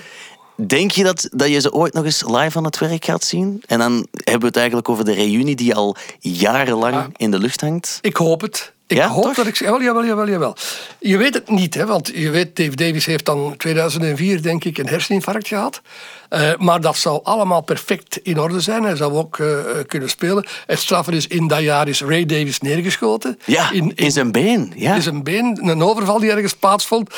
Denk 0.56 0.92
je 0.92 1.04
dat, 1.04 1.30
dat 1.32 1.50
je 1.50 1.60
ze 1.60 1.74
ooit 1.74 1.94
nog 1.94 2.06
eens 2.06 2.24
live 2.26 2.58
aan 2.58 2.64
het 2.64 2.80
werk 2.80 3.06
gaat 3.06 3.24
zien? 3.24 3.64
En 3.66 3.80
dan 3.80 4.08
hebben 4.12 4.42
we 4.42 4.48
het 4.48 4.58
eigenlijk 4.58 4.90
over 4.90 5.06
de 5.06 5.14
reunie 5.14 5.56
die 5.56 5.76
al 5.76 5.96
jarenlang 6.20 7.14
in 7.18 7.32
de 7.32 7.40
lucht 7.40 7.62
hangt. 7.62 8.00
Ik 8.02 8.18
hoop 8.18 8.42
het. 8.42 8.73
Ik 8.88 8.98
Ja, 8.98 9.08
hoop 9.08 9.24
toch? 9.24 9.36
dat 9.36 9.48
ik... 9.48 9.56
Jawel, 9.56 9.82
jawel, 9.82 10.06
jawel, 10.06 10.30
jawel. 10.30 10.56
Je 11.00 11.18
weet 11.18 11.34
het 11.34 11.50
niet, 11.50 11.74
hè, 11.74 11.86
want 11.86 12.12
je 12.14 12.30
weet, 12.30 12.56
Dave 12.56 12.76
Davis 12.76 13.06
heeft 13.06 13.26
dan 13.26 13.54
2004, 13.58 14.42
denk 14.42 14.64
ik, 14.64 14.78
een 14.78 14.88
herseninfarct 14.88 15.48
gehad. 15.48 15.82
Eh, 16.30 16.52
maar 16.58 16.82
dat 16.82 16.98
zou 16.98 17.20
allemaal 17.24 17.62
perfect 17.62 18.18
in 18.18 18.40
orde 18.40 18.60
zijn. 18.60 18.84
Hij 18.84 18.96
zou 18.96 19.14
ook 19.14 19.40
eh, 19.40 19.60
eh, 19.60 19.88
kunnen 19.88 20.10
spelen. 20.10 20.46
Het 20.66 20.80
straffe 20.80 21.12
is, 21.12 21.28
in 21.28 21.48
dat 21.48 21.60
jaar 21.60 21.88
is 21.88 22.02
Ray 22.02 22.26
Davis 22.26 22.60
neergeschoten. 22.60 23.40
Ja, 23.46 23.72
in, 23.72 24.12
zijn 24.12 24.32
been. 24.32 24.74
Ja. 24.76 24.96
In 24.96 25.02
zijn 25.02 25.24
been, 25.24 25.60
een 25.62 25.84
overval 25.84 26.20
die 26.20 26.32
ergens 26.32 26.56
plaatsvond. 26.56 27.10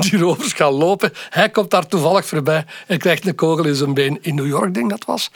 Die 0.00 0.18
rovers 0.18 0.52
gaan 0.52 0.72
lopen. 0.72 1.12
Hij 1.30 1.48
komt 1.48 1.70
daar 1.70 1.86
toevallig 1.86 2.26
voorbij 2.26 2.64
en 2.86 2.98
krijgt 2.98 3.26
een 3.26 3.34
kogel 3.34 3.64
in 3.64 3.74
zijn 3.74 3.94
been. 3.94 4.18
In 4.20 4.34
New 4.34 4.46
York, 4.46 4.74
denk 4.74 4.92
ik 4.92 4.98
dat 4.98 5.04
was. 5.04 5.30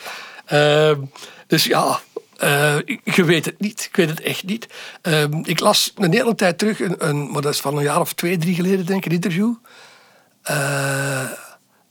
Dus 1.47 1.65
ja, 1.65 2.01
eh, 2.41 2.77
je 3.05 3.25
weet 3.25 3.45
het 3.45 3.61
niet. 3.61 3.85
Ik 3.91 3.97
weet 3.97 4.09
het 4.09 4.21
echt 4.21 4.45
niet. 4.45 4.67
Eh, 5.03 5.23
ik 5.43 5.61
las 5.61 5.93
een 5.97 6.13
hele 6.13 6.35
tijd 6.35 6.59
terug, 6.59 6.81
een, 6.81 7.09
een, 7.09 7.31
maar 7.31 7.43
dat 7.43 7.53
is 7.53 7.61
van 7.61 7.77
een 7.77 7.83
jaar 7.83 8.01
of 8.01 8.13
twee, 8.13 8.37
drie 8.37 8.55
geleden, 8.55 8.87
denk 8.87 8.99
ik, 8.99 9.07
een 9.07 9.13
interview. 9.13 9.55
Eh, 10.43 11.21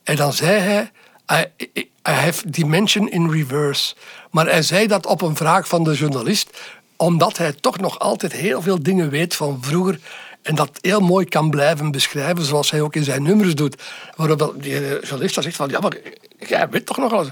en 0.03 0.15
dan 0.15 0.33
zei 0.33 0.59
hij, 0.59 0.91
I, 1.31 1.69
I 2.09 2.11
have 2.11 2.49
dimension 2.49 3.09
in 3.09 3.31
reverse. 3.31 3.95
Maar 4.31 4.45
hij 4.45 4.61
zei 4.61 4.87
dat 4.87 5.05
op 5.05 5.21
een 5.21 5.35
vraag 5.35 5.67
van 5.67 5.83
de 5.83 5.93
journalist, 5.93 6.49
omdat 6.95 7.37
hij 7.37 7.53
toch 7.53 7.77
nog 7.77 7.99
altijd 7.99 8.31
heel 8.31 8.61
veel 8.61 8.83
dingen 8.83 9.09
weet 9.09 9.35
van 9.35 9.57
vroeger 9.61 9.99
en 10.41 10.55
dat 10.55 10.77
heel 10.81 10.99
mooi 10.99 11.25
kan 11.25 11.49
blijven 11.49 11.91
beschrijven, 11.91 12.45
zoals 12.45 12.71
hij 12.71 12.81
ook 12.81 12.95
in 12.95 13.03
zijn 13.03 13.23
nummers 13.23 13.55
doet. 13.55 13.81
Waarop 14.15 14.55
die 14.57 14.79
journalist 14.79 15.35
dan 15.35 15.43
zegt 15.43 15.55
van, 15.55 15.69
ja, 15.69 15.79
maar 15.79 15.97
jij 16.39 16.69
weet 16.69 16.85
toch 16.85 16.97
nog 16.97 17.13
alles? 17.13 17.29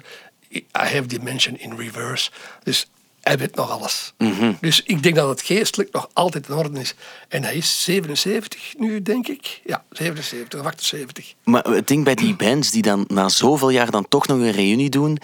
I 0.55 0.63
have 0.71 1.05
dimension 1.05 1.59
in 1.59 1.75
reverse. 1.75 2.31
Dus 2.63 2.87
hij 3.27 3.37
weet 3.37 3.55
nog 3.55 3.71
alles. 3.71 4.13
Dus 4.61 4.83
ik 4.83 5.03
denk 5.03 5.15
dat 5.15 5.29
het 5.29 5.41
geestelijk 5.41 5.91
nog 5.91 6.09
altijd 6.13 6.47
in 6.47 6.55
orde 6.55 6.79
is. 6.79 6.95
En 7.27 7.43
hij 7.43 7.55
is 7.55 7.83
77 7.83 8.73
nu, 8.77 9.01
denk 9.01 9.27
ik. 9.27 9.61
Ja, 9.65 9.83
77 9.91 10.59
of 10.59 10.65
78. 10.65 11.33
Maar 11.43 11.63
het 11.63 11.87
ding 11.87 12.03
bij 12.03 12.15
die 12.15 12.35
bands 12.35 12.71
die 12.71 12.81
dan 12.81 13.05
na 13.07 13.29
zoveel 13.29 13.69
jaar 13.69 13.91
dan 13.91 14.07
toch 14.07 14.27
nog 14.27 14.37
een 14.37 14.51
reunie 14.51 14.89
doen, 14.89 15.17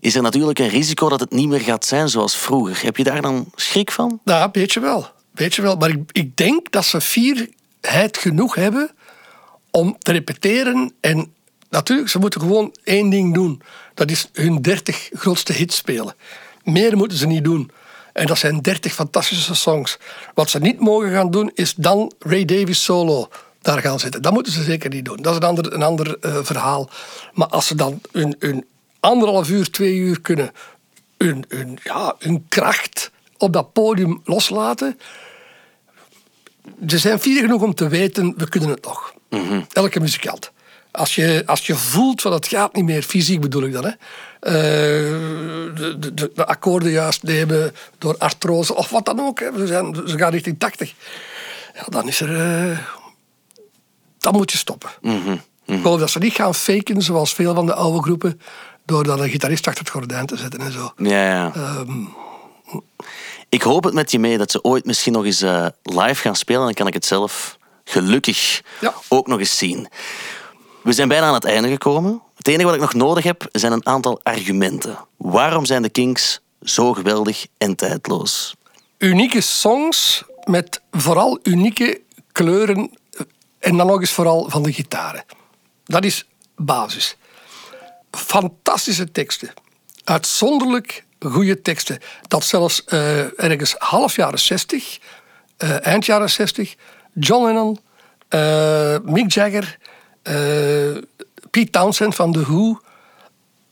is 0.00 0.14
er 0.14 0.22
natuurlijk 0.22 0.58
een 0.58 0.68
risico 0.68 1.08
dat 1.08 1.20
het 1.20 1.30
niet 1.30 1.48
meer 1.48 1.60
gaat 1.60 1.84
zijn 1.84 2.08
zoals 2.08 2.36
vroeger. 2.36 2.82
Heb 2.82 2.96
je 2.96 3.04
daar 3.04 3.22
dan 3.22 3.50
schrik 3.54 3.90
van? 3.90 4.20
Nou, 4.24 4.48
weet 4.52 4.72
je 4.72 4.80
wel. 4.80 5.10
Weet 5.30 5.54
je 5.54 5.62
wel. 5.62 5.76
Maar 5.76 5.90
ik, 5.90 6.10
ik 6.12 6.36
denk 6.36 6.70
dat 6.70 6.84
ze 6.84 7.00
fierheid 7.00 8.18
genoeg 8.18 8.54
hebben 8.54 8.90
om 9.70 9.96
te 9.98 10.12
repeteren. 10.12 10.92
En 11.00 11.32
natuurlijk, 11.70 12.08
ze 12.08 12.18
moeten 12.18 12.40
gewoon 12.40 12.74
één 12.84 13.10
ding 13.10 13.34
doen. 13.34 13.62
Dat 13.94 14.10
is 14.10 14.28
hun 14.32 14.62
30 14.62 15.08
grootste 15.12 15.52
hits 15.52 15.76
spelen. 15.76 16.14
Meer 16.68 16.96
moeten 16.96 17.18
ze 17.18 17.26
niet 17.26 17.44
doen. 17.44 17.70
En 18.12 18.26
dat 18.26 18.38
zijn 18.38 18.62
30 18.62 18.92
fantastische 18.92 19.54
songs. 19.54 19.98
Wat 20.34 20.50
ze 20.50 20.58
niet 20.58 20.80
mogen 20.80 21.10
gaan 21.10 21.30
doen, 21.30 21.50
is 21.54 21.74
dan 21.74 22.12
Ray 22.18 22.44
Davis 22.44 22.84
solo 22.84 23.28
daar 23.62 23.80
gaan 23.80 23.98
zitten. 23.98 24.22
Dat 24.22 24.32
moeten 24.32 24.52
ze 24.52 24.62
zeker 24.62 24.90
niet 24.90 25.04
doen. 25.04 25.16
Dat 25.16 25.32
is 25.32 25.38
een 25.38 25.46
ander, 25.46 25.72
een 25.72 25.82
ander 25.82 26.18
eh, 26.20 26.38
verhaal. 26.42 26.90
Maar 27.32 27.46
als 27.46 27.66
ze 27.66 27.74
dan 27.74 28.00
hun, 28.12 28.36
hun 28.38 28.66
anderhalf 29.00 29.50
uur, 29.50 29.70
twee 29.70 29.96
uur 29.96 30.20
kunnen 30.20 30.52
hun, 31.18 31.44
hun, 31.48 31.78
ja, 31.82 32.14
hun 32.18 32.46
kracht 32.48 33.10
op 33.38 33.52
dat 33.52 33.72
podium 33.72 34.20
loslaten. 34.24 34.98
Ze 36.86 36.98
zijn 36.98 37.18
fier 37.18 37.40
genoeg 37.40 37.62
om 37.62 37.74
te 37.74 37.88
weten, 37.88 38.34
we 38.36 38.48
kunnen 38.48 38.70
het 38.70 38.84
nog. 38.84 39.14
Elke 39.72 40.00
muzikant. 40.00 40.52
Als 40.98 41.14
je, 41.14 41.42
als 41.46 41.66
je 41.66 41.74
voelt 41.74 42.20
van 42.20 42.32
het 42.32 42.46
gaat 42.48 42.74
niet 42.74 42.84
meer, 42.84 43.02
fysiek 43.02 43.40
bedoel 43.40 43.62
ik 43.62 43.72
dan, 43.72 43.84
hè. 43.84 43.90
Eh, 44.40 44.54
de, 45.74 45.96
de, 45.98 46.14
de, 46.14 46.30
de 46.34 46.46
akkoorden 46.46 46.90
juist 46.90 47.22
nemen 47.22 47.74
door 47.98 48.14
artrose 48.18 48.74
of 48.74 48.90
wat 48.90 49.04
dan 49.04 49.20
ook. 49.20 49.40
Hè. 49.40 49.48
Ze, 49.58 49.66
zijn, 49.66 49.94
ze 50.06 50.18
gaan 50.18 50.30
richting 50.30 50.58
80. 50.58 50.94
Ja, 51.74 51.82
dan 51.88 52.08
is 52.08 52.20
er... 52.20 52.40
eh, 52.70 52.78
dan 54.18 54.32
moet 54.32 54.52
je 54.52 54.58
stoppen. 54.58 54.90
Ik 55.66 55.80
geloof 55.82 56.00
dat 56.00 56.10
ze 56.10 56.18
niet 56.18 56.32
gaan 56.34 56.54
faken 56.54 57.02
zoals 57.02 57.32
veel 57.32 57.54
van 57.54 57.66
de 57.66 57.74
oude 57.74 58.02
groepen 58.02 58.40
door 58.86 59.04
dan 59.04 59.20
een 59.20 59.30
gitarist 59.30 59.66
achter 59.66 59.84
het 59.84 59.92
gordijn 59.92 60.26
te 60.26 60.36
zetten 60.36 60.60
en 60.60 60.72
zo. 60.72 60.92
Ja, 60.96 61.24
ja. 61.32 61.52
Ehm, 61.54 62.04
Ik 63.48 63.62
hoop 63.62 63.84
het 63.84 63.94
met 63.94 64.10
je 64.10 64.18
mee 64.18 64.38
dat 64.38 64.50
ze 64.50 64.62
ooit 64.62 64.84
misschien 64.84 65.12
nog 65.12 65.24
eens 65.24 65.42
eh, 65.42 65.66
live 65.82 66.20
gaan 66.20 66.36
spelen. 66.36 66.62
Dan 66.64 66.74
kan 66.74 66.86
ik 66.86 66.94
het 66.94 67.04
zelf 67.06 67.58
gelukkig 67.84 68.60
ook 69.08 69.26
nog 69.26 69.38
eens 69.38 69.58
zien. 69.58 69.88
We 70.82 70.92
zijn 70.92 71.08
bijna 71.08 71.26
aan 71.26 71.34
het 71.34 71.44
einde 71.44 71.68
gekomen. 71.68 72.22
Het 72.36 72.48
enige 72.48 72.64
wat 72.64 72.74
ik 72.74 72.80
nog 72.80 72.94
nodig 72.94 73.24
heb 73.24 73.48
zijn 73.52 73.72
een 73.72 73.86
aantal 73.86 74.20
argumenten. 74.22 74.98
Waarom 75.16 75.64
zijn 75.64 75.82
de 75.82 75.88
Kings 75.88 76.40
zo 76.62 76.92
geweldig 76.92 77.46
en 77.58 77.74
tijdloos? 77.76 78.56
unieke 78.98 79.40
songs 79.40 80.24
met 80.44 80.80
vooral 80.90 81.38
unieke 81.42 82.00
kleuren 82.32 82.90
en 83.58 83.76
dan 83.76 83.86
nog 83.86 84.00
eens 84.00 84.10
vooral 84.10 84.50
van 84.50 84.62
de 84.62 84.72
gitaren. 84.72 85.24
Dat 85.84 86.04
is 86.04 86.26
basis. 86.56 87.16
Fantastische 88.10 89.10
teksten. 89.10 89.52
Uitzonderlijk 90.04 91.04
goede 91.18 91.62
teksten. 91.62 91.98
Dat 92.28 92.44
zelfs 92.44 92.84
eh, 92.84 93.40
ergens 93.44 93.74
half 93.78 94.16
jaren 94.16 94.38
60, 94.38 94.98
eh, 95.56 95.86
eind 95.86 96.06
jaren 96.06 96.30
60, 96.30 96.74
John 97.14 97.44
Lennon, 97.44 97.78
eh, 98.28 98.96
Mick 99.02 99.32
Jagger, 99.32 99.78
eh, 100.28 101.02
Pete 101.50 101.70
Townsend 101.70 102.14
van 102.14 102.32
The 102.32 102.42
Who 102.42 102.80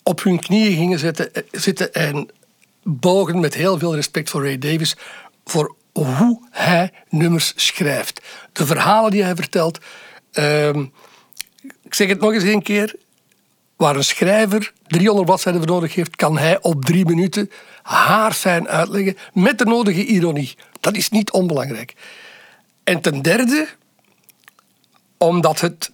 op 0.02 0.22
hun 0.22 0.38
knieën 0.38 0.76
gingen 0.76 0.98
zitten, 0.98 1.34
eh, 1.34 1.42
zitten 1.50 1.94
en 1.94 2.28
bogen 2.82 3.40
met 3.40 3.54
heel 3.54 3.78
veel 3.78 3.94
respect 3.94 4.30
voor 4.30 4.42
Ray 4.42 4.58
Davis 4.58 4.96
voor 5.44 5.74
hoe 5.92 6.46
hij 6.50 6.92
nummers 7.08 7.52
schrijft. 7.56 8.22
De 8.52 8.66
verhalen 8.66 9.10
die 9.10 9.22
hij 9.22 9.36
vertelt. 9.36 9.78
Ehm, 10.32 10.84
ik 11.82 11.94
zeg 11.94 12.08
het 12.08 12.20
nog 12.20 12.32
eens 12.32 12.44
één 12.44 12.62
keer. 12.62 12.94
Waar 13.76 13.96
een 13.96 14.04
schrijver 14.04 14.72
300 14.86 15.26
bladzijden 15.26 15.62
voor 15.62 15.70
nodig 15.70 15.94
heeft, 15.94 16.16
kan 16.16 16.38
hij 16.38 16.62
op 16.62 16.84
drie 16.84 17.04
minuten 17.04 17.50
haarfijn 17.82 18.68
uitleggen 18.68 19.16
met 19.32 19.58
de 19.58 19.64
nodige 19.64 20.04
ironie. 20.04 20.56
Dat 20.80 20.96
is 20.96 21.08
niet 21.08 21.30
onbelangrijk. 21.30 21.94
En 22.84 23.00
ten 23.00 23.22
derde, 23.22 23.68
omdat 25.18 25.60
het 25.60 25.90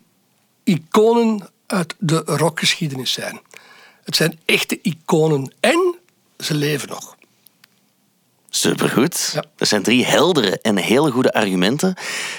iconen 0.65 1.49
uit 1.67 1.95
de 1.99 2.23
rockgeschiedenis 2.27 3.13
zijn. 3.13 3.41
Het 4.05 4.17
zijn 4.17 4.41
echte 4.45 4.79
iconen 4.83 5.55
en 5.61 5.95
ze 6.39 6.55
leven 6.55 6.89
nog. 6.89 7.17
Supergoed. 8.51 9.41
Dat 9.57 9.69
zijn 9.69 9.83
drie 9.83 10.05
heldere 10.05 10.59
en 10.61 10.77
hele 10.77 11.11
goede 11.11 11.33
argumenten. 11.33 11.95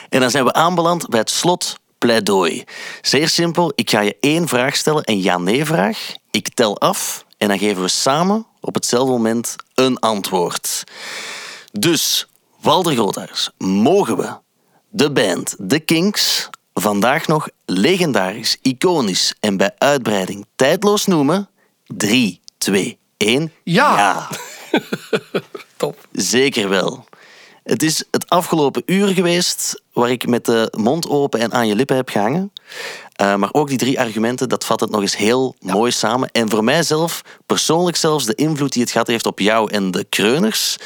En 0.09 0.19
dan 0.19 0.31
zijn 0.31 0.45
we 0.45 0.53
aanbeland 0.53 1.07
bij 1.09 1.19
het 1.19 1.29
slot 1.29 1.79
pleidooi. 1.97 2.63
Zeer 3.01 3.29
simpel, 3.29 3.71
ik 3.75 3.89
ga 3.89 3.99
je 3.99 4.17
één 4.19 4.47
vraag 4.47 4.75
stellen, 4.75 5.01
een 5.05 5.21
ja-nee-vraag. 5.21 6.13
Ik 6.31 6.53
tel 6.53 6.79
af 6.79 7.25
en 7.37 7.47
dan 7.47 7.59
geven 7.59 7.81
we 7.81 7.87
samen 7.87 8.45
op 8.59 8.73
hetzelfde 8.73 9.11
moment 9.11 9.55
een 9.73 9.99
antwoord. 9.99 10.83
Dus, 11.71 12.27
Walter 12.59 12.93
Groothuis, 12.93 13.49
mogen 13.57 14.17
we 14.17 14.37
de 14.89 15.11
band 15.11 15.55
The 15.67 15.79
Kinks 15.79 16.49
vandaag 16.73 17.27
nog 17.27 17.47
legendarisch, 17.65 18.57
iconisch 18.61 19.33
en 19.39 19.57
bij 19.57 19.71
uitbreiding 19.77 20.45
tijdloos 20.55 21.05
noemen? 21.05 21.49
3, 21.85 22.39
2, 22.57 22.97
1. 23.17 23.51
Ja. 23.63 24.29
Top. 25.77 26.07
Zeker 26.11 26.69
wel. 26.69 27.05
Het 27.63 27.83
is 27.83 28.03
het 28.11 28.29
afgelopen 28.29 28.83
uur 28.85 29.07
geweest 29.07 29.81
waar 29.93 30.09
ik 30.09 30.27
met 30.27 30.45
de 30.45 30.73
mond 30.77 31.09
open 31.09 31.39
en 31.39 31.53
aan 31.53 31.67
je 31.67 31.75
lippen 31.75 31.95
heb 31.95 32.09
gehangen. 32.09 32.51
Eh, 33.13 33.35
maar 33.35 33.49
ook 33.51 33.67
die 33.67 33.77
drie 33.77 33.99
argumenten, 33.99 34.49
dat 34.49 34.65
vat 34.65 34.79
het 34.79 34.89
nog 34.89 35.01
eens 35.01 35.17
heel 35.17 35.55
mooi 35.59 35.91
samen. 35.91 36.29
En 36.31 36.49
voor 36.49 36.63
mijzelf, 36.63 37.21
persoonlijk 37.45 37.97
zelfs, 37.97 38.25
de 38.25 38.35
invloed 38.35 38.71
die 38.71 38.81
het 38.81 38.91
gehad 38.91 39.07
heeft 39.07 39.25
op 39.25 39.39
jou 39.39 39.71
en 39.71 39.91
de 39.91 40.05
kreuners, 40.09 40.77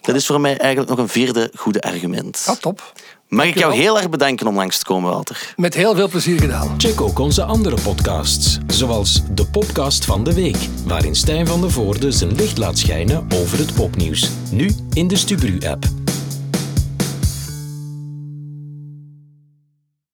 dat 0.00 0.14
is 0.14 0.26
voor 0.26 0.40
mij 0.40 0.58
eigenlijk 0.58 0.90
nog 0.90 0.98
een 0.98 1.08
vierde 1.08 1.50
goede 1.54 1.80
argument. 1.80 2.42
Ja, 2.46 2.54
top. 2.54 2.92
Mag 3.34 3.46
ik 3.46 3.58
jou 3.58 3.74
heel 3.74 3.96
erg 3.98 4.10
bedanken 4.10 4.46
om 4.46 4.56
langs 4.56 4.78
te 4.78 4.84
komen, 4.84 5.10
Walter? 5.10 5.54
Met 5.56 5.74
heel 5.74 5.94
veel 5.94 6.08
plezier 6.08 6.40
gedaan. 6.40 6.74
Check 6.76 7.00
ook 7.00 7.18
onze 7.18 7.42
andere 7.42 7.76
podcasts, 7.82 8.58
zoals 8.66 9.22
de 9.30 9.46
podcast 9.46 10.04
van 10.04 10.24
de 10.24 10.34
week, 10.34 10.68
waarin 10.86 11.14
Stijn 11.14 11.46
van 11.46 11.60
der 11.60 11.70
Voorde 11.70 12.12
zijn 12.12 12.34
licht 12.34 12.58
laat 12.58 12.78
schijnen 12.78 13.26
over 13.34 13.58
het 13.58 13.74
popnieuws. 13.74 14.30
Nu 14.50 14.70
in 14.92 15.08
de 15.08 15.16
Stubru-app. 15.16 16.03